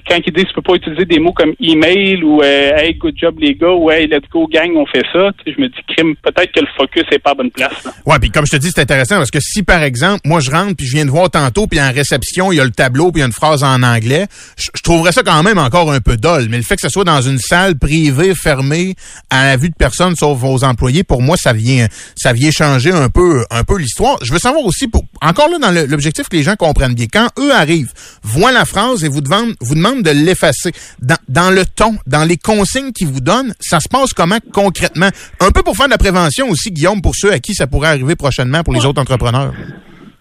quand 0.06 0.18
ils 0.26 0.32
disent 0.32 0.44
tu 0.46 0.54
peux 0.54 0.62
pas 0.62 0.74
utiliser 0.74 1.04
des 1.04 1.18
mots 1.18 1.32
comme 1.32 1.54
email 1.60 2.22
ou 2.22 2.42
euh, 2.42 2.76
hey 2.76 2.94
good 2.94 3.14
job 3.16 3.36
les 3.38 3.54
gars 3.54 3.72
ou 3.72 3.90
hey 3.90 4.06
let's 4.06 4.28
go 4.30 4.46
gang 4.46 4.70
on 4.76 4.86
fait 4.86 5.04
ça, 5.12 5.30
je 5.46 5.60
me 5.60 5.68
dis 5.68 5.78
crime 5.88 6.14
peut-être 6.16 6.52
que 6.52 6.60
le 6.60 6.66
focus 6.76 7.04
est 7.10 7.18
pas 7.18 7.30
à 7.30 7.34
bonne 7.34 7.50
place. 7.50 7.84
Là. 7.84 7.92
Ouais, 8.04 8.18
puis 8.18 8.30
comme 8.30 8.46
je 8.46 8.52
te 8.52 8.56
dis 8.56 8.70
c'est 8.70 8.82
intéressant 8.82 9.16
parce 9.16 9.30
que 9.30 9.40
si 9.40 9.62
par 9.62 9.82
exemple 9.82 10.20
moi 10.24 10.40
je 10.40 10.50
rentre 10.50 10.76
puis 10.76 10.86
je 10.86 10.94
viens 10.94 11.06
de 11.06 11.10
voir 11.10 11.30
tantôt 11.30 11.66
puis 11.66 11.80
en 11.80 11.90
réception 11.90 12.52
il 12.52 12.56
y 12.56 12.60
a 12.60 12.64
le 12.64 12.70
tableau 12.70 13.10
puis 13.10 13.20
il 13.20 13.22
y 13.22 13.22
a 13.22 13.26
une 13.26 13.32
phrase 13.32 13.64
en 13.64 13.82
anglais, 13.82 14.26
je, 14.56 14.82
trouverais 14.82 15.12
ça 15.12 15.22
quand 15.22 15.42
même 15.42 15.58
encore 15.58 15.90
un 15.90 16.00
peu 16.00 16.16
dol, 16.16 16.48
mais 16.50 16.58
le 16.58 16.62
fait 16.62 16.76
que 16.76 16.82
ce 16.82 16.90
soit 16.90 17.04
dans 17.04 17.22
une 17.22 17.38
salle 17.38 17.78
privée 17.78 18.34
fermée 18.34 18.94
à 19.30 19.48
la 19.48 19.56
vue 19.56 19.70
de 19.70 19.76
personne 19.78 20.16
sauf 20.16 20.38
vos 20.38 20.64
employés 20.64 21.02
pour 21.02 21.22
moi 21.22 21.36
ça 21.38 21.54
vient 21.54 21.86
ça 22.14 22.32
vient 22.34 22.50
changer 22.50 22.90
un 22.90 23.08
peu 23.08 23.44
un 23.50 23.64
peu 23.64 23.78
l'histoire. 23.78 24.18
Je 24.22 24.32
veux 24.32 24.38
savoir 24.38 24.64
aussi 24.64 24.86
pour 24.86 25.04
encore 25.22 25.48
là 25.48 25.58
dans 25.58 25.70
l'objectif 25.70 26.28
que 26.28 26.36
les 26.36 26.42
gens 26.42 26.56
comprennent 26.56 26.94
bien 26.94 27.06
quand 27.10 27.28
eux 27.38 27.52
arrivent, 27.54 27.92
voient 28.22 28.52
la 28.52 28.66
phrase 28.66 29.02
et 29.02 29.08
vous 29.08 29.22
demandent 29.22 29.54
vous 29.60 29.77
demandent 29.78 30.02
de 30.02 30.10
l'effacer. 30.10 30.72
Dans, 31.00 31.16
dans, 31.28 31.50
le 31.50 31.64
ton, 31.64 31.96
dans 32.06 32.24
les 32.24 32.36
consignes 32.36 32.92
qu'ils 32.92 33.08
vous 33.08 33.20
donnent, 33.20 33.54
ça 33.60 33.80
se 33.80 33.88
passe 33.88 34.12
comment 34.12 34.38
concrètement? 34.52 35.08
Un 35.40 35.50
peu 35.50 35.62
pour 35.62 35.76
faire 35.76 35.86
de 35.86 35.92
la 35.92 35.98
prévention 35.98 36.48
aussi, 36.48 36.70
Guillaume, 36.70 37.00
pour 37.00 37.14
ceux 37.14 37.32
à 37.32 37.38
qui 37.38 37.54
ça 37.54 37.66
pourrait 37.66 37.88
arriver 37.88 38.16
prochainement 38.16 38.62
pour 38.62 38.74
les 38.74 38.84
autres 38.84 39.00
entrepreneurs. 39.00 39.52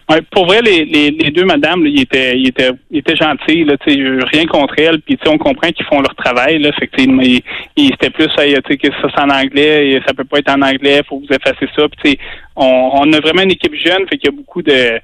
Ouais, 0.09 0.21
pour 0.31 0.45
vrai, 0.45 0.61
les, 0.61 0.85
les, 0.85 1.11
les 1.11 1.31
deux 1.31 1.43
madames, 1.43 1.83
là, 1.83 1.89
ils 1.89 1.99
étaient, 1.99 2.39
ils 2.39 2.47
étaient, 2.47 2.71
ils 2.91 2.99
étaient 2.99 3.17
gentils. 3.17 3.65
Là, 3.65 3.75
rien 3.85 4.45
contre 4.45 4.75
elles. 4.77 5.01
Puis 5.01 5.17
on 5.27 5.37
comprend 5.37 5.69
qu'ils 5.69 5.85
font 5.85 5.99
leur 5.99 6.15
travail. 6.15 6.59
Là, 6.59 6.71
que, 6.71 6.87
ils, 7.01 7.41
ils 7.75 7.87
étaient 7.91 8.09
plus, 8.09 8.29
hey, 8.37 8.55
que 8.55 8.87
ça 8.87 9.09
c'est 9.13 9.21
en 9.21 9.29
anglais, 9.29 9.89
et 9.89 10.01
ça 10.07 10.13
peut 10.13 10.23
pas 10.23 10.39
être 10.39 10.49
en 10.49 10.61
anglais. 10.61 11.01
Faut 11.09 11.19
vous 11.19 11.35
effacer 11.35 11.67
ça. 11.75 11.87
Puis 12.01 12.17
on, 12.55 12.89
on 12.93 13.11
a 13.11 13.19
vraiment 13.19 13.41
une 13.41 13.51
équipe 13.51 13.75
jeune. 13.75 14.07
Fait 14.07 14.17
qu'il 14.17 14.29
y 14.31 14.33
a 14.33 14.37
beaucoup 14.37 14.61
de, 14.61 14.97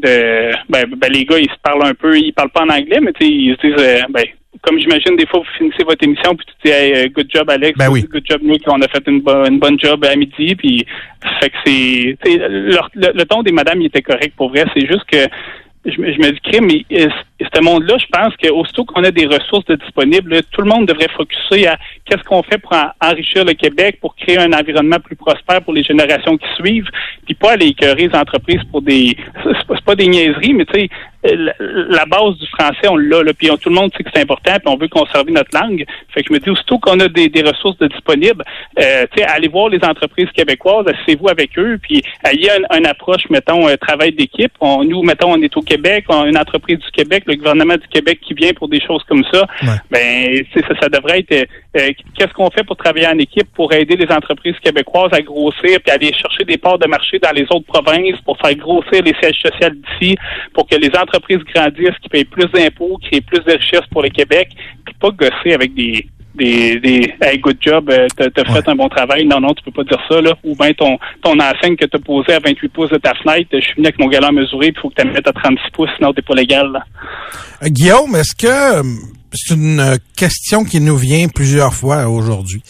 de, 0.00 0.52
ben, 0.68 0.84
ben, 0.96 1.12
les 1.12 1.24
gars, 1.24 1.38
ils 1.38 1.50
se 1.50 1.58
parlent 1.62 1.86
un 1.86 1.94
peu. 1.94 2.16
Ils 2.18 2.32
parlent 2.32 2.50
pas 2.50 2.62
en 2.62 2.68
anglais, 2.68 3.00
mais 3.00 3.12
ils 3.20 3.56
se 3.56 3.66
disent, 3.66 3.84
euh, 3.84 4.00
ben, 4.10 4.24
comme 4.62 4.78
j'imagine, 4.78 5.16
des 5.16 5.26
fois, 5.26 5.40
vous 5.40 5.58
finissez 5.58 5.84
votre 5.84 6.02
émission, 6.02 6.34
puis 6.34 6.46
tu 6.46 6.68
dis, 6.68 6.74
hey, 6.74 6.92
euh, 6.94 7.08
good 7.08 7.28
job, 7.32 7.48
Alex. 7.50 7.78
Ben 7.78 7.90
oui. 7.90 8.02
Good 8.02 8.24
job, 8.28 8.40
Nick. 8.42 8.62
On 8.66 8.80
a 8.80 8.88
fait 8.88 9.02
une, 9.06 9.22
une 9.26 9.58
bonne 9.58 9.78
job 9.78 10.04
à 10.04 10.16
midi. 10.16 10.54
Puis, 10.56 10.86
fait 11.40 11.50
que 11.50 11.56
c'est, 11.64 12.16
le, 12.24 13.12
le, 13.12 13.24
ton 13.24 13.42
des 13.42 13.52
madames, 13.52 13.80
il 13.80 13.86
était 13.86 14.02
correct 14.02 14.34
pour 14.36 14.50
vrai. 14.50 14.64
C'est 14.74 14.86
juste 14.86 15.04
que 15.10 15.26
je, 15.86 16.00
me 16.00 16.30
dis, 16.30 16.40
crime, 16.40 16.66
mais 16.66 16.84
euh, 16.98 17.08
ce 17.40 17.60
monde-là, 17.60 17.96
je 17.98 18.06
pense 18.10 18.34
qu'aussitôt 18.36 18.84
qu'on 18.84 19.04
a 19.04 19.10
des 19.10 19.26
ressources 19.26 19.66
disponibles, 19.66 20.40
tout 20.50 20.62
le 20.62 20.68
monde 20.68 20.86
devrait 20.86 21.08
focuser 21.16 21.66
à 21.66 21.78
qu'est-ce 22.04 22.22
qu'on 22.24 22.42
fait 22.42 22.58
pour 22.58 22.74
enrichir 23.00 23.44
le 23.44 23.52
Québec, 23.52 23.98
pour 24.00 24.14
créer 24.16 24.38
un 24.38 24.52
environnement 24.52 24.98
plus 24.98 25.16
prospère 25.16 25.62
pour 25.62 25.72
les 25.72 25.84
générations 25.84 26.36
qui 26.36 26.46
suivent, 26.56 26.88
puis 27.24 27.34
pas 27.34 27.52
aller 27.52 27.68
écœurer 27.68 28.08
les 28.08 28.14
entreprises 28.14 28.62
pour 28.70 28.82
des... 28.82 29.16
C'est 29.44 29.84
pas 29.84 29.94
des 29.94 30.08
niaiseries, 30.08 30.54
mais 30.54 30.64
tu 30.64 30.80
sais, 30.80 30.88
la, 31.24 31.52
la 31.60 32.04
base 32.06 32.36
du 32.38 32.46
français, 32.46 32.88
on 32.88 32.96
l'a, 32.96 33.22
puis 33.34 33.48
tout 33.60 33.68
le 33.68 33.74
monde 33.74 33.90
sait 33.96 34.02
que 34.04 34.10
c'est 34.14 34.22
important, 34.22 34.52
puis 34.54 34.66
on 34.66 34.76
veut 34.76 34.88
conserver 34.88 35.32
notre 35.32 35.50
langue. 35.58 35.84
Fait 36.12 36.22
que 36.22 36.28
je 36.28 36.34
me 36.34 36.38
dis, 36.38 36.50
aussitôt 36.50 36.78
qu'on 36.78 36.98
a 37.00 37.08
des, 37.08 37.28
des 37.28 37.42
ressources 37.42 37.78
de 37.78 37.88
disponibles, 37.88 38.44
euh, 38.80 39.06
allez 39.28 39.48
voir 39.48 39.68
les 39.68 39.82
entreprises 39.84 40.30
québécoises, 40.34 40.86
asseyez-vous 40.86 41.28
avec 41.28 41.58
eux, 41.58 41.78
puis 41.82 42.02
euh, 42.26 42.30
il 42.32 42.44
y 42.44 42.50
a 42.50 42.56
une, 42.58 42.66
une 42.78 42.86
approche, 42.86 43.22
mettons, 43.30 43.68
euh, 43.68 43.76
travail 43.76 44.12
d'équipe. 44.12 44.52
On, 44.60 44.84
nous, 44.84 45.02
mettons, 45.02 45.32
on 45.32 45.42
est 45.42 45.56
au 45.56 45.62
Québec, 45.62 46.04
on 46.08 46.22
a 46.22 46.26
une 46.28 46.38
entreprise 46.38 46.78
du 46.78 46.90
Québec, 46.92 47.24
le 47.26 47.34
gouvernement 47.36 47.74
du 47.74 47.88
Québec 47.88 48.20
qui 48.22 48.34
vient 48.34 48.52
pour 48.52 48.68
des 48.68 48.80
choses 48.80 49.02
comme 49.08 49.24
ça. 49.32 49.46
Ouais. 49.62 49.68
Ben, 49.90 50.44
ça, 50.54 50.74
ça 50.80 50.88
devrait 50.88 51.20
être. 51.20 51.32
euh, 51.32 51.44
euh, 51.78 51.90
Qu'est-ce 52.16 52.32
qu'on 52.32 52.50
fait 52.50 52.64
pour 52.64 52.76
travailler 52.76 53.06
en 53.08 53.18
équipe 53.18 53.48
pour 53.54 53.72
aider 53.72 53.96
les 53.96 54.10
entreprises 54.14 54.54
québécoises 54.62 55.12
à 55.12 55.20
grossir 55.20 55.78
puis 55.84 55.90
aller 55.90 56.12
chercher 56.12 56.44
des 56.44 56.56
parts 56.56 56.78
de 56.78 56.86
marché 56.88 57.18
dans 57.18 57.32
les 57.32 57.42
autres 57.50 57.66
provinces 57.66 58.16
pour 58.24 58.38
faire 58.38 58.54
grossir 58.54 59.02
les 59.02 59.14
sièges 59.20 59.40
sociaux 59.42 59.70
d'ici, 59.70 60.16
pour 60.54 60.66
que 60.66 60.76
les 60.76 60.88
entreprises 60.88 61.15
grandissent, 61.18 61.98
qui 62.02 62.08
payent 62.08 62.24
plus 62.24 62.46
d'impôts, 62.52 62.98
créent 63.02 63.20
plus 63.20 63.40
de 63.40 63.52
richesses 63.52 63.86
pour 63.90 64.02
le 64.02 64.08
Québec, 64.08 64.48
puis 64.84 64.94
pas 65.00 65.10
gosser 65.10 65.52
avec 65.52 65.74
des 65.74 66.06
des, 66.36 66.78
des 66.80 67.14
hey, 67.22 67.38
good 67.38 67.56
job, 67.60 67.90
euh, 67.90 68.06
t'as 68.16 68.44
fait 68.44 68.68
un 68.68 68.74
bon 68.74 68.88
travail. 68.88 69.24
Non, 69.24 69.40
non, 69.40 69.54
tu 69.54 69.64
peux 69.64 69.70
pas 69.70 69.84
dire 69.84 70.02
ça, 70.08 70.20
là. 70.20 70.34
Ou 70.44 70.54
bien 70.54 70.72
ton, 70.74 70.98
ton 71.22 71.38
enseigne 71.38 71.76
que 71.76 71.86
t'as 71.86 71.98
posé 71.98 72.34
à 72.34 72.38
28 72.38 72.68
pouces 72.68 72.90
de 72.90 72.98
ta 72.98 73.14
fenêtre, 73.14 73.48
je 73.52 73.60
suis 73.60 73.74
venu 73.74 73.86
avec 73.86 73.98
mon 73.98 74.08
galant 74.08 74.32
mesuré, 74.32 74.72
puis 74.72 74.82
faut 74.82 74.90
que 74.90 75.00
tu 75.00 75.08
mettes 75.08 75.26
à 75.26 75.32
36 75.32 75.70
pouces, 75.72 75.90
sinon 75.96 76.12
t'es 76.12 76.22
pas 76.22 76.34
légal, 76.34 76.70
là. 76.72 76.84
Euh, 77.62 77.68
Guillaume, 77.68 78.14
est-ce 78.16 78.34
que 78.36 78.80
euh, 78.80 78.82
c'est 79.32 79.54
une 79.54 79.96
question 80.16 80.64
qui 80.64 80.80
nous 80.80 80.96
vient 80.96 81.28
plusieurs 81.28 81.74
fois 81.74 82.08
aujourd'hui? 82.08 82.62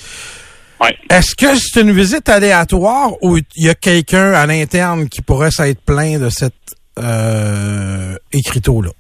Ouais. 0.80 0.96
Est-ce 1.11 1.35
que 1.35 1.56
c'est 1.56 1.80
une 1.80 1.92
visite 1.92 2.28
aléatoire 2.28 3.12
ou 3.22 3.38
il 3.38 3.44
y 3.56 3.68
a 3.70 3.74
quelqu'un 3.74 4.32
à 4.32 4.46
l'interne 4.46 5.09
qui 5.09 5.22
pourrait 5.22 5.50
s'être 5.50 5.80
plein 5.80 6.18
de 6.18 6.28
cette 6.28 6.75
euh, 6.98 8.16
écriteau-là? 8.32 8.90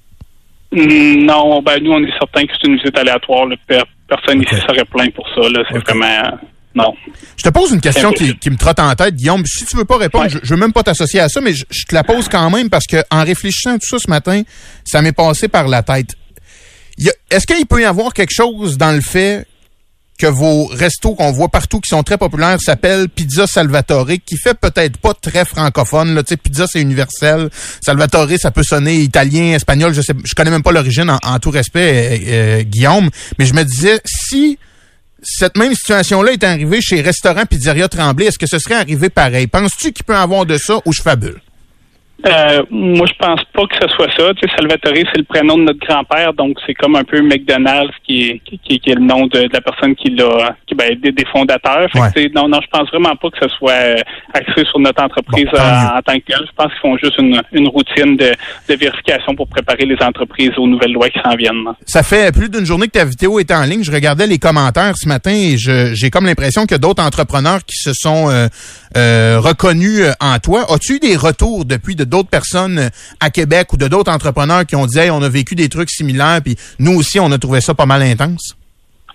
Mm, 0.72 1.24
Non, 1.24 1.62
ben 1.62 1.82
nous, 1.82 1.92
on 1.92 2.02
est 2.02 2.12
certain 2.18 2.44
que 2.46 2.52
c'est 2.60 2.66
une 2.68 2.76
visite 2.76 2.96
aléatoire. 2.98 3.46
là. 3.46 3.56
Per- 3.66 3.82
Personne 4.08 4.38
Ok. 4.40 4.46
ici 4.52 4.60
serait 4.68 4.84
plein 4.84 5.08
pour 5.10 5.26
ça. 5.34 5.48
Là. 5.48 5.64
C'est 5.70 5.78
Ok. 5.78 5.84
vraiment... 5.88 6.04
euh, 6.06 6.30
Non. 6.76 6.94
Je 7.36 7.42
te 7.42 7.48
pose 7.48 7.72
une 7.72 7.80
question 7.80 8.12
qui, 8.12 8.50
me 8.50 8.56
trotte 8.56 8.78
en 8.78 8.94
tête, 8.94 9.14
Guillaume. 9.16 9.44
Si 9.46 9.64
tu 9.64 9.76
veux 9.76 9.84
pas 9.86 9.96
répondre, 9.96 10.24
Ouais. 10.26 10.30
je, 10.30 10.38
je 10.42 10.54
veux 10.54 10.60
même 10.60 10.72
pas 10.72 10.82
t'associer 10.82 11.20
à 11.20 11.28
ça, 11.28 11.40
mais 11.40 11.52
je, 11.54 11.64
je 11.70 11.84
te 11.86 11.94
la 11.94 12.04
pose 12.04 12.28
quand 12.28 12.48
même 12.50 12.68
parce 12.70 12.86
que 12.86 12.98
en 13.10 13.24
réfléchissant 13.24 13.70
à 13.74 13.78
tout 13.78 13.86
ça 13.88 13.98
ce 13.98 14.08
matin, 14.10 14.42
ça 14.84 15.00
m'est 15.02 15.12
passé 15.12 15.48
par 15.48 15.66
la 15.68 15.82
tête. 15.82 16.10
Est-ce 17.30 17.46
qu'il 17.46 17.66
peut 17.66 17.80
y 17.80 17.84
avoir 17.84 18.12
quelque 18.14 18.32
chose 18.32 18.76
dans 18.78 18.92
le 18.94 19.00
fait 19.00 19.46
que 20.16 20.26
vos 20.26 20.66
restos 20.66 21.14
qu'on 21.14 21.32
voit 21.32 21.48
partout 21.48 21.80
qui 21.80 21.88
sont 21.88 22.02
très 22.02 22.18
populaires 22.18 22.58
s'appellent 22.60 23.08
Pizza 23.08 23.46
Salvatore, 23.46 24.08
qui 24.24 24.36
fait 24.36 24.54
peut-être 24.54 24.96
pas 24.98 25.14
très 25.14 25.44
francophone. 25.44 26.14
Là. 26.14 26.22
Tu 26.22 26.30
sais, 26.30 26.36
pizza, 26.36 26.66
c'est 26.66 26.80
universel. 26.80 27.50
Salvatore, 27.84 28.28
ça 28.38 28.50
peut 28.50 28.62
sonner 28.62 29.00
italien, 29.00 29.54
espagnol. 29.54 29.92
Je 29.92 30.00
sais, 30.00 30.14
je 30.24 30.34
connais 30.34 30.50
même 30.50 30.62
pas 30.62 30.72
l'origine 30.72 31.10
en, 31.22 31.38
tout 31.38 31.50
respect, 31.50 32.20
euh, 32.20 32.28
euh, 32.28 32.62
Guillaume. 32.62 33.10
Mais 33.38 33.46
je 33.46 33.54
me 33.54 33.62
disais, 33.62 34.00
si 34.04 34.58
cette 35.22 35.56
même 35.56 35.74
situation-là 35.74 36.32
est 36.32 36.44
arrivée 36.44 36.80
chez 36.80 37.00
Restaurant 37.00 37.44
Pizzeria 37.46 37.88
Tremblay, 37.88 38.26
est-ce 38.26 38.38
que 38.38 38.46
ce 38.46 38.58
serait 38.58 38.76
arrivé 38.76 39.10
pareil? 39.10 39.46
Penses-tu 39.46 39.92
qu'il 39.92 40.04
peut 40.04 40.16
avoir 40.16 40.46
de 40.46 40.56
ça 40.56 40.80
ou 40.84 40.92
je 40.92 41.02
fabule? 41.02 41.40
Euh, 42.26 42.62
moi, 42.70 43.06
je 43.06 43.12
pense 43.18 43.40
pas 43.52 43.66
que 43.66 43.74
ce 43.80 43.88
soit 43.94 44.08
ça. 44.16 44.32
Tu 44.34 44.48
sais, 44.48 44.56
Salvatore, 44.56 44.94
c'est 45.12 45.18
le 45.18 45.24
prénom 45.24 45.58
de 45.58 45.64
notre 45.64 45.86
grand-père, 45.86 46.32
donc 46.32 46.56
c'est 46.66 46.72
comme 46.74 46.96
un 46.96 47.04
peu 47.04 47.20
McDonald's 47.20 47.92
qui 48.06 48.22
est, 48.30 48.40
qui, 48.44 48.58
qui- 48.58 48.80
qui 48.80 48.90
est 48.90 48.94
le 48.94 49.02
nom 49.04 49.26
de, 49.26 49.40
de 49.42 49.50
la 49.52 49.60
personne 49.60 49.94
qui 49.94 50.10
l'a, 50.10 50.56
qui, 50.66 50.74
ben, 50.74 50.98
des, 50.98 51.12
des 51.12 51.24
fondateurs. 51.30 51.88
Fait 51.92 51.98
que, 51.98 52.04
Ouais. 52.04 52.12
tu 52.16 52.22
sais, 52.22 52.30
non, 52.34 52.48
non, 52.48 52.58
je 52.62 52.68
pense 52.72 52.88
vraiment 52.88 53.14
pas 53.16 53.28
que 53.30 53.36
ce 53.42 53.48
soit 53.56 53.70
euh, 53.72 53.96
axé 54.32 54.64
sur 54.64 54.78
notre 54.80 55.02
entreprise 55.02 55.44
Bon, 55.52 55.58
en 55.60 56.00
tant 56.02 56.14
que 56.18 56.24
telle. 56.26 56.46
Je 56.46 56.52
pense 56.56 56.72
qu'ils 56.72 56.80
font 56.80 56.96
juste 56.96 57.18
une, 57.18 57.40
une 57.52 57.68
routine 57.68 58.16
de, 58.16 58.32
de 58.68 58.74
vérification 58.74 59.34
pour 59.36 59.46
préparer 59.48 59.84
les 59.84 59.96
entreprises 60.02 60.52
aux 60.56 60.66
nouvelles 60.66 60.92
lois 60.92 61.10
qui 61.10 61.20
s'en 61.22 61.36
viennent. 61.36 61.64
Ça 61.86 62.02
fait 62.02 62.34
plus 62.34 62.48
d'une 62.48 62.64
journée 62.64 62.86
que 62.86 62.92
ta 62.92 63.04
vidéo 63.04 63.38
est 63.38 63.50
en 63.50 63.62
ligne. 63.64 63.84
Je 63.84 63.92
regardais 63.92 64.26
les 64.26 64.38
commentaires 64.38 64.96
ce 64.96 65.06
matin 65.06 65.32
et 65.32 65.58
je- 65.58 65.92
j'ai 65.94 66.10
comme 66.10 66.24
l'impression 66.26 66.64
a 66.70 66.78
d'autres 66.78 67.02
entrepreneurs 67.04 67.60
qui 67.66 67.76
se 67.76 67.92
sont 67.92 68.30
euh, 68.30 68.48
euh, 68.96 69.38
reconnus 69.38 70.00
euh, 70.00 70.12
en 70.20 70.38
toi. 70.38 70.64
As-tu 70.70 70.94
eu 70.96 70.98
des 70.98 71.16
retours 71.16 71.64
depuis 71.64 71.94
de 71.94 72.05
d'autres 72.06 72.30
personnes 72.30 72.78
euh, 72.78 72.88
à 73.20 73.30
Québec 73.30 73.72
ou 73.72 73.76
de 73.76 73.88
d'autres 73.88 74.12
entrepreneurs 74.12 74.64
qui 74.64 74.76
ont 74.76 74.86
dit 74.86 74.98
hey, 74.98 75.10
on 75.10 75.22
a 75.22 75.28
vécu 75.28 75.54
des 75.54 75.68
trucs 75.68 75.90
similaires 75.90 76.40
puis 76.44 76.56
nous 76.78 76.96
aussi 76.96 77.20
on 77.20 77.30
a 77.32 77.38
trouvé 77.38 77.60
ça 77.60 77.74
pas 77.74 77.86
mal 77.86 78.02
intense? 78.02 78.56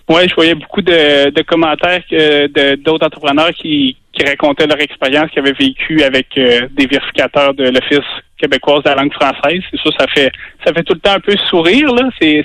Oui, 0.10 0.28
je 0.28 0.36
voyais 0.36 0.56
beaucoup 0.56 0.82
de, 0.82 1.42
commentaires 1.44 2.04
euh, 2.12 2.48
d'autres 2.84 3.06
entrepreneurs 3.06 3.52
qui, 3.54 3.96
qui 4.12 4.26
racontaient 4.26 4.68
leur 4.68 4.82
expérience 4.82 5.30
qu'ils 5.32 5.40
avaient 5.40 5.54
vécu 5.54 6.04
avec 6.04 6.28
euh, 6.38 6.68
des 6.72 6.86
vérificateurs 6.86 7.54
de 7.54 7.64
l'Office 7.66 8.06
québécoise 8.38 8.84
de 8.84 8.90
la 8.90 8.96
langue 8.96 9.14
française. 9.14 9.62
Ça, 9.98 10.08
fait 10.14 10.32
ça 10.66 10.74
fait 10.74 10.84
tout 10.84 10.96
le 10.96 11.00
temps 11.00 11.14
un 11.14 11.20
peu 11.20 11.36
sourire. 11.50 11.94
là. 11.94 12.10
C'est- 12.20 12.44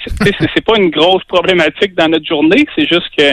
c'est 0.54 0.64
pas 0.64 0.76
une 0.78 0.90
grosse 0.90 1.24
problématique 1.24 1.94
dans 1.96 2.08
notre 2.08 2.26
journée. 2.26 2.66
C'est 2.76 2.86
juste 2.86 3.08
que 3.18 3.32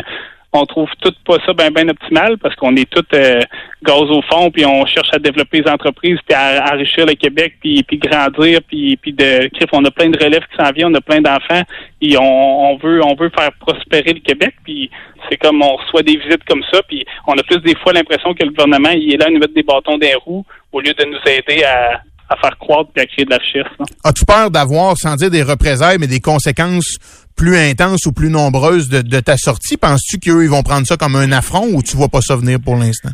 on 0.53 0.65
trouve 0.65 0.89
tout 1.01 1.13
pas 1.25 1.37
ça 1.45 1.53
bien 1.53 1.71
ben 1.71 1.89
optimal 1.89 2.37
parce 2.37 2.55
qu'on 2.55 2.75
est 2.75 2.89
tous 2.89 3.03
euh, 3.15 3.41
gaz 3.83 4.03
au 4.03 4.21
fond 4.21 4.51
puis 4.51 4.65
on 4.65 4.85
cherche 4.85 5.09
à 5.11 5.19
développer 5.19 5.61
les 5.61 5.71
entreprises 5.71 6.19
puis 6.27 6.35
à, 6.35 6.73
enrichir 6.73 7.05
le 7.05 7.15
Québec 7.15 7.55
puis, 7.59 7.83
puis 7.83 7.97
grandir 7.97 8.59
puis 8.67 8.97
puis 8.97 9.13
de 9.13 9.47
crif, 9.49 9.69
on 9.73 9.83
a 9.85 9.91
plein 9.91 10.09
de 10.09 10.23
relèves 10.23 10.43
qui 10.51 10.63
s'en 10.63 10.71
viennent, 10.71 10.91
on 10.91 10.95
a 10.95 11.01
plein 11.01 11.21
d'enfants 11.21 11.63
et 12.01 12.17
on, 12.17 12.71
on 12.71 12.77
veut 12.77 13.03
on 13.03 13.15
veut 13.15 13.31
faire 13.37 13.51
prospérer 13.59 14.13
le 14.13 14.19
Québec 14.19 14.53
puis 14.63 14.89
c'est 15.29 15.37
comme 15.37 15.61
on 15.61 15.75
reçoit 15.75 16.03
des 16.03 16.17
visites 16.17 16.43
comme 16.47 16.63
ça 16.71 16.81
puis 16.87 17.03
on 17.27 17.33
a 17.33 17.43
plus 17.43 17.59
des 17.59 17.75
fois 17.77 17.93
l'impression 17.93 18.33
que 18.33 18.43
le 18.43 18.51
gouvernement 18.51 18.91
il 18.91 19.13
est 19.13 19.17
là 19.17 19.25
à 19.27 19.29
nous 19.29 19.39
mettre 19.39 19.53
des 19.53 19.63
bâtons 19.63 19.97
les 19.97 20.15
roues 20.15 20.45
au 20.71 20.81
lieu 20.81 20.93
de 20.93 21.05
nous 21.05 21.19
aider 21.25 21.63
à, 21.63 22.01
à 22.29 22.37
faire 22.37 22.57
croître 22.57 22.89
et 22.95 23.01
à 23.01 23.05
créer 23.05 23.25
de 23.25 23.29
la 23.29 23.37
richesse. 23.37 23.71
là. 23.79 23.85
As-tu 24.03 24.25
peur 24.25 24.51
d'avoir, 24.51 24.97
sans 24.97 25.15
dire 25.15 25.29
des 25.29 25.43
représailles, 25.43 25.97
mais 25.99 26.07
des 26.07 26.19
conséquences 26.19 26.97
plus 27.35 27.57
intenses 27.57 28.05
ou 28.05 28.11
plus 28.13 28.29
nombreuses 28.29 28.89
de, 28.89 29.01
de 29.01 29.19
ta 29.19 29.37
sortie? 29.37 29.77
Penses-tu 29.77 30.19
qu'eux, 30.19 30.43
ils 30.43 30.49
vont 30.49 30.63
prendre 30.63 30.85
ça 30.87 30.97
comme 30.97 31.15
un 31.15 31.31
affront 31.31 31.67
ou 31.73 31.81
tu 31.83 31.95
vois 31.97 32.09
pas 32.09 32.21
ça 32.21 32.35
venir 32.35 32.59
pour 32.63 32.75
l'instant? 32.75 33.09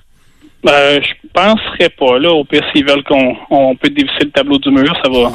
Euh, 0.68 1.00
je 1.02 1.28
penserais 1.34 1.90
pas. 1.98 2.20
Là, 2.20 2.32
au 2.32 2.44
pire, 2.44 2.62
s'ils 2.74 2.86
veulent 2.86 3.04
qu'on 3.06 3.34
on 3.50 3.76
peut 3.78 3.90
dévisser 3.90 4.26
le 4.26 4.32
tableau 4.32 4.58
du 4.60 4.70
mur, 4.72 4.94
ça 5.02 5.10
va. 5.10 5.32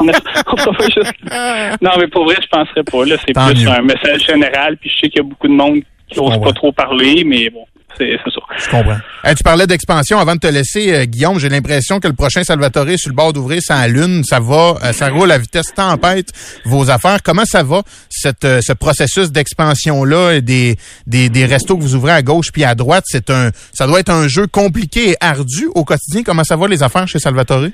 on, 0.00 0.08
a- 0.08 0.20
on 0.46 0.54
va 0.56 0.72
pas 0.72 0.84
juste- 0.84 1.80
Non, 1.82 1.90
mais 1.98 2.06
pour 2.06 2.24
vrai, 2.24 2.36
je 2.40 2.46
penserais 2.48 2.84
pas. 2.84 3.04
Là, 3.04 3.16
c'est 3.26 3.32
plus 3.34 3.64
mieux. 3.64 3.70
un 3.70 3.82
message 3.82 4.24
général. 4.26 4.76
Puis 4.76 4.88
je 4.90 5.00
sais 5.00 5.08
qu'il 5.08 5.20
y 5.22 5.26
a 5.26 5.28
beaucoup 5.28 5.48
de 5.48 5.52
monde 5.52 5.80
qui 6.08 6.18
n'ose 6.20 6.40
pas 6.40 6.52
trop 6.52 6.70
parler, 6.70 7.24
mais 7.24 7.50
bon, 7.50 7.64
c'est 7.98 8.16
ça. 8.24 8.40
Je 8.56 8.68
comprends. 8.70 8.98
Tu 9.36 9.42
parlais 9.42 9.66
d'expansion. 9.66 10.18
Avant 10.18 10.34
de 10.34 10.40
te 10.40 10.46
laisser, 10.46 10.94
euh, 10.94 11.04
Guillaume, 11.04 11.38
j'ai 11.38 11.48
l'impression 11.48 12.00
que 12.00 12.08
le 12.08 12.14
prochain 12.14 12.42
Salvatore 12.42 12.86
sur 12.96 13.10
le 13.10 13.14
bord 13.14 13.32
d'ouvrir 13.32 13.60
sa 13.62 13.86
lune. 13.88 14.24
Ça 14.24 14.40
va, 14.40 14.76
euh, 14.82 14.92
ça 14.92 15.10
roule 15.10 15.30
à 15.30 15.38
vitesse 15.38 15.74
tempête, 15.74 16.30
vos 16.64 16.90
affaires. 16.90 17.22
Comment 17.22 17.44
ça 17.44 17.62
va, 17.62 17.82
cette, 18.08 18.44
euh, 18.44 18.60
ce 18.62 18.72
processus 18.72 19.30
d'expansion-là? 19.30 20.40
Des, 20.40 20.76
des, 21.06 21.28
des 21.28 21.44
restos 21.46 21.76
que 21.76 21.82
vous 21.82 21.94
ouvrez 21.94 22.12
à 22.12 22.22
gauche 22.22 22.52
puis 22.52 22.64
à 22.64 22.74
droite? 22.74 23.04
C'est 23.06 23.30
un, 23.30 23.50
ça 23.72 23.86
doit 23.86 24.00
être 24.00 24.10
un 24.10 24.28
jeu 24.28 24.46
compliqué 24.46 25.10
et 25.10 25.16
ardu 25.20 25.68
au 25.74 25.84
quotidien. 25.84 26.22
Comment 26.22 26.44
ça 26.44 26.56
va, 26.56 26.68
les 26.68 26.82
affaires 26.82 27.06
chez 27.06 27.18
Salvatore? 27.18 27.68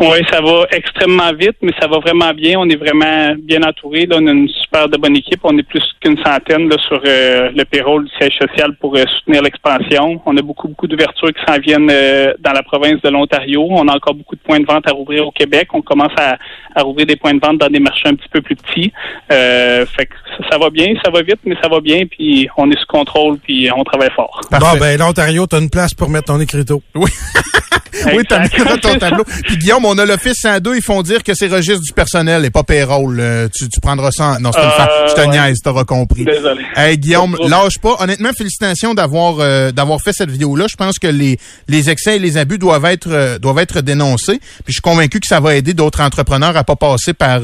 Oui, 0.00 0.18
ça 0.28 0.40
va 0.40 0.66
extrêmement 0.72 1.32
vite, 1.32 1.56
mais 1.62 1.70
ça 1.80 1.86
va 1.86 1.98
vraiment 1.98 2.32
bien. 2.34 2.58
On 2.58 2.68
est 2.68 2.76
vraiment 2.76 3.34
bien 3.38 3.62
entouré. 3.62 4.06
Là, 4.06 4.16
on 4.20 4.26
a 4.26 4.32
une 4.32 4.48
super 4.48 4.88
de 4.88 4.96
bonne 4.96 5.16
équipe. 5.16 5.38
On 5.44 5.56
est 5.56 5.62
plus 5.62 5.84
qu'une 6.00 6.18
centaine 6.24 6.68
là, 6.68 6.76
sur 6.88 7.00
euh, 7.06 7.50
le 7.54 7.64
payroll 7.64 8.04
du 8.04 8.10
siège 8.18 8.36
social 8.40 8.74
pour 8.80 8.96
euh, 8.96 9.04
soutenir 9.18 9.42
l'expansion. 9.42 10.20
On 10.26 10.36
a 10.36 10.42
beaucoup, 10.42 10.66
beaucoup 10.66 10.88
d'ouvertures 10.88 11.32
qui 11.32 11.40
s'en 11.46 11.60
viennent 11.60 11.90
euh, 11.92 12.34
dans 12.40 12.52
la 12.52 12.64
province 12.64 13.00
de 13.02 13.08
l'Ontario. 13.08 13.68
On 13.70 13.86
a 13.86 13.94
encore 13.94 14.14
beaucoup 14.14 14.34
de 14.34 14.40
points 14.40 14.58
de 14.58 14.66
vente 14.66 14.88
à 14.88 14.92
rouvrir 14.92 15.28
au 15.28 15.30
Québec. 15.30 15.68
On 15.72 15.82
commence 15.82 16.12
à, 16.18 16.38
à 16.74 16.82
rouvrir 16.82 17.06
des 17.06 17.16
points 17.16 17.34
de 17.34 17.40
vente 17.40 17.58
dans 17.58 17.68
des 17.68 17.78
marchés 17.78 18.08
un 18.08 18.16
petit 18.16 18.28
peu 18.32 18.42
plus 18.42 18.56
petits. 18.56 18.92
Euh, 19.30 19.86
fait 19.86 20.06
que 20.06 20.14
ça, 20.38 20.50
ça 20.50 20.58
va 20.58 20.70
bien, 20.70 20.92
ça 21.04 21.10
va 21.12 21.22
vite, 21.22 21.38
mais 21.44 21.54
ça 21.62 21.68
va 21.68 21.80
bien. 21.80 22.06
Puis 22.10 22.48
on 22.56 22.68
est 22.68 22.78
sous 22.78 22.86
contrôle, 22.86 23.38
puis 23.38 23.70
on 23.74 23.84
travaille 23.84 24.10
fort. 24.10 24.40
Parfait. 24.50 24.66
Bon, 24.72 24.80
ben, 24.80 24.98
l'Ontario, 24.98 25.46
t'as 25.46 25.60
une 25.60 25.70
place 25.70 25.94
pour 25.94 26.10
mettre 26.10 26.26
ton 26.26 26.40
écriteau. 26.40 26.82
Oui, 26.96 27.10
t'as 28.28 28.40
mis 28.40 28.64
dans 28.64 28.76
ton 28.78 28.98
tableau. 28.98 29.24
Puis 29.44 29.56
Guillaume, 29.56 29.83
on 29.88 29.98
a 29.98 30.04
l'Office 30.06 30.36
102, 30.40 30.76
ils 30.76 30.82
font 30.82 31.02
dire 31.02 31.22
que 31.22 31.34
c'est 31.34 31.48
registre 31.48 31.82
du 31.82 31.92
personnel 31.92 32.44
et 32.44 32.50
pas 32.50 32.62
payroll. 32.62 33.18
Euh, 33.20 33.48
tu, 33.54 33.68
tu 33.68 33.80
prendras 33.80 34.10
ça. 34.10 34.24
en- 34.36 34.40
Non, 34.40 34.50
c'est 34.52 34.60
une 34.60 34.66
Euh, 34.66 34.70
fa- 34.70 35.06
Je 35.08 35.14
te 35.14 35.20
ouais. 35.20 35.28
niaise, 35.28 35.58
t'auras 35.62 35.84
compris. 35.84 36.24
Désolé. 36.24 36.62
Hey 36.76 36.98
Guillaume, 36.98 37.36
lâche 37.48 37.78
pas. 37.78 37.96
Honnêtement, 38.00 38.30
félicitations 38.36 38.94
d'avoir 38.94 39.36
euh, 39.40 39.70
d'avoir 39.72 40.00
fait 40.00 40.12
cette 40.12 40.30
vidéo-là. 40.30 40.66
Je 40.70 40.76
pense 40.76 40.98
que 40.98 41.06
les 41.06 41.38
les 41.68 41.90
excès 41.90 42.16
et 42.16 42.18
les 42.18 42.36
abus 42.36 42.58
doivent 42.58 42.84
être 42.86 43.08
euh, 43.10 43.38
doivent 43.38 43.58
être 43.58 43.80
dénoncés. 43.80 44.38
Puis 44.38 44.64
je 44.68 44.72
suis 44.74 44.80
convaincu 44.80 45.20
que 45.20 45.26
ça 45.26 45.40
va 45.40 45.54
aider 45.54 45.74
d'autres 45.74 46.00
entrepreneurs 46.02 46.56
à 46.56 46.64
pas 46.64 46.76
passer 46.76 47.12
par 47.14 47.40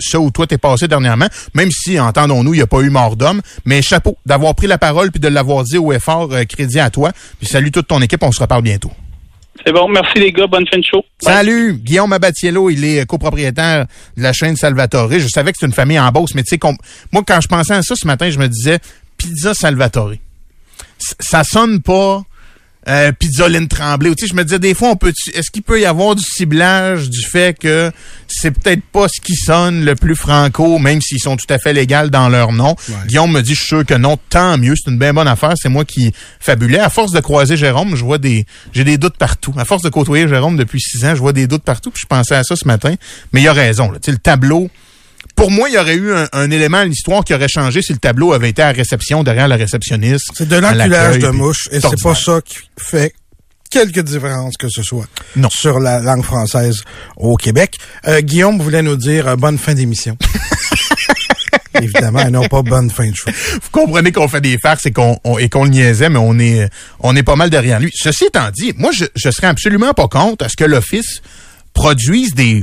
ça 0.00 0.18
où 0.18 0.30
toi 0.30 0.46
t'es 0.46 0.58
passé 0.58 0.88
dernièrement. 0.88 1.26
Même 1.54 1.70
si, 1.70 1.98
entendons-nous, 2.00 2.54
il 2.54 2.58
n'y 2.58 2.62
a 2.62 2.66
pas 2.66 2.80
eu 2.80 2.90
mort 2.90 3.16
d'homme. 3.16 3.40
Mais 3.64 3.82
chapeau 3.82 4.16
d'avoir 4.26 4.54
pris 4.54 4.66
la 4.66 4.78
parole 4.78 5.10
puis 5.10 5.20
de 5.20 5.28
l'avoir 5.28 5.64
dit 5.64 5.78
au 5.78 5.92
effort. 5.92 6.28
crédit 6.48 6.80
à 6.80 6.90
toi. 6.90 7.12
Puis 7.38 7.46
salut 7.48 7.70
toute 7.70 7.88
ton 7.88 8.00
équipe. 8.00 8.22
On 8.22 8.32
se 8.32 8.40
reparle 8.40 8.62
bientôt. 8.62 8.90
C'est 9.64 9.72
bon. 9.72 9.88
Merci 9.88 10.18
les 10.18 10.32
gars. 10.32 10.46
Bonne 10.46 10.66
fin 10.66 10.78
de 10.78 10.84
show. 10.84 11.04
Salut, 11.20 11.74
Guillaume 11.74 12.12
Abatiello, 12.12 12.70
il 12.70 12.84
est 12.84 13.06
copropriétaire 13.06 13.86
de 14.16 14.22
la 14.22 14.32
chaîne 14.32 14.56
Salvatore. 14.56 15.10
Je 15.12 15.28
savais 15.28 15.52
que 15.52 15.58
c'est 15.60 15.66
une 15.66 15.72
famille 15.72 15.98
en 15.98 16.10
Beauce, 16.10 16.34
mais 16.34 16.42
tu 16.42 16.56
sais, 16.56 16.60
moi, 17.12 17.22
quand 17.26 17.40
je 17.40 17.48
pensais 17.48 17.74
à 17.74 17.82
ça 17.82 17.94
ce 17.96 18.06
matin, 18.06 18.30
je 18.30 18.38
me 18.38 18.48
disais 18.48 18.78
Pizza 19.16 19.54
Salvatore. 19.54 20.14
Ça 20.98 21.44
sonne 21.44 21.80
pas 21.82 22.22
euh, 22.88 23.12
Pizzoline 23.12 23.68
Tremblay. 23.68 24.14
Tu 24.14 24.26
sais, 24.26 24.30
je 24.30 24.34
me 24.34 24.42
disais 24.42 24.58
des 24.58 24.74
fois, 24.74 24.90
on 24.90 24.96
peut, 24.96 25.12
est-ce 25.34 25.50
qu'il 25.50 25.62
peut 25.62 25.80
y 25.80 25.84
avoir 25.84 26.14
du 26.14 26.22
ciblage 26.24 27.08
du 27.10 27.22
fait 27.22 27.58
que 27.58 27.90
c'est 28.28 28.50
peut-être 28.50 28.82
pas 28.92 29.06
ce 29.08 29.20
qui 29.20 29.34
sonne 29.34 29.84
le 29.84 29.94
plus 29.94 30.16
franco, 30.16 30.78
même 30.78 31.00
s'ils 31.00 31.20
sont 31.20 31.36
tout 31.36 31.46
à 31.48 31.58
fait 31.58 31.72
légaux 31.72 32.08
dans 32.08 32.28
leur 32.28 32.52
nom? 32.52 32.74
Guillaume 33.06 33.32
me 33.32 33.40
dit, 33.40 33.54
je 33.54 33.60
suis 33.60 33.68
sûr 33.68 33.86
que 33.86 33.94
non, 33.94 34.18
tant 34.28 34.58
mieux, 34.58 34.74
c'est 34.76 34.90
une 34.90 34.98
bien 34.98 35.14
bonne 35.14 35.28
affaire. 35.28 35.52
C'est 35.56 35.68
moi 35.68 35.84
qui 35.84 36.12
fabulais. 36.40 36.80
À 36.80 36.90
force 36.90 37.12
de 37.12 37.20
croiser 37.20 37.56
Jérôme, 37.56 37.94
je 37.96 38.04
vois 38.04 38.18
des, 38.18 38.46
j'ai 38.72 38.84
des 38.84 38.98
doutes 38.98 39.16
partout. 39.16 39.54
À 39.56 39.64
force 39.64 39.82
de 39.82 39.88
côtoyer 39.88 40.28
Jérôme 40.28 40.56
depuis 40.56 40.80
six 40.80 41.04
ans, 41.04 41.14
je 41.14 41.20
vois 41.20 41.32
des 41.32 41.46
doutes 41.46 41.64
partout. 41.64 41.90
Puis 41.90 42.02
je 42.02 42.06
pensais 42.06 42.34
à 42.34 42.42
ça 42.42 42.56
ce 42.56 42.66
matin, 42.66 42.94
mais 43.32 43.42
il 43.42 43.48
a 43.48 43.52
raison. 43.52 43.90
Là. 43.90 43.98
Tu 43.98 44.06
sais, 44.06 44.12
le 44.12 44.18
tableau 44.18 44.70
pour 45.42 45.50
moi, 45.50 45.68
il 45.68 45.74
y 45.74 45.78
aurait 45.78 45.96
eu 45.96 46.12
un, 46.32 46.50
élément 46.52 46.78
à 46.78 46.84
l'histoire 46.84 47.24
qui 47.24 47.34
aurait 47.34 47.48
changé 47.48 47.82
si 47.82 47.92
le 47.92 47.98
tableau 47.98 48.32
avait 48.32 48.50
été 48.50 48.62
à 48.62 48.70
réception 48.70 49.24
derrière 49.24 49.48
la 49.48 49.56
réceptionniste. 49.56 50.30
C'est 50.34 50.46
de 50.46 50.54
l'enculage 50.54 51.18
de 51.18 51.30
mouche 51.30 51.68
et 51.72 51.80
c'est 51.80 52.00
pas 52.00 52.14
ça 52.14 52.40
qui 52.44 52.58
fait 52.78 53.12
quelque 53.68 53.98
différence 53.98 54.56
que 54.56 54.68
ce 54.68 54.84
soit 54.84 55.06
non. 55.34 55.48
sur 55.50 55.80
la 55.80 55.98
langue 55.98 56.22
française 56.22 56.84
au 57.16 57.36
Québec. 57.36 57.76
Euh, 58.06 58.20
Guillaume 58.20 58.60
voulait 58.60 58.82
nous 58.82 58.94
dire 58.94 59.26
euh, 59.26 59.34
bonne 59.34 59.58
fin 59.58 59.74
d'émission. 59.74 60.16
Évidemment, 61.74 62.30
non 62.30 62.46
pas 62.46 62.62
bonne 62.62 62.90
fin 62.90 63.10
de 63.10 63.16
show. 63.16 63.28
Vous 63.54 63.70
comprenez 63.72 64.12
qu'on 64.12 64.28
fait 64.28 64.42
des 64.42 64.58
farces 64.58 64.86
et 64.86 64.92
qu'on 64.92 65.18
et 65.40 65.48
qu'on 65.48 65.64
le 65.64 65.70
niaisait, 65.70 66.08
mais 66.08 66.20
on 66.20 66.38
est 66.38 66.68
on 67.00 67.16
est 67.16 67.24
pas 67.24 67.34
mal 67.34 67.50
derrière 67.50 67.80
lui. 67.80 67.90
Ceci 67.96 68.26
étant 68.26 68.50
dit, 68.52 68.74
moi 68.76 68.92
je, 68.92 69.06
je 69.16 69.30
serais 69.30 69.48
absolument 69.48 69.92
pas 69.92 70.06
contre 70.06 70.44
à 70.44 70.48
ce 70.48 70.54
que 70.56 70.64
l'Office 70.64 71.20
produise 71.74 72.34
des 72.34 72.62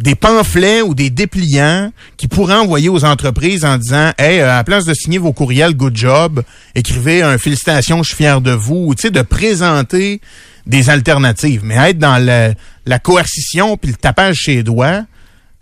des 0.00 0.14
pamphlets 0.14 0.80
ou 0.80 0.94
des 0.94 1.10
dépliants 1.10 1.92
qui 2.16 2.26
pourraient 2.26 2.56
envoyer 2.56 2.88
aux 2.88 3.04
entreprises 3.04 3.64
en 3.64 3.76
disant 3.76 4.12
Hey, 4.18 4.40
euh, 4.40 4.50
à 4.50 4.56
la 4.56 4.64
place 4.64 4.86
de 4.86 4.94
signer 4.94 5.18
vos 5.18 5.32
courriels 5.32 5.74
Good 5.74 5.96
Job, 5.96 6.42
écrivez 6.74 7.22
un 7.22 7.36
félicitation, 7.36 8.02
je 8.02 8.08
suis 8.08 8.16
fier 8.16 8.40
de 8.40 8.52
vous, 8.52 8.86
ou 8.86 8.94
tu 8.94 9.02
sais, 9.02 9.10
de 9.10 9.22
présenter 9.22 10.20
des 10.66 10.88
alternatives. 10.88 11.62
Mais 11.64 11.76
être 11.90 11.98
dans 11.98 12.16
la, 12.16 12.98
coercition 12.98 13.76
puis 13.76 13.90
le 13.90 13.96
tapage 13.96 14.36
chez 14.36 14.56
les 14.56 14.62
doigts, 14.62 15.04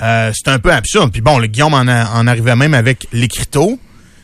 euh, 0.02 0.32
c'est 0.32 0.48
un 0.48 0.60
peu 0.60 0.72
absurde. 0.72 1.10
Puis 1.10 1.20
bon, 1.20 1.38
le 1.38 1.48
Guillaume 1.48 1.74
en, 1.74 1.80
en 1.80 2.26
arrivait 2.26 2.56
même 2.56 2.74
avec 2.74 3.08
l'écriteau. 3.12 3.78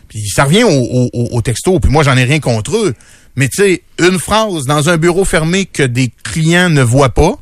Puis 0.09 0.29
ça 0.29 0.45
revient 0.45 0.63
au, 0.63 1.11
au, 1.13 1.43
texto. 1.43 1.81
Puis 1.81 1.91
moi, 1.91 2.05
j'en 2.05 2.17
ai 2.17 2.23
rien 2.23 2.39
contre 2.39 2.77
eux. 2.77 2.95
Mais 3.35 3.49
tu 3.49 3.63
sais, 3.63 3.83
une 3.99 4.21
phrase 4.21 4.65
dans 4.65 4.89
un 4.89 4.97
bureau 4.97 5.25
fermé 5.25 5.67
que 5.67 5.83
des 5.83 6.13
clients 6.23 6.71
ne 6.71 6.83
voient 6.83 7.15
pas, 7.15 7.37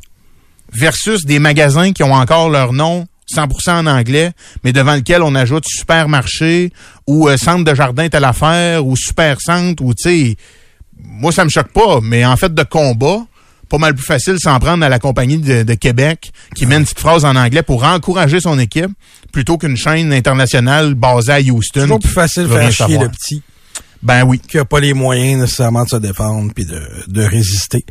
versus 0.72 1.24
des 1.24 1.38
magasins 1.38 1.92
qui 1.92 2.02
ont 2.02 2.14
encore 2.14 2.50
leur 2.50 2.72
nom 2.72 3.06
100% 3.34 3.70
en 3.70 3.86
anglais, 3.86 4.32
mais 4.64 4.72
devant 4.72 4.94
lequel 4.94 5.22
on 5.22 5.34
ajoute 5.34 5.64
supermarché 5.66 6.72
ou 7.06 7.28
euh, 7.28 7.36
centre 7.36 7.64
de 7.64 7.74
jardin 7.74 8.08
telle 8.08 8.24
affaire 8.24 8.86
ou 8.86 8.96
super 8.96 9.40
centre 9.40 9.82
ou 9.82 9.94
tu 9.94 10.02
sais 10.02 10.36
moi 11.04 11.32
ça 11.32 11.44
me 11.44 11.50
choque 11.50 11.72
pas, 11.72 12.00
mais 12.02 12.24
en 12.24 12.36
fait 12.36 12.54
de 12.54 12.62
combat, 12.62 13.26
pas 13.68 13.78
mal 13.78 13.94
plus 13.94 14.04
facile 14.04 14.36
s'en 14.38 14.58
prendre 14.60 14.84
à 14.84 14.88
la 14.88 14.98
compagnie 14.98 15.38
de, 15.38 15.74
Québec 15.74 16.32
qui 16.54 16.66
met 16.66 16.76
une 16.76 16.84
petite 16.84 17.00
phrase 17.00 17.24
en 17.24 17.36
anglais 17.36 17.62
pour 17.62 17.84
encourager 17.84 18.40
son 18.40 18.58
équipe 18.58 18.90
plutôt 19.32 19.56
qu'une 19.56 19.76
chaîne 19.76 20.12
internationale 20.12 20.94
basée 20.94 21.32
à 21.32 21.40
Houston. 21.40 21.62
C'est 21.74 21.80
toujours 21.80 21.98
plus 21.98 22.10
facile 22.10 22.44
de 22.44 22.48
faire 22.48 22.72
chier 22.72 22.98
le 22.98 23.08
petit. 23.08 23.42
Ben 24.02 24.24
oui. 24.24 24.40
Qui 24.40 24.58
a 24.58 24.64
pas 24.64 24.80
les 24.80 24.94
moyens 24.94 25.42
nécessairement 25.42 25.84
de 25.84 25.88
se 25.88 25.96
défendre 25.96 26.52
puis 26.52 26.64
de, 26.64 26.80
de 27.06 27.22
résister. 27.22 27.84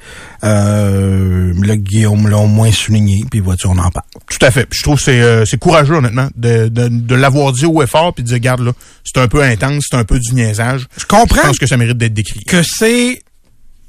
Euh, 0.44 1.54
là, 1.64 1.78
Guillaume 1.78 2.28
l'a 2.28 2.46
moins 2.46 2.72
souligné, 2.72 3.24
puis 3.30 3.40
voiture, 3.40 3.70
on 3.70 3.78
en 3.78 3.90
parle. 3.90 4.06
Tout 4.30 4.46
à 4.46 4.52
fait. 4.52 4.68
je 4.72 4.84
trouve 4.84 4.98
que 4.98 5.04
c'est, 5.04 5.22
euh, 5.22 5.46
c'est 5.46 5.58
courageux, 5.58 5.96
honnêtement, 5.96 6.28
de, 6.36 6.68
de, 6.68 6.90
de 6.90 7.16
l'avoir 7.16 7.54
dit 7.54 7.66
au 7.66 7.82
effort 7.82 8.14
puis 8.14 8.24
de 8.24 8.28
dire, 8.28 8.36
regarde, 8.36 8.62
là, 8.62 8.74
c'est 9.06 9.20
un 9.20 9.28
peu 9.28 9.42
intense, 9.42 9.86
c'est 9.90 9.98
un 9.98 10.04
peu 10.04 10.20
du 10.20 10.34
niaisage. 10.34 10.88
Je 10.98 11.06
comprends. 11.06 11.42
Je 11.42 11.48
pense 11.48 11.60
que 11.60 11.68
ça 11.68 11.78
mérite 11.78 11.98
d'être 11.98 12.14
décrit. 12.14 12.44
Que 12.44 12.62
c'est, 12.62 13.24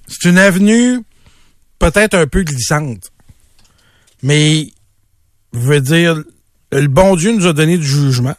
c'est 0.07 0.29
une 0.29 0.39
avenue 0.39 1.01
peut-être 1.81 2.15
un 2.15 2.29
peu 2.29 2.45
glissante. 2.45 3.11
Mais, 4.23 4.69
je 5.53 5.59
veux 5.59 5.81
dire, 5.81 6.23
le 6.71 6.87
bon 6.87 7.17
Dieu 7.17 7.33
nous 7.33 7.47
a 7.47 7.53
donné 7.53 7.77
du 7.77 7.87
jugement 7.87 8.37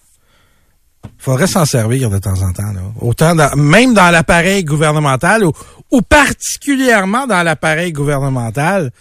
faudrait 1.17 1.47
s'en 1.47 1.65
servir 1.65 2.09
de 2.09 2.17
temps 2.17 2.41
en 2.41 2.51
temps. 2.51 2.71
Là. 2.73 2.81
Autant 2.99 3.35
même 3.55 3.93
dans 3.93 4.09
l'appareil 4.09 4.63
gouvernemental 4.63 5.43
ou, 5.91 6.01
particulièrement 6.01 7.27
dans 7.27 7.43
l'appareil 7.43 7.91
gouvernemental, 7.91 8.91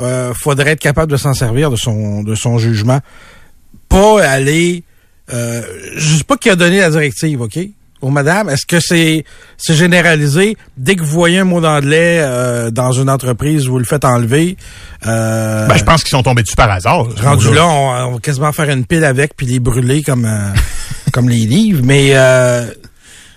euh, 0.00 0.32
faudrait 0.34 0.72
être 0.72 0.80
capable 0.80 1.10
de 1.10 1.16
s'en 1.16 1.34
servir 1.34 1.70
de 1.70 1.76
son 1.76 2.22
de 2.22 2.34
son 2.34 2.58
jugement. 2.58 3.00
Pas 3.88 4.24
aller 4.26 4.84
euh, 5.32 5.62
je 5.96 6.16
sais 6.16 6.24
pas 6.24 6.36
qui 6.36 6.50
a 6.50 6.56
donné 6.56 6.80
la 6.80 6.90
directive, 6.90 7.40
OK? 7.40 7.58
Au 8.02 8.10
madame, 8.10 8.50
est-ce 8.50 8.66
que 8.66 8.80
c'est 8.80 9.24
c'est 9.56 9.74
généralisé? 9.74 10.56
Dès 10.76 10.96
que 10.96 11.02
vous 11.02 11.12
voyez 11.12 11.38
un 11.38 11.44
mot 11.44 11.60
d'anglais 11.60 12.18
euh, 12.20 12.72
dans 12.72 12.90
une 12.90 13.08
entreprise, 13.08 13.68
vous 13.68 13.78
le 13.78 13.84
faites 13.84 14.04
enlever 14.04 14.56
euh, 15.06 15.66
ben, 15.68 15.76
je 15.76 15.84
pense 15.84 16.02
qu'ils 16.02 16.10
sont 16.10 16.22
tombés 16.24 16.42
dessus 16.42 16.56
par 16.56 16.70
hasard. 16.70 17.06
Rendu 17.22 17.52
là, 17.54 17.66
on, 17.66 18.12
va 18.12 18.18
quasiment 18.18 18.52
faire 18.52 18.68
une 18.70 18.84
pile 18.86 19.04
avec 19.04 19.36
puis 19.36 19.46
les 19.46 19.60
brûler 19.60 20.02
comme 20.02 20.24
euh, 20.24 20.52
comme 21.12 21.28
les 21.28 21.46
livres, 21.46 21.82
mais 21.84 22.16
euh, 22.16 22.66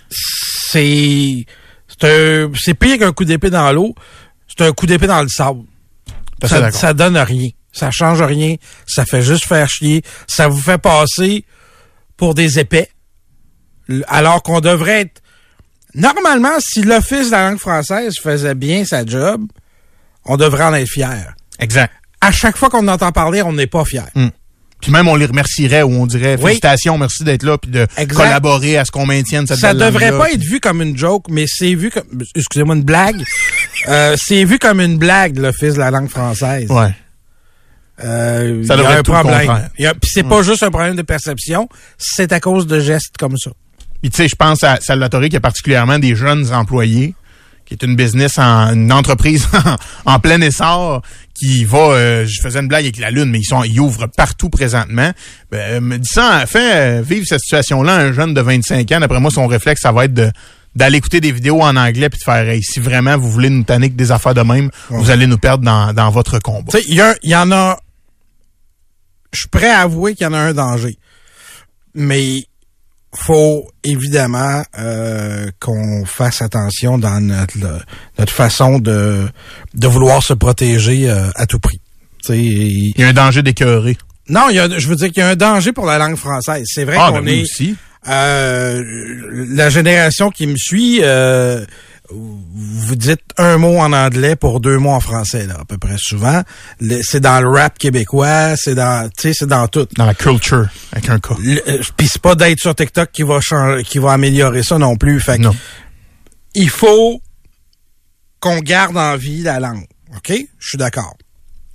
c'est 0.09 1.45
c'est 1.99 2.73
pire 2.73 2.97
qu'un 2.99 3.13
coup 3.13 3.25
d'épée 3.25 3.49
dans 3.49 3.71
l'eau, 3.71 3.95
c'est 4.47 4.65
un 4.65 4.71
coup 4.71 4.85
d'épée 4.85 5.07
dans 5.07 5.21
le 5.21 5.29
sable. 5.29 5.63
Ça, 6.43 6.71
ça 6.71 6.93
donne 6.93 7.17
rien, 7.17 7.49
ça 7.71 7.91
change 7.91 8.21
rien, 8.21 8.55
ça 8.85 9.05
fait 9.05 9.21
juste 9.21 9.45
faire 9.45 9.69
chier, 9.69 10.03
ça 10.27 10.47
vous 10.47 10.59
fait 10.59 10.77
passer 10.77 11.45
pour 12.17 12.33
des 12.33 12.59
épais, 12.59 12.89
alors 14.07 14.43
qu'on 14.43 14.59
devrait 14.59 15.01
être 15.01 15.21
normalement 15.93 16.59
si 16.59 16.81
l'office 16.81 17.27
de 17.27 17.31
la 17.31 17.49
langue 17.49 17.59
française 17.59 18.15
faisait 18.21 18.55
bien 18.55 18.83
sa 18.85 19.05
job, 19.05 19.45
on 20.25 20.37
devrait 20.37 20.65
en 20.65 20.73
être 20.73 20.89
fier. 20.89 21.35
Exact. 21.59 21.93
À 22.19 22.31
chaque 22.31 22.57
fois 22.57 22.69
qu'on 22.69 22.87
entend 22.87 23.11
parler, 23.11 23.41
on 23.41 23.53
n'est 23.53 23.67
pas 23.67 23.85
fier. 23.85 24.07
Hmm. 24.15 24.29
Puis 24.85 24.91
même, 24.91 25.07
on 25.07 25.15
les 25.15 25.25
remercierait 25.25 25.81
ou 25.81 25.89
on 25.93 26.05
dirait 26.05 26.37
félicitations, 26.37 26.95
merci 26.99 27.23
d'être 27.23 27.41
là, 27.41 27.57
puis 27.57 27.71
de 27.71 27.87
collaborer 28.13 28.77
à 28.77 28.85
ce 28.85 28.91
qu'on 28.91 29.07
maintienne 29.07 29.47
cette 29.47 29.57
Ça 29.57 29.73
devrait 29.73 30.15
pas 30.15 30.31
être 30.31 30.43
vu 30.43 30.59
comme 30.59 30.79
une 30.79 30.95
joke, 30.95 31.25
mais 31.27 31.45
c'est 31.47 31.73
vu 31.73 31.89
comme, 31.89 32.03
excusez-moi, 32.35 32.75
une 32.75 32.83
blague. 32.83 33.23
euh, 33.87 34.15
c'est 34.15 34.43
vu 34.43 34.59
comme 34.59 34.79
une 34.79 34.99
blague, 34.99 35.39
l'Office 35.39 35.73
de 35.73 35.79
la 35.79 35.89
langue 35.89 36.09
française. 36.09 36.69
Ouais. 36.69 36.93
Euh, 38.03 38.63
ça 38.63 38.77
devrait 38.77 38.93
y 38.93 38.95
a 38.97 38.99
un 38.99 39.01
problème. 39.01 39.69
Puis 39.75 40.11
c'est 40.13 40.21
pas 40.21 40.43
juste 40.43 40.61
un 40.61 40.69
problème 40.69 40.95
de 40.95 41.01
perception, 41.01 41.67
c'est 41.97 42.31
à 42.31 42.39
cause 42.39 42.67
de 42.67 42.79
gestes 42.79 43.17
comme 43.17 43.37
ça. 43.37 43.49
Puis 44.03 44.11
tu 44.11 44.17
sais, 44.17 44.27
je 44.27 44.35
pense 44.35 44.63
à 44.63 44.77
Salvatore 44.81 45.29
qui 45.29 45.35
a 45.35 45.39
particulièrement 45.39 45.97
des 45.97 46.15
jeunes 46.15 46.53
employés 46.53 47.15
qui 47.65 47.73
est 47.73 47.83
une 47.83 47.95
business 47.95 48.37
en 48.37 48.73
une 48.73 48.91
entreprise 48.91 49.47
en, 50.05 50.19
plein 50.19 50.39
essor 50.41 51.01
qui 51.33 51.65
va 51.65 51.77
euh, 51.77 52.25
je 52.27 52.41
faisais 52.41 52.59
une 52.59 52.67
blague 52.67 52.85
avec 52.85 52.97
la 52.97 53.11
lune 53.11 53.29
mais 53.29 53.39
ils 53.39 53.45
sont 53.45 53.63
ils 53.63 53.79
ouvrent 53.79 54.07
partout 54.07 54.49
présentement. 54.49 55.11
Ben, 55.51 55.81
me 55.81 55.97
dit 55.97 56.09
ça 56.09 56.45
fait 56.47 56.99
euh, 56.99 57.01
vivre 57.01 57.25
cette 57.27 57.41
situation 57.41 57.83
là 57.83 57.95
un 57.95 58.11
jeune 58.11 58.33
de 58.33 58.41
25 58.41 58.91
ans 58.91 58.99
d'après 58.99 59.19
moi 59.19 59.31
son 59.31 59.47
réflexe 59.47 59.81
ça 59.81 59.91
va 59.91 60.05
être 60.05 60.13
de 60.13 60.31
d'aller 60.75 60.97
écouter 60.97 61.21
des 61.21 61.31
vidéos 61.31 61.61
en 61.61 61.75
anglais 61.75 62.09
puis 62.09 62.19
de 62.19 62.23
faire 62.23 62.47
hey, 62.47 62.61
si 62.61 62.79
vraiment 62.79 63.17
vous 63.17 63.31
voulez 63.31 63.49
nous 63.49 63.63
tanner 63.63 63.89
des 63.89 64.11
affaires 64.11 64.33
de 64.33 64.41
même 64.41 64.69
vous 64.89 65.09
allez 65.09 65.27
nous 65.27 65.37
perdre 65.37 65.63
dans, 65.63 65.93
dans 65.93 66.09
votre 66.09 66.39
combat. 66.39 66.71
Tu 66.71 66.79
sais 66.79 66.83
il 66.87 66.95
y, 66.95 67.29
y 67.29 67.35
en 67.35 67.51
a 67.51 67.77
je 69.35 69.41
suis 69.41 69.49
prêt 69.49 69.69
à 69.69 69.81
avouer 69.81 70.15
qu'il 70.15 70.25
y 70.25 70.27
en 70.27 70.33
a 70.33 70.37
un 70.37 70.53
danger. 70.53 70.97
Mais 71.93 72.45
faut 73.15 73.67
évidemment 73.83 74.63
euh, 74.77 75.49
qu'on 75.59 76.05
fasse 76.05 76.41
attention 76.41 76.97
dans 76.97 77.19
notre, 77.21 77.57
notre 78.19 78.33
façon 78.33 78.79
de, 78.79 79.27
de 79.73 79.87
vouloir 79.87 80.21
se 80.21 80.33
protéger 80.33 81.09
euh, 81.09 81.29
à 81.35 81.45
tout 81.45 81.59
prix. 81.59 81.79
il 82.29 82.93
y 82.97 83.03
a 83.03 83.07
un 83.07 83.13
danger 83.13 83.41
d'écœurer. 83.41 83.97
Non, 84.27 84.49
il 84.49 84.55
y 84.55 84.59
a, 84.59 84.77
je 84.77 84.87
veux 84.87 84.95
dire 84.95 85.07
qu'il 85.07 85.19
y 85.19 85.21
a 85.21 85.29
un 85.29 85.35
danger 85.35 85.71
pour 85.71 85.85
la 85.85 85.97
langue 85.97 86.15
française. 86.15 86.65
C'est 86.67 86.83
vrai 86.83 86.97
ah, 86.99 87.11
qu'on 87.11 87.21
ben 87.21 87.27
est 87.29 87.41
aussi. 87.41 87.75
Euh, 88.07 88.83
la 89.49 89.69
génération 89.69 90.29
qui 90.29 90.47
me 90.47 90.57
suit 90.57 91.01
vous 92.11 92.95
dites 92.95 93.21
un 93.37 93.57
mot 93.57 93.77
en 93.79 93.93
anglais 93.93 94.35
pour 94.35 94.59
deux 94.59 94.77
mots 94.77 94.91
en 94.91 94.99
français, 94.99 95.45
là, 95.45 95.57
à 95.61 95.65
peu 95.65 95.77
près 95.77 95.97
souvent. 95.97 96.43
C'est 97.01 97.19
dans 97.19 97.41
le 97.41 97.49
rap 97.49 97.77
québécois, 97.77 98.55
c'est 98.55 98.75
dans, 98.75 99.09
tu 99.09 99.29
sais, 99.29 99.33
c'est 99.33 99.47
dans 99.47 99.67
tout. 99.67 99.87
Dans 99.97 100.05
la 100.05 100.13
culture, 100.13 100.67
avec 100.91 101.09
un 101.09 101.19
cas. 101.19 101.35
Puis 101.97 102.07
c'est 102.07 102.21
pas 102.21 102.35
d'être 102.35 102.59
sur 102.59 102.75
TikTok 102.75 103.11
qui 103.11 103.23
va 103.23 103.39
changer, 103.41 103.83
qui 103.83 103.99
va 103.99 104.13
améliorer 104.13 104.63
ça 104.63 104.77
non 104.77 104.95
plus. 104.95 105.19
Fait 105.19 105.37
non. 105.37 105.55
il 106.53 106.69
faut 106.69 107.21
qu'on 108.39 108.59
garde 108.59 108.97
en 108.97 109.15
vie 109.17 109.41
la 109.41 109.59
langue. 109.59 109.85
OK? 110.15 110.33
Je 110.59 110.67
suis 110.67 110.77
d'accord. 110.77 111.15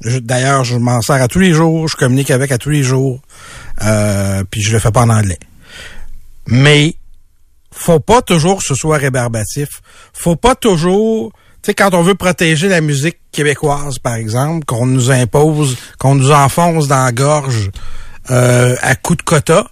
D'ailleurs, 0.03 0.65
je 0.65 0.77
m'en 0.77 1.03
sers 1.03 1.21
à 1.21 1.29
tous 1.29 1.41
les 1.41 1.53
jours, 1.53 1.87
je 1.89 1.97
communique 1.97 2.31
avec 2.31 2.53
à 2.53 2.59
tous 2.59 2.71
les 2.71 2.83
jours, 2.83 3.21
euh, 3.83 4.45
puis 4.51 4.63
je 4.63 4.73
le 4.73 4.79
fais 4.79 4.91
pas 4.91 5.03
en 5.03 5.11
anglais. 5.11 5.39
Mais 6.47 6.95
faut 7.81 8.01
pas 8.01 8.21
toujours 8.21 8.59
que 8.59 8.65
ce 8.65 8.75
soit 8.75 8.99
rébarbatif. 8.99 9.69
Faut 10.13 10.37
pas 10.37 10.55
toujours, 10.55 11.33
tu 11.63 11.67
sais, 11.67 11.75
quand 11.75 11.95
on 11.95 12.03
veut 12.03 12.15
protéger 12.15 12.69
la 12.69 12.81
musique 12.81 13.19
québécoise, 13.33 13.99
par 13.99 14.15
exemple, 14.15 14.67
qu'on 14.67 14.87
nous 14.87 15.11
impose, 15.11 15.77
qu'on 15.99 16.15
nous 16.15 16.31
enfonce 16.31 16.89
dans 16.89 17.05
la 17.05 17.13
gorge 17.13 17.71
euh, 18.31 18.77
à 18.83 18.95
coups 18.97 19.19
de 19.19 19.23
quota, 19.23 19.71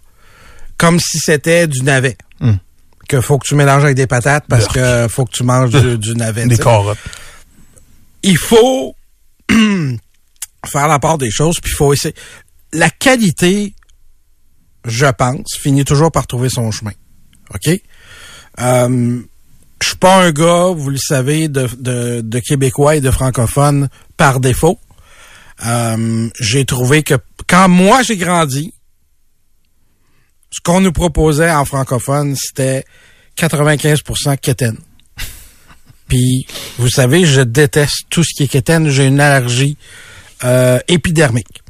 comme 0.79 0.99
si 0.99 1.19
c'était 1.19 1.67
du 1.67 1.83
navet. 1.83 2.17
Hmm. 2.41 2.55
Que 3.09 3.21
faut 3.21 3.39
que 3.39 3.47
tu 3.47 3.55
mélanges 3.55 3.85
avec 3.85 3.97
des 3.97 4.07
patates 4.07 4.45
parce 4.49 4.69
que 4.69 5.07
faut 5.09 5.25
que 5.25 5.33
tu 5.33 5.43
manges 5.43 5.71
du, 5.71 6.15
navet. 6.15 6.47
Des 6.47 6.59
carottes. 6.59 6.99
il 8.23 8.37
faut 8.37 8.95
faire 9.51 10.89
la 10.89 10.99
part 10.99 11.17
des 11.19 11.31
choses, 11.31 11.61
puis 11.61 11.73
il 11.73 11.77
faut 11.77 11.93
essayer. 11.93 12.15
La 12.73 12.91
qualité, 12.91 13.75
je 14.85 15.07
pense, 15.07 15.57
finit 15.59 15.85
toujours 15.85 16.13
par 16.13 16.27
trouver 16.27 16.51
son 16.51 16.71
chemin. 16.71 16.93
OK? 17.55 17.81
Euh, 18.61 19.21
je 19.81 19.89
suis 19.89 19.97
pas 19.97 20.25
un 20.25 20.33
gars, 20.33 20.73
vous 20.75 20.91
le 20.91 20.99
savez, 20.99 21.49
de, 21.49 21.69
de, 21.79 22.21
de 22.21 22.39
Québécois 22.41 22.97
et 22.97 23.01
de 23.01 23.11
francophones 23.11 23.89
par 24.17 24.41
défaut. 24.41 24.79
Euh, 25.67 26.29
j'ai 26.41 26.65
trouvé 26.65 27.03
que 27.03 27.15
quand 27.47 27.69
moi 27.69 28.03
j'ai 28.03 28.17
grandi, 28.17 28.75
ce 30.51 30.61
qu'on 30.61 30.81
nous 30.81 30.93
proposait 30.93 31.51
en 31.51 31.65
francophone, 31.65 32.35
c'était 32.37 32.85
95% 33.37 34.39
quétaine. 34.39 34.79
Puis, 36.09 36.47
vous 36.79 36.89
savez, 36.89 37.25
je 37.25 37.43
déteste 37.43 38.07
tout 38.11 38.25
ce 38.25 38.35
qui 38.37 38.45
est 38.45 38.49
quétaine. 38.49 38.89
J'ai 38.89 39.07
une 39.07 39.21
allergie 39.21 39.77
euh, 40.45 40.79
épidermique. 40.89 41.63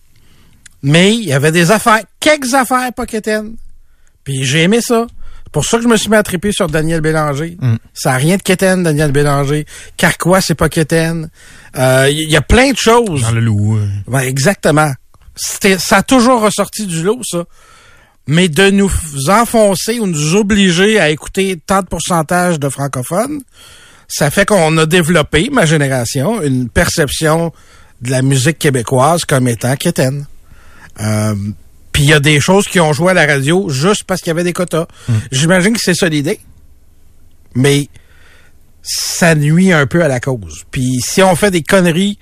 Mais 0.83 1.15
il 1.15 1.25
y 1.25 1.33
avait 1.33 1.53
des 1.53 1.71
affaires, 1.71 2.03
quelques 2.21 2.55
affaires 2.55 2.93
pas 2.95 3.07
quétaines. 3.07 3.57
Puis 4.23 4.45
j'ai 4.45 4.63
aimé 4.63 4.81
ça. 4.81 5.07
Pour 5.53 5.65
ça 5.65 5.79
que 5.79 5.83
je 5.85 5.89
me 5.89 5.97
suis 5.97 6.11
mis 6.11 6.17
à 6.17 6.23
triper 6.23 6.53
sur 6.53 6.67
Daniel 6.69 7.01
Bélanger. 7.01 7.57
Ça 7.95 8.11
n'a 8.13 8.17
rien 8.17 8.37
de 8.37 8.43
quétaine, 8.43 8.83
Daniel 8.83 9.13
Bélanger. 9.13 9.67
Carquois, 9.97 10.41
c'est 10.41 10.55
pas 10.55 10.69
quétaine. 10.69 11.31
Euh, 11.77 12.09
Il 12.11 12.31
y 12.31 12.37
a 12.37 12.43
plein 12.43 12.71
de 12.73 12.77
choses. 12.77 13.23
Dans 13.23 13.31
le 13.33 13.41
loup. 13.41 13.77
euh. 13.77 13.87
Ben, 14.07 14.21
exactement. 14.21 14.93
Ça 15.37 15.97
a 15.99 16.03
toujours 16.03 16.41
ressorti 16.43 16.87
du 16.87 17.03
lot, 17.03 17.21
ça. 17.25 17.45
Mais 18.27 18.49
de 18.49 18.71
nous 18.71 18.91
enfoncer 19.29 20.01
ou 20.01 20.07
nous 20.07 20.35
obliger 20.35 21.01
à 21.01 21.09
écouter 21.11 21.59
tant 21.67 21.81
de 21.81 21.87
pourcentage 21.87 22.61
de 22.61 22.69
francophones, 22.69 23.41
ça 24.07 24.31
fait 24.31 24.47
qu'on 24.47 24.77
a 24.79 24.85
développé, 24.87 25.49
ma 25.51 25.65
génération, 25.65 26.43
une 26.43 26.69
perception 26.69 27.53
de 28.03 28.11
la 28.11 28.23
musique 28.23 28.59
québécoise 28.59 29.25
comme 29.25 29.49
étant 29.49 29.77
quétaine. 29.77 30.27
Euh, 31.01 31.35
Puis 31.93 32.03
il 32.05 32.09
y 32.09 32.13
a 32.13 32.21
des 32.21 32.41
choses 32.41 32.67
qui 32.69 32.81
ont 32.81 32.93
joué 32.93 33.11
à 33.11 33.15
la 33.15 33.27
radio 33.27 33.69
juste 33.69 34.05
parce 34.05 34.21
qu'il 34.21 34.29
y 34.29 34.33
avait 34.33 34.45
des 34.45 34.53
quotas. 34.53 34.87
J'imagine 35.33 35.73
que 35.75 35.81
c'est 35.83 35.95
ça 35.95 36.09
l'idée. 36.09 36.39
Mais 37.55 37.89
ça 38.83 39.35
nuit 39.35 39.73
un 39.73 39.87
peu 39.87 40.03
à 40.05 40.09
la 40.09 40.21
cause. 40.21 40.65
Puis 40.71 41.01
si 41.05 41.23
on 41.23 41.35
fait 41.35 41.51
des 41.51 41.63
conneries 41.63 42.19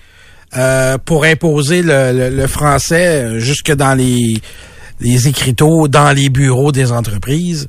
euh, 0.56 0.96
pour 0.98 1.24
imposer 1.24 1.82
le, 1.82 2.12
le- 2.12 2.30
le 2.34 2.46
français 2.46 3.24
euh, 3.24 3.38
jusque 3.38 3.72
dans 3.72 3.94
les, 3.94 4.40
les 5.00 5.28
écriteaux, 5.28 5.88
dans 5.88 6.12
les 6.12 6.28
bureaux 6.30 6.72
des 6.72 6.92
entreprises, 6.92 7.66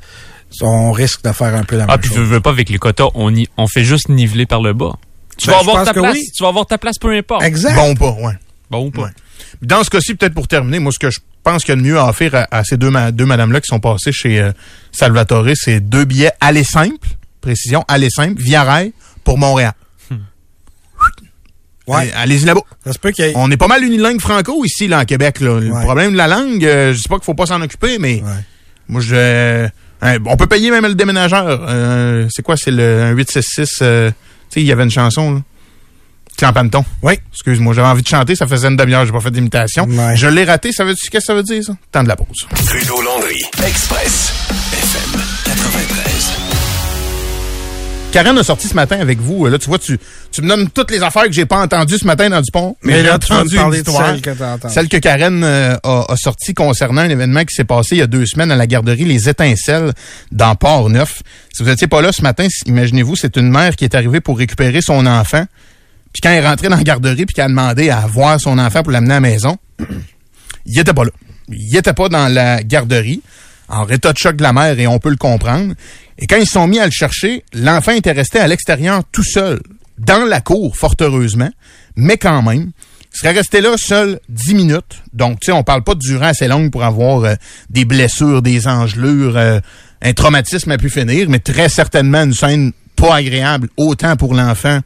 on 0.62 0.92
risque 0.92 1.24
de 1.24 1.32
faire 1.34 1.54
un 1.56 1.64
peu 1.64 1.76
la 1.76 1.84
Ah, 1.86 1.88
même 1.94 2.00
puis 2.00 2.10
chose. 2.10 2.20
veux, 2.20 2.24
veux 2.24 2.40
pas 2.40 2.52
avec 2.52 2.70
les 2.70 2.78
quotas, 2.78 3.08
on, 3.16 3.36
y, 3.36 3.48
on 3.58 3.68
fait 3.68 3.84
juste 3.84 4.10
niveler 4.10 4.46
par 4.46 4.62
le 4.62 4.74
bas. 4.74 4.94
Tu 5.38 5.48
Ben, 5.48 5.54
vas 5.54 5.58
je 5.58 5.62
avoir 5.64 5.78
pense 5.78 5.88
ta 5.88 5.94
que 5.94 6.00
place. 6.00 6.14
oui. 6.16 6.24
Tu 6.36 6.44
vas 6.44 6.50
avoir 6.50 6.66
ta 6.66 6.78
place 6.78 6.98
peu 7.00 7.12
importe. 7.12 7.44
Exact. 7.44 7.76
Bon 7.76 7.92
ou 7.92 7.96
pas, 7.96 8.12
ouais. 8.12 8.34
Bon 8.72 8.86
ou 8.86 8.92
pas. 8.92 9.04
Ouais. 9.04 9.12
Dans 9.62 9.84
ce 9.84 9.90
cas-ci, 9.90 10.16
peut-être 10.16 10.34
pour 10.34 10.48
terminer, 10.48 10.80
moi, 10.80 10.92
ce 10.92 11.00
que 11.00 11.10
je 11.12 11.20
pense 11.50 11.64
qu'il 11.64 11.70
y 11.76 11.78
a 11.78 11.82
de 11.82 11.88
mieux 11.88 11.98
à 11.98 12.08
offrir 12.10 12.34
à, 12.36 12.48
à 12.52 12.64
ces 12.64 12.78
deux, 12.78 12.90
ma- 12.90 13.12
deux 13.12 13.26
madames-là 13.26 13.62
qui 13.62 13.68
sont 13.68 13.80
passées 13.80 14.12
chez 14.12 14.40
euh, 14.42 14.52
Salvatore, 14.92 15.46
c'est 15.56 15.80
deux 15.80 16.06
billets 16.06 16.32
aller 16.42 16.64
simple, 16.64 17.08
précision, 17.42 17.84
aller 17.88 18.10
simple, 18.10 18.42
via 18.42 18.64
rail, 18.64 18.94
pour 19.24 19.38
Montréal. 19.38 19.74
Ouais. 21.88 21.96
Allez- 22.02 22.12
Allez-y 22.16 22.46
là-bas. 22.46 22.62
Ait... 23.20 23.32
On 23.36 23.50
est 23.50 23.56
pas 23.58 23.68
mal 23.68 23.82
unilingue 23.84 24.20
franco 24.20 24.66
ici, 24.66 24.88
là, 24.90 25.00
en 25.00 25.06
Québec. 25.06 25.40
Là. 25.40 25.60
Le 25.62 25.72
Ouais. 25.72 25.84
problème 25.84 26.12
de 26.12 26.18
la 26.18 26.28
langue, 26.28 26.66
euh, 26.66 26.94
je 26.94 26.98
sais 26.98 27.08
pas 27.08 27.16
qu'il 27.16 27.24
faut 27.24 27.34
pas 27.34 27.46
s'en 27.46 27.62
occuper, 27.62 27.98
mais 27.98 28.16
Ouais. 28.22 28.30
moi, 28.90 29.00
je... 29.00 29.16
euh, 29.16 29.70
on 30.26 30.36
peut 30.36 30.48
payer 30.48 30.70
même 30.70 30.86
le 30.86 30.96
déménageur. 30.96 31.46
Euh, 31.48 32.28
c'est 32.30 32.42
quoi, 32.44 32.58
c'est 32.58 32.72
le 32.72 33.04
un 33.04 33.12
866... 33.12 33.70
Euh, 33.82 34.10
tu 34.10 34.16
sais, 34.56 34.62
il 34.62 34.66
y 34.68 34.72
avait 34.74 34.84
une 34.84 34.92
chanson, 34.92 35.36
là. 35.36 35.42
Clan 36.38 36.54
Panton. 36.54 36.86
Oui. 37.02 37.14
Excuse-moi, 37.34 37.74
j'avais 37.74 37.88
envie 37.88 38.04
de 38.04 38.08
chanter, 38.08 38.36
ça 38.36 38.46
faisait 38.46 38.68
une 38.68 38.78
demi-heure, 38.78 39.06
j'ai 39.06 39.12
pas 39.12 39.20
fait 39.20 39.32
d'imitation. 39.32 39.86
Ouais. 39.88 40.16
Je 40.16 40.28
l'ai 40.28 40.44
raté, 40.46 40.72
ça 40.72 40.86
veut 40.86 40.94
dire 40.94 41.04
qu'est-ce 41.12 41.22
que 41.22 41.26
ça 41.26 41.34
veut 41.34 41.44
dire 41.44 41.64
ça? 41.64 41.74
Temps 41.92 42.04
de 42.04 42.08
la 42.08 42.16
pause. 42.16 42.48
Trudeau 42.66 43.02
Landry, 43.02 43.42
Express, 43.66 44.34
FM 44.72 45.22
93. 45.46 46.32
Karen 48.12 48.38
a 48.38 48.44
sorti 48.44 48.68
ce 48.68 48.74
matin 48.74 49.00
avec 49.00 49.20
vous. 49.20 49.48
Là, 49.48 49.58
tu 49.60 49.68
vois, 49.68 49.80
tu, 49.80 50.00
tu 50.32 50.42
me 50.42 50.48
donnes 50.48 50.70
toutes 50.70 50.92
les 50.92 51.04
affaires 51.04 51.26
que 51.26 51.32
j'ai 51.34 51.46
pas 51.46 51.58
entendues 51.62 51.98
ce 51.98 52.06
matin 52.06 52.30
dans 52.30 52.42
Dupont. 52.42 52.76
Mais 52.84 52.94
j'ai 52.94 53.04
vas 53.04 53.10
me 53.10 53.16
entendu 53.16 53.58
une 53.58 53.74
histoire. 53.74 54.08
celle 54.08 54.22
que. 54.22 54.32
Celle 54.70 54.88
que 54.90 54.98
Karen 54.98 55.44
euh, 55.44 55.76
a, 55.84 56.06
a 56.08 56.16
sortie 56.16 56.54
concernant 56.54 57.02
un 57.02 57.10
événement 57.10 57.44
qui 57.44 57.54
s'est 57.54 57.66
passé 57.66 57.96
il 57.96 57.98
y 58.00 58.02
a 58.02 58.08
deux 58.08 58.26
semaines 58.26 58.52
à 58.52 58.56
la 58.56 58.66
garderie 58.66 59.06
Les 59.06 59.28
Étincelles 59.28 59.92
dans 60.32 60.56
Port-Neuf. 60.56 61.22
Si 61.54 61.64
vous 61.64 61.70
étiez 61.70 61.88
pas 61.88 62.02
là 62.02 62.12
ce 62.12 62.22
matin, 62.22 62.48
imaginez-vous, 62.66 63.16
c'est 63.16 63.36
une 63.38 63.50
mère 63.50 63.76
qui 63.76 63.84
est 63.86 63.94
arrivée 63.96 64.22
pour 64.22 64.38
récupérer 64.38 64.82
son 64.82 65.06
enfant. 65.06 65.46
Puis 66.18 66.28
quand 66.28 66.36
elle 66.36 66.44
est 66.44 66.48
rentrée 66.48 66.68
dans 66.68 66.78
la 66.78 66.84
garderie 66.84 67.28
puis 67.28 67.36
qu'elle 67.36 67.46
a 67.46 67.50
demandé 67.50 67.92
à 67.92 68.00
voir 68.08 68.42
son 68.42 68.58
enfant 68.58 68.82
pour 68.82 68.92
l'amener 68.92 69.12
à 69.12 69.18
la 69.18 69.20
maison, 69.20 69.56
il 70.66 70.80
était 70.80 70.92
pas 70.92 71.04
là. 71.04 71.12
Il 71.50 71.78
était 71.78 71.94
pas 71.94 72.10
dans 72.10 72.28
la 72.28 72.64
garderie, 72.64 73.22
en 73.70 73.88
état 73.88 74.14
de 74.14 74.18
choc 74.18 74.36
de 74.36 74.42
la 74.42 74.52
mère, 74.52 74.80
et 74.80 74.88
on 74.88 74.98
peut 74.98 75.12
le 75.12 75.16
comprendre. 75.16 75.76
Et 76.18 76.26
quand 76.26 76.38
ils 76.38 76.50
sont 76.50 76.66
mis 76.66 76.80
à 76.80 76.86
le 76.86 76.92
chercher, 76.92 77.44
l'enfant 77.54 77.92
était 77.92 78.14
resté 78.14 78.40
à 78.40 78.48
l'extérieur 78.48 79.04
tout 79.12 79.22
seul, 79.22 79.62
dans 80.00 80.26
la 80.26 80.42
cour, 80.42 80.76
fort 80.76 80.96
heureusement, 81.02 81.52
mais 81.96 82.18
quand 82.18 82.42
même. 82.42 82.72
Il 83.14 83.18
serait 83.20 83.34
resté 83.34 83.62
là 83.62 83.76
seul 83.78 84.20
10 84.30 84.56
minutes. 84.56 85.04
Donc, 85.14 85.40
tu 85.40 85.48
sais, 85.48 85.52
on 85.52 85.62
parle 85.62 85.84
pas 85.84 85.94
de 85.94 86.00
durée 86.00 86.30
assez 86.30 86.48
longue 86.48 86.72
pour 86.72 86.84
avoir 86.84 87.26
euh, 87.26 87.36
des 87.70 87.86
blessures, 87.86 88.42
des 88.42 88.68
engelures, 88.68 89.38
euh, 89.38 89.60
un 90.02 90.14
traumatisme 90.14 90.72
à 90.72 90.80
pu 90.80 90.90
finir, 90.90 91.30
mais 91.30 91.40
très 91.40 91.70
certainement 91.70 92.24
une 92.24 92.34
scène 92.34 92.72
pas 92.96 93.18
agréable, 93.18 93.70
autant 93.78 94.16
pour 94.16 94.34
l'enfant 94.34 94.82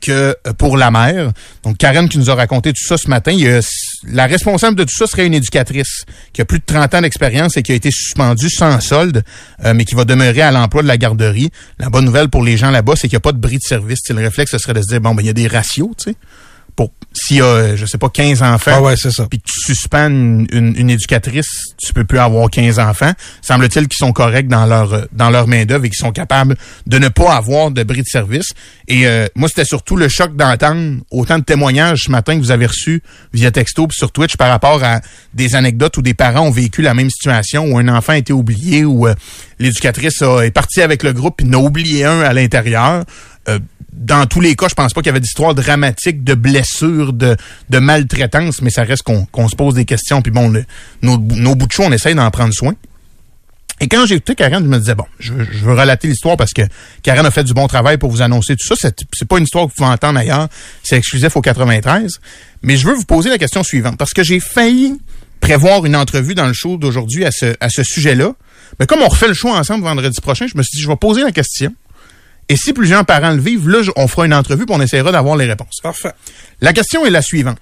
que 0.00 0.36
euh, 0.46 0.52
pour 0.56 0.76
la 0.76 0.90
mère. 0.90 1.32
Donc, 1.62 1.78
Karen 1.78 2.08
qui 2.08 2.18
nous 2.18 2.30
a 2.30 2.34
raconté 2.34 2.72
tout 2.72 2.84
ça 2.84 2.96
ce 2.96 3.08
matin, 3.08 3.32
il 3.32 3.60
la 4.04 4.26
responsable 4.26 4.76
de 4.76 4.84
tout 4.84 4.94
ça 4.96 5.06
serait 5.06 5.26
une 5.26 5.34
éducatrice 5.34 6.04
qui 6.32 6.40
a 6.40 6.44
plus 6.44 6.58
de 6.58 6.64
30 6.64 6.94
ans 6.94 7.00
d'expérience 7.02 7.56
et 7.56 7.62
qui 7.62 7.72
a 7.72 7.74
été 7.74 7.90
suspendue 7.90 8.48
sans 8.48 8.80
solde, 8.80 9.22
euh, 9.64 9.74
mais 9.74 9.84
qui 9.84 9.94
va 9.94 10.04
demeurer 10.04 10.42
à 10.42 10.50
l'emploi 10.50 10.82
de 10.82 10.88
la 10.88 10.96
garderie. 10.96 11.50
La 11.78 11.90
bonne 11.90 12.04
nouvelle 12.04 12.28
pour 12.28 12.42
les 12.42 12.56
gens 12.56 12.70
là-bas, 12.70 12.94
c'est 12.96 13.08
qu'il 13.08 13.16
n'y 13.16 13.18
a 13.18 13.20
pas 13.20 13.32
de 13.32 13.38
bris 13.38 13.58
de 13.58 13.62
service. 13.62 14.00
Tu 14.02 14.08
sais, 14.08 14.18
le 14.18 14.24
réflexe, 14.24 14.52
ce 14.52 14.58
serait 14.58 14.74
de 14.74 14.82
se 14.82 14.88
dire, 14.88 15.00
bon, 15.00 15.14
ben, 15.14 15.22
il 15.22 15.26
y 15.26 15.30
a 15.30 15.34
des 15.34 15.46
ratios, 15.46 15.90
tu 15.98 16.10
sais. 16.10 16.16
Pour, 16.80 16.92
s'il 17.12 17.36
y 17.36 17.40
a, 17.42 17.44
euh, 17.44 17.76
je 17.76 17.84
sais 17.84 17.98
pas, 17.98 18.08
15 18.08 18.42
enfants 18.42 18.70
Ah 18.76 18.80
ouais, 18.82 18.96
c'est 18.96 19.10
ça. 19.10 19.26
puis 19.28 19.38
que 19.38 19.44
tu 19.44 19.60
suspends 19.74 20.06
une, 20.08 20.46
une- 20.50 20.74
une 20.78 20.88
éducatrice, 20.88 21.74
tu 21.76 21.92
peux 21.92 22.04
plus 22.04 22.18
avoir 22.18 22.48
15 22.48 22.78
enfants. 22.78 23.12
Semble-t-il 23.42 23.86
qu'ils 23.88 23.98
sont 23.98 24.12
corrects 24.12 24.48
dans 24.48 24.64
leur 24.64 24.94
euh, 24.94 25.04
dans 25.12 25.28
leur 25.28 25.46
main 25.46 25.64
d'œuvre 25.66 25.84
et 25.84 25.90
qu'ils 25.90 25.98
sont 26.02 26.12
capables 26.12 26.56
de 26.86 26.98
ne 26.98 27.08
pas 27.08 27.34
avoir 27.36 27.70
de 27.70 27.82
bris 27.82 28.00
de 28.00 28.06
service. 28.06 28.46
Et 28.88 29.06
euh, 29.06 29.26
moi, 29.34 29.48
c'était 29.48 29.66
surtout 29.66 29.96
le 29.96 30.08
choc 30.08 30.34
d'entendre 30.36 31.00
autant 31.10 31.38
de 31.38 31.44
témoignages 31.44 32.04
ce 32.06 32.10
matin 32.10 32.34
que 32.36 32.40
vous 32.40 32.50
avez 32.52 32.64
reçus 32.66 33.02
via 33.34 33.50
texto 33.50 33.86
puis 33.86 33.96
sur 33.98 34.10
Twitch 34.12 34.36
par 34.38 34.48
rapport 34.48 34.82
à 34.82 35.00
des 35.34 35.54
anecdotes 35.56 35.98
où 35.98 36.02
des 36.02 36.14
parents 36.14 36.46
ont 36.46 36.50
vécu 36.50 36.80
la 36.80 36.94
même 36.94 37.10
situation 37.10 37.64
où 37.66 37.76
un 37.78 37.88
enfant 37.88 38.12
a 38.12 38.18
été 38.18 38.32
oublié 38.32 38.84
ou 38.86 39.06
euh, 39.06 39.14
l'éducatrice 39.58 40.22
a- 40.22 40.42
est 40.46 40.50
partie 40.50 40.80
avec 40.80 41.02
le 41.02 41.12
groupe 41.12 41.34
puis 41.38 41.46
en 41.48 41.52
a 41.52 41.56
oublié 41.56 42.04
un 42.04 42.20
à 42.20 42.32
l'intérieur. 42.32 43.04
Euh, 43.48 43.58
dans 43.92 44.26
tous 44.26 44.40
les 44.40 44.56
cas, 44.56 44.68
je 44.68 44.74
pense 44.74 44.92
pas 44.92 45.00
qu'il 45.00 45.08
y 45.08 45.10
avait 45.10 45.20
d'histoire 45.20 45.54
dramatique 45.54 46.24
de 46.24 46.34
blessures, 46.34 47.12
de, 47.12 47.36
maltraitance, 47.70 48.62
mais 48.62 48.70
ça 48.70 48.82
reste 48.82 49.02
qu'on 49.02 49.48
se 49.48 49.56
pose 49.56 49.74
des 49.74 49.84
questions. 49.84 50.22
Puis 50.22 50.32
bon, 50.32 50.50
nos, 51.02 51.18
nos 51.18 51.54
bouts 51.54 51.66
de 51.66 51.72
chou, 51.72 51.82
on 51.82 51.92
essaye 51.92 52.14
d'en 52.14 52.30
prendre 52.30 52.54
soin. 52.54 52.74
Et 53.82 53.88
quand 53.88 54.04
j'ai 54.04 54.16
écouté 54.16 54.34
Karen, 54.34 54.62
je 54.62 54.68
me 54.68 54.78
disais, 54.78 54.94
bon, 54.94 55.06
je, 55.18 55.32
veux- 55.32 55.72
relater 55.72 56.06
l'histoire 56.06 56.36
parce 56.36 56.52
que 56.52 56.62
Karen 57.02 57.24
a 57.24 57.30
fait 57.30 57.44
du 57.44 57.54
bon 57.54 57.66
travail 57.66 57.96
pour 57.96 58.10
vous 58.10 58.20
annoncer 58.20 58.54
tout 58.54 58.66
ça. 58.66 58.74
C'est 58.76 59.26
pas 59.28 59.38
une 59.38 59.44
histoire 59.44 59.64
que 59.64 59.70
vous 59.70 59.76
pouvez 59.76 59.88
entendre 59.88 60.18
ailleurs. 60.18 60.48
C'est 60.82 60.98
exclusif 60.98 61.34
au 61.34 61.40
93. 61.40 62.20
Mais 62.62 62.76
je 62.76 62.86
veux 62.86 62.94
vous 62.94 63.04
poser 63.06 63.30
la 63.30 63.38
question 63.38 63.62
suivante 63.62 63.96
parce 63.96 64.12
que 64.12 64.22
j'ai 64.22 64.38
failli 64.38 65.00
prévoir 65.40 65.86
une 65.86 65.96
entrevue 65.96 66.34
dans 66.34 66.46
le 66.46 66.52
show 66.52 66.76
d'aujourd'hui 66.76 67.24
à 67.24 67.30
ce, 67.32 67.54
à 67.58 67.70
ce 67.70 67.82
sujet-là. 67.82 68.34
Mais 68.78 68.86
comme 68.86 69.00
on 69.00 69.08
refait 69.08 69.28
le 69.28 69.34
show 69.34 69.48
ensemble 69.48 69.84
vendredi 69.84 70.20
prochain, 70.20 70.46
je 70.46 70.58
me 70.58 70.62
suis 70.62 70.76
dit, 70.76 70.82
je 70.82 70.88
vais 70.88 70.96
poser 70.96 71.22
la 71.22 71.32
question. 71.32 71.74
Et 72.50 72.56
si 72.56 72.72
plusieurs 72.72 73.06
parents 73.06 73.30
le 73.30 73.40
vivent, 73.40 73.68
là, 73.68 73.80
on 73.94 74.08
fera 74.08 74.26
une 74.26 74.34
entrevue 74.34 74.66
puis 74.66 74.74
on 74.76 74.80
essaiera 74.80 75.12
d'avoir 75.12 75.36
les 75.36 75.46
réponses. 75.46 75.76
Parfait. 75.84 76.10
La 76.60 76.72
question 76.72 77.06
est 77.06 77.10
la 77.10 77.22
suivante. 77.22 77.58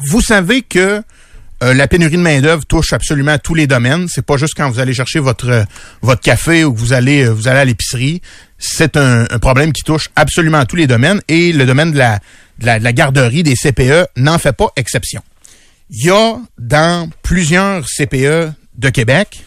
Vous 0.00 0.20
savez 0.20 0.62
que 0.62 1.00
euh, 1.62 1.72
la 1.72 1.86
pénurie 1.86 2.16
de 2.16 2.22
main-d'œuvre 2.22 2.66
touche 2.66 2.92
absolument 2.92 3.38
tous 3.38 3.54
les 3.54 3.68
domaines. 3.68 4.08
C'est 4.08 4.26
pas 4.26 4.36
juste 4.36 4.54
quand 4.56 4.68
vous 4.68 4.80
allez 4.80 4.92
chercher 4.92 5.20
votre 5.20 5.48
euh, 5.48 5.64
votre 6.02 6.20
café 6.20 6.64
ou 6.64 6.74
que 6.74 6.80
vous 6.80 6.92
allez 6.92 7.26
euh, 7.26 7.30
vous 7.30 7.46
allez 7.46 7.60
à 7.60 7.64
l'épicerie. 7.64 8.22
C'est 8.58 8.96
un, 8.96 9.24
un 9.30 9.38
problème 9.38 9.72
qui 9.72 9.84
touche 9.84 10.08
absolument 10.16 10.64
tous 10.64 10.74
les 10.74 10.88
domaines 10.88 11.20
et 11.28 11.52
le 11.52 11.64
domaine 11.64 11.92
de 11.92 11.98
la, 11.98 12.18
de 12.58 12.66
la, 12.66 12.80
de 12.80 12.84
la 12.84 12.92
garderie 12.92 13.44
des 13.44 13.54
CPE 13.54 14.08
n'en 14.16 14.38
fait 14.38 14.52
pas 14.52 14.72
exception. 14.74 15.22
Il 15.90 16.06
y 16.06 16.10
a 16.10 16.38
dans 16.58 17.08
plusieurs 17.22 17.86
CPE 17.86 18.50
de 18.78 18.90
Québec, 18.90 19.43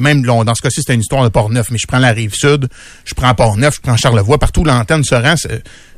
même 0.00 0.22
dans 0.22 0.54
ce 0.54 0.62
cas-ci, 0.62 0.80
c'était 0.80 0.94
une 0.94 1.00
histoire 1.00 1.24
de 1.24 1.28
Port-Neuf, 1.28 1.70
mais 1.70 1.78
je 1.78 1.86
prends 1.86 1.98
la 1.98 2.12
rive 2.12 2.34
sud, 2.34 2.68
je 3.04 3.14
prends 3.14 3.34
Port-Neuf, 3.34 3.76
je 3.76 3.80
prends 3.80 3.96
Charlevoix, 3.96 4.38
partout 4.38 4.64
l'antenne 4.64 5.04
se 5.04 5.14
rend. 5.14 5.34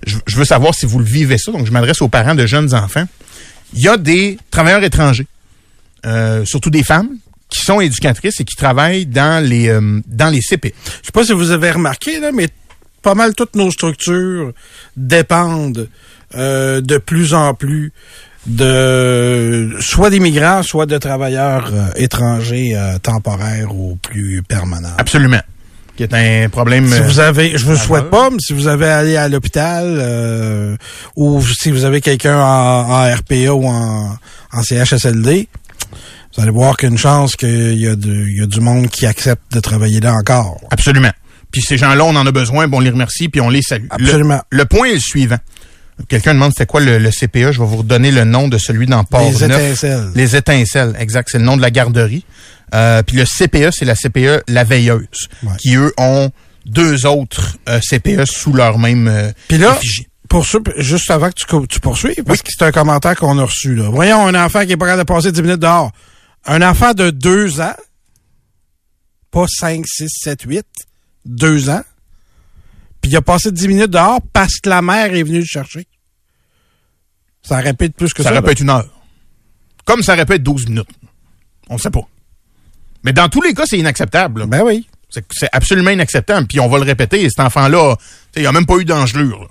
je 0.02 0.36
veux 0.36 0.44
savoir 0.44 0.74
si 0.74 0.86
vous 0.86 0.98
le 0.98 1.04
vivez 1.04 1.38
ça, 1.38 1.52
donc 1.52 1.66
je 1.66 1.72
m'adresse 1.72 2.02
aux 2.02 2.08
parents 2.08 2.34
de 2.34 2.46
jeunes 2.46 2.74
enfants. 2.74 3.06
Il 3.74 3.80
y 3.80 3.88
a 3.88 3.96
des 3.96 4.38
travailleurs 4.50 4.82
étrangers, 4.82 5.26
euh, 6.06 6.44
surtout 6.44 6.70
des 6.70 6.84
femmes, 6.84 7.10
qui 7.48 7.60
sont 7.60 7.80
éducatrices 7.80 8.40
et 8.40 8.44
qui 8.44 8.56
travaillent 8.56 9.06
dans 9.06 9.44
les 9.44 9.68
euh, 9.68 10.00
dans 10.06 10.28
les 10.28 10.40
CP. 10.40 10.74
Je 10.84 11.06
sais 11.06 11.12
pas 11.12 11.24
si 11.24 11.32
vous 11.32 11.50
avez 11.50 11.70
remarqué, 11.70 12.20
là, 12.20 12.30
mais 12.32 12.48
pas 13.02 13.14
mal 13.14 13.34
toutes 13.34 13.54
nos 13.54 13.70
structures 13.70 14.52
dépendent 14.96 15.88
euh, 16.34 16.80
de 16.80 16.98
plus 16.98 17.32
en 17.34 17.54
plus 17.54 17.92
de 18.46 19.76
soit 19.80 20.10
d'immigrants, 20.10 20.62
soit 20.62 20.86
de 20.86 20.98
travailleurs 20.98 21.70
euh, 21.72 21.88
étrangers 21.96 22.72
euh, 22.74 22.98
temporaires 22.98 23.74
ou 23.74 23.96
plus 23.96 24.42
permanents. 24.42 24.94
Absolument. 24.98 25.40
Qui 25.96 26.04
est 26.04 26.14
un 26.14 26.48
problème. 26.48 26.86
Si 26.92 27.00
euh, 27.00 27.06
vous 27.06 27.18
avez, 27.20 27.58
je 27.58 27.64
vous 27.64 27.72
le 27.72 27.76
souhaite 27.76 28.08
pas, 28.10 28.30
mais 28.30 28.36
si 28.40 28.52
vous 28.52 28.68
avez 28.68 28.86
allé 28.86 29.16
à 29.16 29.28
l'hôpital 29.28 29.84
euh, 29.86 30.76
ou 31.16 31.42
si 31.42 31.70
vous 31.72 31.84
avez 31.84 32.00
quelqu'un 32.00 32.38
en, 32.38 32.88
en 32.90 33.14
RPA 33.14 33.52
ou 33.52 33.66
en, 33.66 34.16
en 34.52 34.62
CHSLD, 34.62 35.48
vous 36.36 36.42
allez 36.42 36.52
voir 36.52 36.76
qu'une 36.76 36.98
chance 36.98 37.34
qu'il 37.34 37.78
y, 37.78 37.88
a 37.88 37.96
du- 37.96 38.30
il 38.30 38.38
y 38.40 38.42
a 38.42 38.46
du 38.46 38.60
monde 38.60 38.88
qui 38.88 39.06
accepte 39.06 39.52
de 39.52 39.58
travailler 39.60 39.98
là 39.98 40.12
encore. 40.14 40.60
Absolument. 40.70 41.10
Puis 41.50 41.62
ces 41.62 41.76
gens-là, 41.78 42.04
on 42.04 42.14
en 42.14 42.26
a 42.26 42.30
besoin, 42.30 42.68
puis 42.68 42.76
on 42.76 42.80
les 42.80 42.90
remercie, 42.90 43.28
puis 43.28 43.40
on 43.40 43.48
les 43.48 43.62
salue. 43.62 43.86
Le- 43.98 44.04
Absolument. 44.06 44.40
Le, 44.50 44.64
point 44.66 44.86
est 44.88 44.94
le 44.94 45.00
suivant. 45.00 45.38
Quelqu'un 46.08 46.34
demande 46.34 46.52
c'était 46.52 46.66
quoi 46.66 46.80
le, 46.80 46.98
le 46.98 47.10
CPA. 47.10 47.50
Je 47.52 47.58
vais 47.60 47.66
vous 47.66 47.78
redonner 47.78 48.10
le 48.12 48.24
nom 48.24 48.46
de 48.48 48.56
celui 48.58 48.86
dans 48.86 49.02
Port 49.04 49.20
Les 49.28 49.42
étincelles. 49.44 50.10
Les 50.14 50.36
étincelles, 50.36 50.94
exact. 50.98 51.28
C'est 51.32 51.38
le 51.38 51.44
nom 51.44 51.56
de 51.56 51.62
la 51.62 51.70
garderie. 51.70 52.24
Euh, 52.74 53.02
puis 53.02 53.16
le 53.16 53.24
CPA, 53.24 53.72
c'est 53.72 53.84
la 53.84 53.94
CPA 53.96 54.40
La 54.46 54.62
Veilleuse, 54.64 55.06
Ouais. 55.42 55.52
qui 55.58 55.74
eux 55.76 55.92
ont 55.98 56.30
deux 56.66 57.06
autres 57.06 57.56
euh, 57.68 57.80
CPA 57.80 58.26
sous 58.26 58.52
leur 58.52 58.78
même 58.78 59.08
euh, 59.08 59.32
Puis 59.48 59.56
là, 59.58 59.74
effigie. 59.76 60.06
pour 60.28 60.44
ça, 60.46 60.58
juste 60.76 61.10
avant 61.10 61.30
que 61.30 61.34
tu, 61.34 61.46
tu 61.66 61.80
poursuives, 61.80 62.22
parce 62.24 62.42
que 62.42 62.50
c'est 62.56 62.64
un 62.64 62.72
commentaire 62.72 63.16
qu'on 63.16 63.38
a 63.38 63.44
reçu. 63.44 63.74
Là. 63.74 63.88
Voyons 63.90 64.26
un 64.26 64.34
enfant 64.44 64.64
qui 64.66 64.72
est 64.72 64.76
pas 64.76 64.84
capable 64.86 65.02
de 65.08 65.12
passer 65.12 65.32
10 65.32 65.42
minutes 65.42 65.60
dehors. 65.60 65.90
Un 66.44 66.60
enfant 66.62 66.92
de 66.92 67.08
2 67.10 67.60
ans, 67.62 67.74
pas 69.30 69.46
5, 69.48 69.84
6, 69.86 70.08
7, 70.24 70.42
8, 70.42 70.62
2 71.24 71.70
ans, 71.70 71.82
puis 73.00 73.10
il 73.10 73.16
a 73.16 73.22
passé 73.22 73.50
10 73.50 73.66
minutes 73.68 73.90
dehors 73.90 74.20
parce 74.32 74.58
que 74.60 74.68
la 74.68 74.82
mère 74.82 75.14
est 75.14 75.22
venue 75.22 75.40
le 75.40 75.44
chercher. 75.46 75.86
Ça 77.48 77.62
être 77.62 77.94
plus 77.96 78.12
que 78.12 78.22
ça. 78.22 78.30
Ça 78.30 78.34
être 78.52 78.60
une 78.60 78.70
heure. 78.70 78.86
Comme 79.84 80.02
ça 80.02 80.16
être 80.16 80.34
12 80.36 80.68
minutes. 80.68 80.88
On 81.68 81.74
ne 81.74 81.78
sait 81.78 81.90
pas. 81.90 82.06
Mais 83.04 83.12
dans 83.12 83.28
tous 83.28 83.40
les 83.42 83.54
cas, 83.54 83.64
c'est 83.66 83.78
inacceptable. 83.78 84.40
là. 84.40 84.46
Ben 84.46 84.62
oui. 84.62 84.86
C'est 85.30 85.48
absolument 85.52 85.90
inacceptable. 85.90 86.46
Puis 86.46 86.60
on 86.60 86.68
va 86.68 86.76
le 86.78 86.84
répéter, 86.84 87.26
cet 87.28 87.40
enfant-là, 87.40 87.96
il 88.36 88.46
a 88.46 88.52
même 88.52 88.66
pas 88.66 88.76
eu 88.76 88.84
d'engelure. 88.84 89.48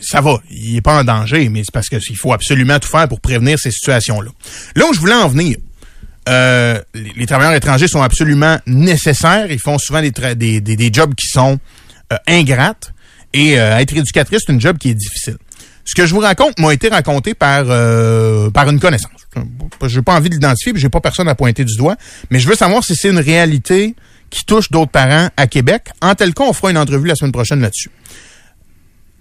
Ça 0.00 0.20
va, 0.20 0.38
il 0.50 0.76
est 0.76 0.80
pas 0.80 0.98
en 1.00 1.04
danger, 1.04 1.48
mais 1.48 1.60
c'est 1.60 1.72
parce 1.72 1.88
qu'il 1.88 2.16
faut 2.16 2.32
absolument 2.32 2.78
tout 2.80 2.88
faire 2.88 3.08
pour 3.08 3.20
prévenir 3.20 3.58
ces 3.58 3.70
situations-là. 3.70 4.30
Là 4.74 4.84
où 4.88 4.92
je 4.92 4.98
voulais 5.00 5.14
en 5.14 5.28
venir, 5.28 5.56
euh, 6.28 6.80
les, 6.94 7.12
les 7.14 7.26
travailleurs 7.26 7.54
étrangers 7.54 7.86
sont 7.86 8.02
absolument 8.02 8.58
nécessaires. 8.66 9.50
Ils 9.50 9.60
font 9.60 9.78
souvent 9.78 10.00
des, 10.02 10.10
tra- 10.10 10.34
des, 10.34 10.60
des, 10.60 10.74
des 10.76 10.90
jobs 10.92 11.14
qui 11.14 11.28
sont 11.28 11.58
euh, 12.12 12.16
ingrates. 12.26 12.92
Et 13.32 13.58
euh, 13.58 13.78
être 13.78 13.96
éducatrice, 13.96 14.42
c'est 14.46 14.52
un 14.52 14.58
job 14.58 14.76
qui 14.78 14.90
est 14.90 14.94
difficile. 14.94 15.36
Ce 15.84 15.94
que 15.94 16.06
je 16.06 16.14
vous 16.14 16.20
raconte 16.20 16.58
m'a 16.58 16.72
été 16.72 16.88
raconté 16.88 17.34
par 17.34 17.64
euh, 17.68 18.50
par 18.50 18.68
une 18.70 18.80
connaissance. 18.80 19.10
Je 19.82 19.96
n'ai 19.96 20.02
pas 20.02 20.14
envie 20.14 20.28
de 20.28 20.34
l'identifier, 20.34 20.72
j'ai 20.76 20.88
pas 20.88 21.00
personne 21.00 21.28
à 21.28 21.34
pointer 21.34 21.64
du 21.64 21.76
doigt, 21.76 21.96
mais 22.30 22.38
je 22.38 22.48
veux 22.48 22.54
savoir 22.54 22.82
si 22.82 22.94
c'est 22.94 23.10
une 23.10 23.18
réalité 23.18 23.94
qui 24.30 24.44
touche 24.44 24.70
d'autres 24.70 24.90
parents 24.90 25.28
à 25.36 25.46
Québec. 25.46 25.88
En 26.00 26.14
tel 26.14 26.34
cas, 26.34 26.44
on 26.44 26.52
fera 26.52 26.70
une 26.70 26.78
entrevue 26.78 27.06
la 27.06 27.14
semaine 27.14 27.32
prochaine 27.32 27.60
là-dessus. 27.60 27.90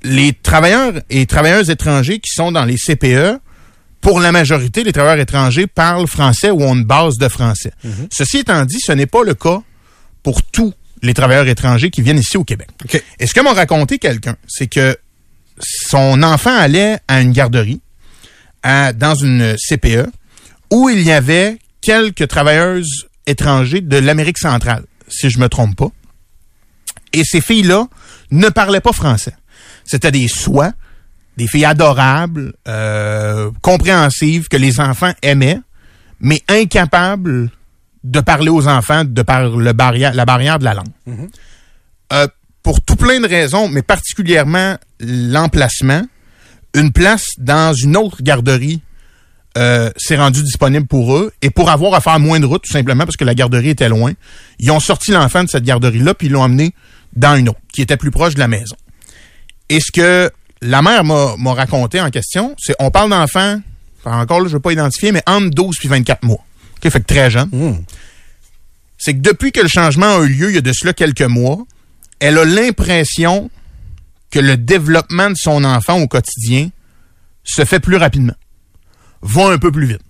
Les 0.03 0.33
travailleurs 0.33 0.93
et 1.09 1.25
travailleuses 1.25 1.69
étrangers 1.69 2.19
qui 2.19 2.31
sont 2.31 2.51
dans 2.51 2.65
les 2.65 2.77
CPE, 2.77 3.39
pour 4.01 4.19
la 4.19 4.31
majorité, 4.33 4.83
les 4.83 4.91
travailleurs 4.91 5.21
étrangers 5.21 5.65
parlent 5.65 6.07
français 6.07 6.49
ou 6.51 6.61
ont 6.61 6.75
une 6.75 6.83
base 6.83 7.17
de 7.17 7.29
français. 7.29 7.71
Ceci 8.11 8.39
étant 8.39 8.65
dit, 8.65 8.79
ce 8.79 8.91
n'est 8.91 9.05
pas 9.05 9.23
le 9.23 9.33
cas 9.33 9.61
pour 10.23 10.43
tous 10.43 10.73
les 11.01 11.13
travailleurs 11.13 11.47
étrangers 11.47 11.89
qui 11.89 12.01
viennent 12.01 12.19
ici 12.19 12.37
au 12.37 12.43
Québec. 12.43 12.67
Et 13.19 13.27
ce 13.27 13.33
que 13.33 13.39
m'a 13.39 13.53
raconté 13.53 13.99
quelqu'un, 13.99 14.35
c'est 14.47 14.67
que 14.67 14.97
son 15.63 16.21
enfant 16.23 16.55
allait 16.55 16.99
à 17.07 17.21
une 17.21 17.31
garderie, 17.31 17.81
à- 18.63 18.93
dans 18.93 19.15
une 19.15 19.55
CPE, 19.57 20.07
où 20.71 20.89
il 20.89 21.01
y 21.01 21.11
avait 21.11 21.59
quelques 21.81 22.27
travailleuses 22.27 23.07
étrangers 23.25 23.81
de 23.81 23.97
l'Amérique 23.97 24.37
centrale, 24.37 24.83
si 25.07 25.29
je 25.29 25.39
me 25.39 25.47
trompe 25.49 25.75
pas. 25.75 25.89
Et 27.13 27.23
ces 27.23 27.41
filles-là 27.41 27.87
ne 28.31 28.49
parlaient 28.49 28.81
pas 28.81 28.93
français. 28.93 29.35
C'était 29.85 30.11
des 30.11 30.27
soies, 30.27 30.71
des 31.37 31.47
filles 31.47 31.65
adorables, 31.65 32.53
euh, 32.67 33.51
compréhensives, 33.61 34.47
que 34.47 34.57
les 34.57 34.79
enfants 34.79 35.13
aimaient, 35.21 35.59
mais 36.19 36.41
incapables 36.47 37.49
de 38.03 38.19
parler 38.19 38.49
aux 38.49 38.67
enfants 38.67 39.03
de 39.05 39.21
par 39.21 39.49
le 39.49 39.73
barrière, 39.73 40.13
la 40.13 40.25
barrière 40.25 40.59
de 40.59 40.63
la 40.65 40.73
langue. 40.73 40.87
Euh, 42.13 42.27
pour 42.63 42.81
tout 42.81 42.95
plein 42.95 43.19
de 43.19 43.27
raisons, 43.27 43.67
mais 43.67 43.81
particulièrement 43.81 44.77
l'emplacement, 44.99 46.03
une 46.73 46.91
place 46.91 47.25
dans 47.37 47.73
une 47.73 47.97
autre 47.97 48.23
garderie 48.23 48.81
euh, 49.57 49.91
s'est 49.97 50.15
rendue 50.15 50.41
disponible 50.41 50.87
pour 50.87 51.15
eux 51.15 51.31
et 51.41 51.51
pour 51.51 51.69
avoir 51.69 51.93
à 51.93 52.01
faire 52.01 52.19
moins 52.19 52.39
de 52.39 52.45
route, 52.45 52.63
tout 52.63 52.71
simplement 52.71 53.03
parce 53.03 53.17
que 53.17 53.25
la 53.25 53.35
garderie 53.35 53.69
était 53.69 53.89
loin, 53.89 54.13
ils 54.57 54.71
ont 54.71 54.79
sorti 54.79 55.11
l'enfant 55.11 55.43
de 55.43 55.49
cette 55.49 55.63
garderie-là 55.63 56.15
puis 56.15 56.27
ils 56.27 56.33
l'ont 56.33 56.43
amené 56.43 56.73
dans 57.15 57.35
une 57.35 57.49
autre 57.49 57.59
qui 57.71 57.81
était 57.81 57.97
plus 57.97 58.09
proche 58.09 58.33
de 58.33 58.39
la 58.39 58.47
maison. 58.47 58.75
Et 59.69 59.79
ce 59.79 59.91
que 59.91 60.31
la 60.61 60.81
mère 60.81 61.03
m'a 61.03 61.53
raconté 61.53 62.01
en 62.01 62.09
question, 62.09 62.55
c'est 62.57 62.73
on 62.79 62.89
parle 62.89 63.11
d'enfants, 63.11 63.61
enfin, 63.99 64.19
encore 64.19 64.39
là, 64.39 64.45
je 64.45 64.51
ne 64.51 64.53
veux 64.55 64.61
pas 64.61 64.71
identifier, 64.71 65.11
mais 65.11 65.21
entre 65.27 65.49
12 65.49 65.75
puis 65.77 65.89
24 65.89 66.23
mois. 66.23 66.43
OK, 66.77 66.91
fait 66.91 66.99
que 67.01 67.05
très 67.05 67.29
jeune. 67.29 67.83
C'est 68.97 69.13
que 69.13 69.19
depuis 69.19 69.51
que 69.51 69.59
le 69.59 69.67
changement 69.67 70.17
a 70.17 70.23
eu 70.23 70.29
lieu, 70.29 70.49
il 70.49 70.55
y 70.55 70.57
a 70.57 70.61
de 70.61 70.71
cela 70.73 70.93
quelques 70.93 71.21
mois, 71.21 71.59
elle 72.23 72.37
a 72.37 72.45
l'impression 72.45 73.49
que 74.31 74.39
le 74.39 74.57
développement 74.57 75.29
de 75.29 75.35
son 75.35 75.63
enfant 75.63 75.99
au 75.99 76.07
quotidien 76.07 76.69
se 77.43 77.65
fait 77.65 77.79
plus 77.79 77.97
rapidement, 77.97 78.33
va 79.21 79.47
un 79.49 79.57
peu 79.57 79.71
plus 79.71 79.85
vite. 79.85 80.01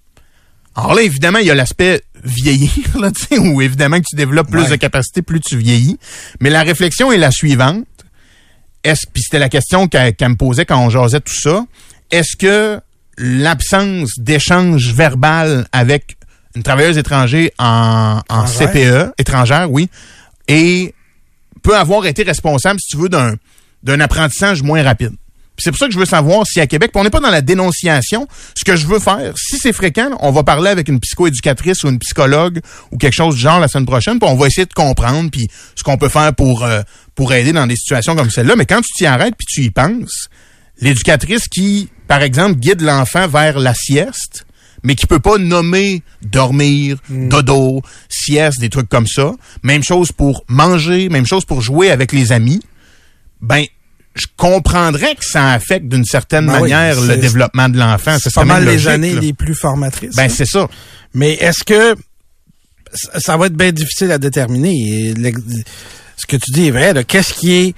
Alors 0.75 0.93
là, 0.93 1.01
évidemment, 1.01 1.39
il 1.39 1.47
y 1.47 1.51
a 1.51 1.55
l'aspect 1.55 2.01
vieillir, 2.23 2.71
là, 2.99 3.11
où 3.39 3.61
évidemment 3.61 3.97
que 3.99 4.05
tu 4.09 4.15
développes 4.15 4.49
plus 4.49 4.61
Ouais. 4.63 4.69
de 4.69 4.75
capacité, 4.75 5.21
plus 5.21 5.39
tu 5.39 5.57
vieillis. 5.57 5.97
Mais 6.39 6.49
la 6.49 6.63
réflexion 6.63 7.11
est 7.11 7.17
la 7.17 7.31
suivante. 7.31 7.85
Est-ce, 8.83 9.07
puis 9.11 9.23
c'était 9.23 9.39
la 9.39 9.49
question 9.49 9.87
qu'elle 9.87 10.15
me 10.21 10.35
posait 10.35 10.65
quand 10.65 10.79
on 10.79 10.89
jasait 10.89 11.19
tout 11.21 11.33
ça. 11.33 11.65
Est-ce 12.11 12.35
que 12.35 12.79
l'absence 13.17 14.11
d'échange 14.17 14.93
verbal 14.93 15.67
avec 15.71 16.17
une 16.55 16.63
travailleuse 16.63 16.97
étrangère 16.97 17.49
en. 17.59 18.21
CPE, 18.45 19.13
étrangère, 19.17 19.71
oui, 19.71 19.89
et 20.47 20.93
peut 21.63 21.75
avoir 21.75 22.05
été 22.05 22.23
responsable, 22.23 22.79
si 22.79 22.89
tu 22.89 22.97
veux, 22.97 23.09
d'un, 23.09 23.35
d'un 23.81 23.99
apprentissage 23.99 24.61
moins 24.61 24.83
rapide. 24.83 25.13
C'est 25.57 25.69
pour 25.69 25.77
ça 25.77 25.85
que 25.85 25.93
je 25.93 25.99
veux 25.99 26.05
savoir 26.05 26.47
si 26.47 26.59
à 26.59 26.67
Québec, 26.67 26.91
on 26.95 27.03
n'est 27.03 27.11
pas 27.11 27.19
dans 27.19 27.29
la 27.29 27.41
dénonciation, 27.41 28.27
ce 28.55 28.63
que 28.63 28.75
je 28.75 28.87
veux 28.87 28.99
faire, 28.99 29.33
si 29.37 29.57
c'est 29.59 29.73
fréquent, 29.73 30.09
on 30.19 30.31
va 30.31 30.43
parler 30.43 30.69
avec 30.69 30.87
une 30.87 30.99
psychoéducatrice 30.99 31.83
ou 31.83 31.89
une 31.89 31.99
psychologue 31.99 32.59
ou 32.91 32.97
quelque 32.97 33.13
chose 33.13 33.35
du 33.35 33.41
genre 33.41 33.59
la 33.59 33.67
semaine 33.67 33.85
prochaine, 33.85 34.19
puis 34.19 34.27
on 34.27 34.35
va 34.35 34.47
essayer 34.47 34.65
de 34.65 34.73
comprendre, 34.73 35.29
puis 35.29 35.47
ce 35.75 35.83
qu'on 35.83 35.97
peut 35.97 36.09
faire 36.09 36.33
pour, 36.33 36.63
euh, 36.63 36.81
pour 37.13 37.33
aider 37.33 37.53
dans 37.53 37.67
des 37.67 37.75
situations 37.75 38.15
comme 38.15 38.31
celle-là. 38.31 38.55
Mais 38.55 38.65
quand 38.65 38.81
tu 38.81 38.91
t'y 38.97 39.05
arrêtes, 39.05 39.35
puis 39.37 39.45
tu 39.47 39.61
y 39.61 39.69
penses, 39.69 40.27
l'éducatrice 40.81 41.47
qui, 41.47 41.89
par 42.07 42.23
exemple, 42.23 42.55
guide 42.55 42.81
l'enfant 42.81 43.27
vers 43.27 43.59
la 43.59 43.75
sieste, 43.75 44.45
mais 44.83 44.95
qui 44.95 45.07
peut 45.07 45.19
pas 45.19 45.37
nommer 45.37 46.03
dormir, 46.21 46.97
dodo, 47.09 47.81
sieste, 48.09 48.59
des 48.59 48.69
trucs 48.69 48.89
comme 48.89 49.07
ça. 49.07 49.31
Même 49.63 49.83
chose 49.83 50.11
pour 50.11 50.43
manger, 50.47 51.09
même 51.09 51.25
chose 51.25 51.45
pour 51.45 51.61
jouer 51.61 51.89
avec 51.89 52.11
les 52.11 52.31
amis. 52.31 52.61
Ben, 53.41 53.65
je 54.15 54.27
comprendrais 54.37 55.15
que 55.15 55.25
ça 55.25 55.51
affecte 55.51 55.87
d'une 55.87 56.05
certaine 56.05 56.45
Ben 56.45 56.55
oui, 56.55 56.61
manière 56.61 56.99
le 57.01 57.17
développement 57.17 57.69
de 57.69 57.77
l'enfant. 57.77 58.17
C'est 58.21 58.33
pas 58.33 58.45
mal 58.45 58.65
les 58.65 58.87
années 58.87 59.13
là. 59.13 59.21
les 59.21 59.33
plus 59.33 59.55
formatrices. 59.55 60.15
Ben, 60.15 60.25
hein. 60.25 60.29
c'est 60.29 60.45
ça. 60.45 60.67
Mais 61.13 61.33
est-ce 61.33 61.63
que 61.63 61.95
ça 62.93 63.37
va 63.37 63.47
être 63.47 63.55
bien 63.55 63.71
difficile 63.71 64.11
à 64.11 64.17
déterminer? 64.17 65.13
Ce 66.17 66.25
que 66.27 66.37
tu 66.37 66.51
dis 66.51 66.67
est 66.67 66.71
vrai. 66.71 67.03
Qu'est-ce 67.05 67.33
qui 67.33 67.53
est 67.53 67.75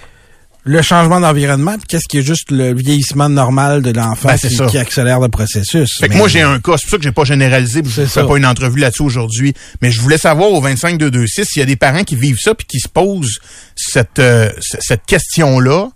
le 0.67 0.81
changement 0.81 1.19
d'environnement, 1.19 1.73
puis 1.77 1.85
qu'est-ce 1.87 2.07
qui 2.09 2.17
est 2.17 2.23
juste 2.23 2.49
le 2.49 2.73
vieillissement 2.73 3.29
normal 3.29 3.83
de 3.83 3.91
l'enfant 3.91 4.29
Ben, 4.29 4.37
c'est 4.37 4.49
qui, 4.49 4.55
ça. 4.55 4.65
qui 4.65 4.79
accélère 4.79 5.19
le 5.19 5.29
processus? 5.29 5.97
Fait 5.99 6.09
que 6.09 6.15
moi, 6.15 6.27
j'ai 6.27 6.41
un 6.41 6.59
cas. 6.59 6.73
C'est 6.77 6.85
pour 6.85 6.89
ça 6.91 6.97
que 6.97 7.03
j'ai 7.03 7.11
pas 7.11 7.23
généralisé. 7.23 7.83
puis 7.83 7.91
Je 7.91 8.01
ne 8.01 8.05
fais 8.07 8.25
pas 8.25 8.35
une 8.35 8.47
entrevue 8.47 8.79
là-dessus 8.79 9.03
aujourd'hui. 9.03 9.53
Mais 9.81 9.91
je 9.91 10.01
voulais 10.01 10.17
savoir 10.17 10.51
au 10.51 10.59
25226 10.59 11.45
s'il 11.45 11.59
y 11.59 11.63
a 11.63 11.67
des 11.67 11.75
parents 11.75 12.03
qui 12.03 12.15
vivent 12.15 12.39
ça 12.41 12.55
puis 12.55 12.65
qui 12.65 12.79
se 12.79 12.87
posent 12.89 13.37
cette, 13.75 14.17
euh, 14.17 14.49
cette 14.59 15.05
question-là 15.05 15.89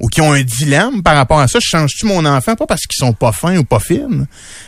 ou 0.00 0.08
qui 0.08 0.20
ont 0.20 0.32
un 0.32 0.42
dilemme 0.42 1.02
par 1.04 1.14
rapport 1.14 1.38
à 1.38 1.46
ça. 1.46 1.60
Je 1.62 1.68
change-tu 1.68 2.04
mon 2.06 2.24
enfant? 2.26 2.56
Pas 2.56 2.66
parce 2.66 2.82
qu'ils 2.82 2.98
sont 2.98 3.12
pas 3.12 3.30
fins 3.30 3.56
ou 3.56 3.64
pas 3.64 3.78
fines. 3.80 4.26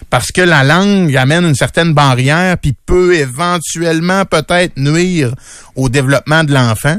Parce 0.09 0.31
que 0.31 0.41
la 0.41 0.63
langue 0.63 1.15
amène 1.17 1.45
une 1.45 1.57
certaine 1.57 1.95
barrière 1.95 2.57
puis 2.59 2.75
peut 2.87 3.15
éventuellement 3.17 4.25
peut-être 4.25 4.77
nuire 4.77 5.35
au 5.75 5.89
développement 5.89 6.45
de 6.45 6.55
l'enfant. 6.55 6.99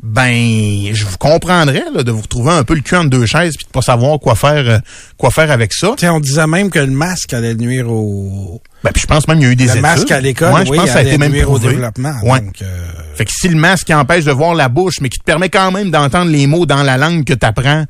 Ben, 0.00 0.94
je 0.94 1.04
vous 1.04 1.16
comprendrais 1.18 1.82
là, 1.92 2.04
de 2.04 2.12
vous 2.12 2.20
retrouver 2.20 2.52
un 2.52 2.62
peu 2.62 2.74
le 2.76 2.82
cul 2.82 2.94
entre 2.94 3.10
deux 3.10 3.26
chaises 3.26 3.56
puis 3.56 3.66
de 3.66 3.70
pas 3.72 3.82
savoir 3.82 4.20
quoi 4.20 4.36
faire, 4.36 4.68
euh, 4.68 4.78
quoi 5.16 5.30
faire 5.32 5.50
avec 5.50 5.72
ça. 5.74 5.94
Tiens, 5.96 6.14
on 6.14 6.20
disait 6.20 6.46
même 6.46 6.70
que 6.70 6.78
le 6.78 6.86
masque 6.92 7.32
allait 7.32 7.54
nuire 7.56 7.90
au... 7.90 8.62
Ben, 8.84 8.92
puis 8.92 9.02
je 9.02 9.06
pense 9.08 9.26
même 9.26 9.38
qu'il 9.38 9.46
y 9.46 9.50
a 9.50 9.52
eu 9.52 9.56
des 9.56 9.64
le 9.64 9.70
études. 9.70 9.82
masque 9.82 10.10
à 10.12 10.20
l'école, 10.20 10.52
Ouais, 10.52 10.64
je 10.64 10.70
oui, 10.70 10.76
pense 10.76 10.86
que 10.86 10.92
ça 10.92 10.98
a 11.00 11.02
été 11.02 11.18
même 11.18 11.32
nuire 11.32 11.50
au 11.50 11.58
développement. 11.58 12.14
Ouais. 12.22 12.40
Donc, 12.40 12.62
euh, 12.62 12.86
Fait 13.16 13.24
que 13.24 13.32
si 13.34 13.48
le 13.48 13.56
masque 13.56 13.90
empêche 13.90 14.24
de 14.24 14.30
voir 14.30 14.54
la 14.54 14.68
bouche, 14.68 15.00
mais 15.00 15.08
qui 15.08 15.18
te 15.18 15.24
permet 15.24 15.48
quand 15.48 15.72
même 15.72 15.90
d'entendre 15.90 16.30
les 16.30 16.46
mots 16.46 16.64
dans 16.64 16.84
la 16.84 16.96
langue 16.96 17.24
que 17.24 17.34
tu 17.34 17.44
apprends, 17.44 17.84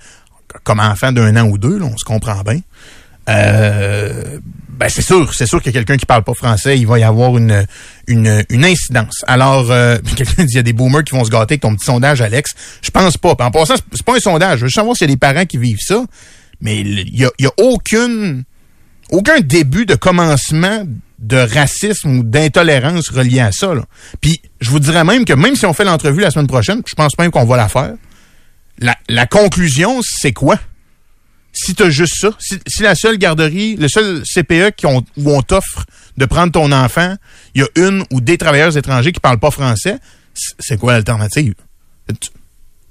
comme 0.64 0.80
enfant 0.80 1.12
d'un 1.12 1.36
an 1.36 1.46
ou 1.46 1.58
deux, 1.58 1.78
là, 1.78 1.84
on 1.92 1.98
se 1.98 2.04
comprend 2.04 2.40
bien. 2.42 2.60
Euh, 3.28 4.38
ben 4.78 4.88
c'est 4.88 5.02
sûr, 5.02 5.34
c'est 5.34 5.46
sûr 5.46 5.60
que 5.60 5.70
quelqu'un 5.70 5.96
qui 5.96 6.06
parle 6.06 6.22
pas 6.22 6.34
français, 6.34 6.78
il 6.78 6.86
va 6.86 7.00
y 7.00 7.02
avoir 7.02 7.36
une 7.36 7.66
une, 8.06 8.44
une 8.48 8.64
incidence. 8.64 9.24
Alors, 9.26 9.70
euh, 9.72 9.98
quelqu'un 10.16 10.44
dit 10.44 10.52
il 10.52 10.56
y 10.56 10.58
a 10.58 10.62
des 10.62 10.72
boomers 10.72 11.02
qui 11.02 11.14
vont 11.14 11.24
se 11.24 11.30
gâter 11.30 11.54
avec 11.54 11.62
ton 11.62 11.74
petit 11.74 11.84
sondage, 11.84 12.20
Alex. 12.20 12.52
Je 12.80 12.90
pense 12.90 13.16
pas. 13.16 13.34
En 13.40 13.50
passant, 13.50 13.74
c'est 13.92 14.04
pas 14.04 14.16
un 14.16 14.20
sondage. 14.20 14.60
Je 14.60 14.64
veux 14.66 14.70
savoir 14.70 14.96
s'il 14.96 15.08
y 15.08 15.10
a 15.10 15.14
des 15.14 15.18
parents 15.18 15.46
qui 15.46 15.58
vivent 15.58 15.80
ça, 15.80 16.04
mais 16.60 16.78
il 16.80 17.18
y 17.18 17.24
a, 17.24 17.30
y 17.40 17.46
a 17.46 17.50
aucune 17.58 18.44
aucun 19.10 19.40
début 19.40 19.86
de 19.86 19.94
commencement 19.94 20.84
de 21.18 21.36
racisme 21.36 22.18
ou 22.18 22.22
d'intolérance 22.22 23.08
relié 23.08 23.40
à 23.40 23.50
ça. 23.50 23.74
Là. 23.74 23.82
Puis 24.20 24.40
je 24.60 24.70
vous 24.70 24.78
dirais 24.78 25.02
même 25.02 25.24
que 25.24 25.32
même 25.32 25.56
si 25.56 25.66
on 25.66 25.72
fait 25.72 25.84
l'entrevue 25.84 26.20
la 26.20 26.30
semaine 26.30 26.46
prochaine, 26.46 26.82
je 26.86 26.94
pense 26.94 27.18
même 27.18 27.30
qu'on 27.30 27.44
va 27.44 27.56
la 27.56 27.68
faire. 27.68 27.94
La, 28.78 28.96
la 29.08 29.26
conclusion, 29.26 30.00
c'est 30.02 30.32
quoi? 30.32 30.60
Si 31.60 31.74
tu 31.74 31.82
as 31.82 31.90
juste 31.90 32.14
ça, 32.16 32.30
si, 32.38 32.58
si, 32.68 32.82
la 32.82 32.94
seule 32.94 33.18
garderie, 33.18 33.74
le 33.76 33.88
seul 33.88 34.22
CPE 34.22 34.76
qui 34.76 34.86
où 34.86 35.02
on 35.16 35.42
t'offre 35.42 35.86
de 36.16 36.24
prendre 36.24 36.52
ton 36.52 36.70
enfant, 36.70 37.16
il 37.54 37.62
y 37.62 37.64
a 37.64 37.88
une 37.88 38.04
ou 38.12 38.20
des 38.20 38.38
travailleurs 38.38 38.76
étrangers 38.76 39.10
qui 39.10 39.18
parlent 39.18 39.40
pas 39.40 39.50
français, 39.50 39.98
c'est 40.34 40.78
quoi 40.78 40.92
l'alternative? 40.92 41.54
Tu, 42.08 42.30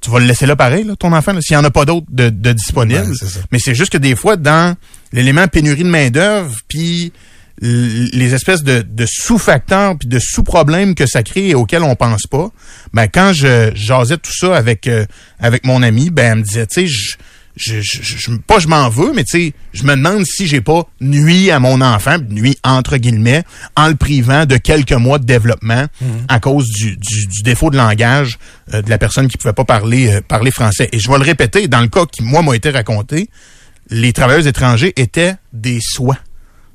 tu, 0.02 0.10
vas 0.10 0.20
le 0.20 0.26
laisser 0.26 0.46
là 0.46 0.58
pareil, 0.58 0.84
là, 0.84 0.98
ton 0.98 1.14
enfant, 1.14 1.32
s'il 1.40 1.56
n'y 1.56 1.62
en 1.62 1.64
a 1.64 1.72
pas 1.72 1.86
d'autres 1.86 2.08
de, 2.10 2.30
de 2.30 2.52
disponibles. 2.52 3.14
Mais 3.52 3.60
c'est 3.60 3.74
juste 3.74 3.94
que 3.94 3.98
des 3.98 4.16
fois, 4.18 4.36
dans 4.36 4.76
l'élément 5.14 5.48
pénurie 5.48 5.84
de 5.84 5.90
main-d'œuvre, 5.90 6.54
puis 6.68 7.14
les 7.62 8.36
espèces 8.36 8.64
de, 8.64 8.84
de 8.88 9.06
sous-facteurs 9.08 9.98
puis 9.98 10.08
de 10.08 10.20
sous-problèmes 10.20 10.94
que 10.94 11.08
ça 11.08 11.24
crée 11.24 11.50
et 11.50 11.56
auxquels 11.56 11.84
on 11.84 11.96
pense 11.96 12.28
pas, 12.30 12.52
ben 12.94 13.08
quand 13.08 13.34
je 13.34 13.72
jasais 13.74 14.18
tout 14.18 14.34
ça 14.34 14.56
avec 14.56 14.88
euh, 14.88 15.06
avec 15.40 15.66
mon 15.66 15.82
ami, 15.82 16.12
ben 16.12 16.34
elle 16.34 16.38
me 16.40 16.44
disait, 16.44 16.68
tu 16.68 16.88
sais, 16.88 17.18
je, 17.58 17.82
je, 17.82 18.02
je, 18.02 18.18
je, 18.18 18.32
pas 18.38 18.60
je 18.60 18.68
m'en 18.68 18.90
veux, 18.90 19.12
mais 19.14 19.24
tu 19.24 19.38
sais, 19.38 19.54
je 19.74 19.84
me 19.84 19.96
demande 19.96 20.26
si 20.26 20.48
j'ai 20.48 20.62
pas 20.62 20.88
nuit 21.02 21.52
à 21.52 21.60
mon 21.60 21.82
enfant, 21.82 22.18
nuit 22.30 22.58
entre 22.64 22.98
guillemets, 22.98 23.44
en 23.76 23.88
le 23.88 23.96
privant 23.96 24.46
de 24.46 24.58
quelques 24.58 24.94
mois 24.94 25.20
de 25.20 25.26
développement 25.26 25.58
Mm-hmm. 25.68 26.26
à 26.28 26.40
cause 26.40 26.70
du, 26.70 26.96
du, 26.98 27.28
du, 27.28 27.42
défaut 27.42 27.70
de 27.70 27.78
langage 27.78 28.38
euh, 28.74 28.82
de 28.82 28.90
la 28.90 28.98
personne 28.98 29.28
qui 29.28 29.38
pouvait 29.38 29.54
pas 29.54 29.66
parler 29.66 30.16
euh, 30.16 30.22
parler 30.22 30.52
français. 30.52 30.90
Et 30.92 31.00
je 31.00 31.10
vais 31.10 31.18
le 31.18 31.24
répéter, 31.24 31.68
dans 31.68 31.82
le 31.82 31.88
cas 31.88 32.06
qui 32.06 32.24
moi 32.24 32.42
m'a 32.42 32.56
été 32.56 32.70
raconté, 32.70 33.30
les 33.90 34.14
travailleurs 34.14 34.46
étrangers 34.46 34.94
étaient 34.96 35.36
des 35.54 35.80
soins 35.82 36.18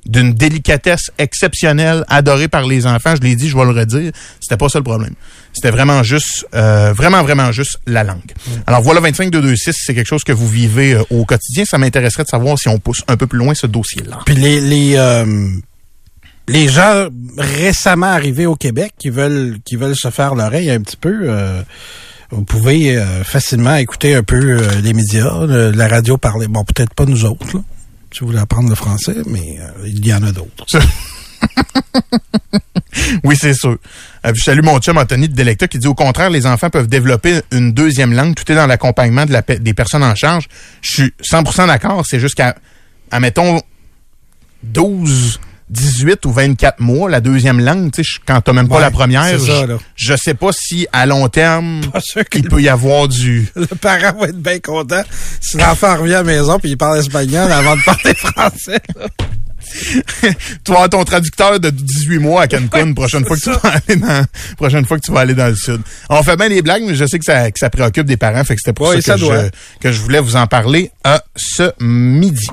d'une 0.05 0.33
délicatesse 0.33 1.11
exceptionnelle, 1.17 2.03
adorée 2.09 2.47
par 2.47 2.65
les 2.65 2.85
enfants. 2.85 3.15
Je 3.15 3.21
l'ai 3.21 3.35
dit, 3.35 3.49
je 3.49 3.57
vais 3.57 3.63
le 3.63 3.71
redire. 3.71 4.11
C'était 4.39 4.57
pas 4.57 4.69
ça 4.69 4.79
le 4.79 4.83
problème. 4.83 5.13
C'était 5.53 5.71
vraiment 5.71 6.03
juste, 6.03 6.45
euh, 6.55 6.93
vraiment, 6.93 7.21
vraiment 7.21 7.51
juste 7.51 7.79
la 7.85 8.03
langue. 8.03 8.33
Mm. 8.47 8.51
Alors 8.67 8.81
voilà, 8.81 9.01
25-226, 9.01 9.73
c'est 9.73 9.93
quelque 9.93 10.07
chose 10.07 10.23
que 10.23 10.31
vous 10.31 10.47
vivez 10.47 10.93
euh, 10.93 11.03
au 11.09 11.25
quotidien. 11.25 11.65
Ça 11.65 11.77
m'intéresserait 11.77 12.23
de 12.23 12.29
savoir 12.29 12.57
si 12.57 12.69
on 12.69 12.79
pousse 12.79 13.03
un 13.07 13.17
peu 13.17 13.27
plus 13.27 13.39
loin 13.39 13.53
ce 13.53 13.67
dossier-là. 13.67 14.19
Puis 14.25 14.35
les 14.35 14.59
les, 14.59 14.95
euh, 14.95 15.49
les 16.47 16.67
gens 16.67 17.07
récemment 17.37 18.07
arrivés 18.07 18.45
au 18.45 18.55
Québec 18.55 18.93
qui 18.97 19.09
veulent 19.09 19.59
qui 19.63 19.75
veulent 19.75 19.95
se 19.95 20.09
faire 20.09 20.35
l'oreille 20.35 20.71
un 20.71 20.81
petit 20.81 20.97
peu. 20.97 21.21
Euh, 21.23 21.61
vous 22.33 22.43
pouvez 22.43 22.97
euh, 22.97 23.23
facilement 23.23 23.75
écouter 23.75 24.15
un 24.15 24.23
peu 24.23 24.37
euh, 24.37 24.81
les 24.81 24.93
médias, 24.93 25.45
le, 25.45 25.69
la 25.69 25.87
radio 25.87 26.17
parler. 26.17 26.47
Bon, 26.47 26.63
peut-être 26.63 26.93
pas 26.95 27.05
nous 27.05 27.25
autres, 27.25 27.45
là, 27.53 27.61
si 28.13 28.23
voulez 28.23 28.39
apprendre 28.39 28.69
le 28.69 28.75
français, 28.75 29.15
mais 29.27 29.57
euh, 29.59 29.87
il 29.87 30.05
y 30.05 30.13
en 30.13 30.23
a 30.23 30.31
d'autres. 30.31 30.65
oui, 33.23 33.35
c'est 33.39 33.53
sûr. 33.53 33.77
Euh, 34.25 34.31
je 34.33 34.43
salue 34.43 34.63
mon 34.63 34.79
chum 34.79 34.97
Anthony 34.97 35.27
de 35.27 35.35
Delecta 35.35 35.67
qui 35.67 35.79
dit 35.79 35.87
au 35.87 35.95
contraire, 35.95 36.29
les 36.29 36.45
enfants 36.45 36.69
peuvent 36.69 36.87
développer 36.87 37.41
une 37.51 37.73
deuxième 37.73 38.13
langue. 38.13 38.35
Tout 38.35 38.49
est 38.51 38.55
dans 38.55 38.67
l'accompagnement 38.67 39.25
de 39.25 39.33
la, 39.33 39.41
des 39.41 39.73
personnes 39.73 40.03
en 40.03 40.15
charge. 40.15 40.47
Je 40.81 40.89
suis 40.89 41.13
100% 41.29 41.67
d'accord. 41.67 42.03
C'est 42.07 42.19
juste 42.19 42.35
qu'à, 42.35 42.55
admettons, 43.11 43.61
12, 44.63 45.39
18 45.69 46.25
ou 46.25 46.31
24 46.31 46.79
mois, 46.79 47.09
la 47.09 47.21
deuxième 47.21 47.59
langue, 47.59 47.91
tu 47.91 48.03
sais, 48.03 48.19
quand 48.25 48.41
t'as 48.41 48.53
même 48.53 48.67
pas 48.67 48.75
Ouais, 48.75 48.81
la 48.81 48.91
première, 48.91 49.23
ça, 49.39 49.65
je, 49.67 49.75
je 49.95 50.13
sais 50.15 50.33
pas 50.33 50.51
si 50.51 50.87
à 50.91 51.05
long 51.05 51.27
terme, 51.29 51.81
il 52.35 52.47
peut 52.47 52.61
y 52.61 52.69
avoir 52.69 53.07
du... 53.07 53.47
Le 53.55 53.65
parent 53.67 54.17
va 54.19 54.27
être 54.27 54.41
bien 54.41 54.59
content 54.59 55.01
si 55.41 55.57
l'enfant 55.57 55.97
revient 55.97 56.15
à 56.15 56.17
la 56.17 56.23
maison 56.23 56.59
puis 56.59 56.71
il 56.71 56.77
parle 56.77 56.99
espagnol 56.99 57.51
avant 57.51 57.75
de 57.75 57.81
parler 57.83 58.13
français. 58.15 58.81
là. 58.95 59.07
avoir 60.67 60.89
ton 60.89 61.03
traducteur 61.03 61.59
de 61.59 61.69
18 61.69 62.19
mois 62.19 62.43
à 62.43 62.47
Cancun 62.47 62.93
prochaine 62.93 63.25
fois 63.25 63.37
que 63.37 63.41
tu 63.41 63.49
vas 63.49 63.73
aller 63.87 63.95
dans 63.95 64.25
prochaine 64.57 64.85
fois 64.85 64.99
que 64.99 65.05
tu 65.05 65.11
vas 65.11 65.21
aller 65.21 65.33
dans 65.33 65.47
le 65.47 65.55
sud. 65.55 65.81
On 66.09 66.21
fait 66.23 66.35
bien 66.35 66.49
des 66.49 66.61
blagues, 66.61 66.83
mais 66.85 66.95
je 66.95 67.05
sais 67.05 67.17
que 67.17 67.25
ça, 67.25 67.49
que 67.49 67.59
ça 67.59 67.69
préoccupe 67.69 68.05
des 68.05 68.17
parents, 68.17 68.43
fait 68.43 68.55
que 68.55 68.61
c'était 68.63 68.73
pour 68.73 68.91
ça, 68.91 69.01
ça 69.01 69.15
que, 69.15 69.19
doit. 69.19 69.45
je, 69.45 69.49
que 69.79 69.91
je 69.91 69.99
voulais 70.01 70.19
vous 70.19 70.35
en 70.35 70.47
parler 70.47 70.91
à 71.03 71.23
ce 71.35 71.71
midi. 71.81 72.47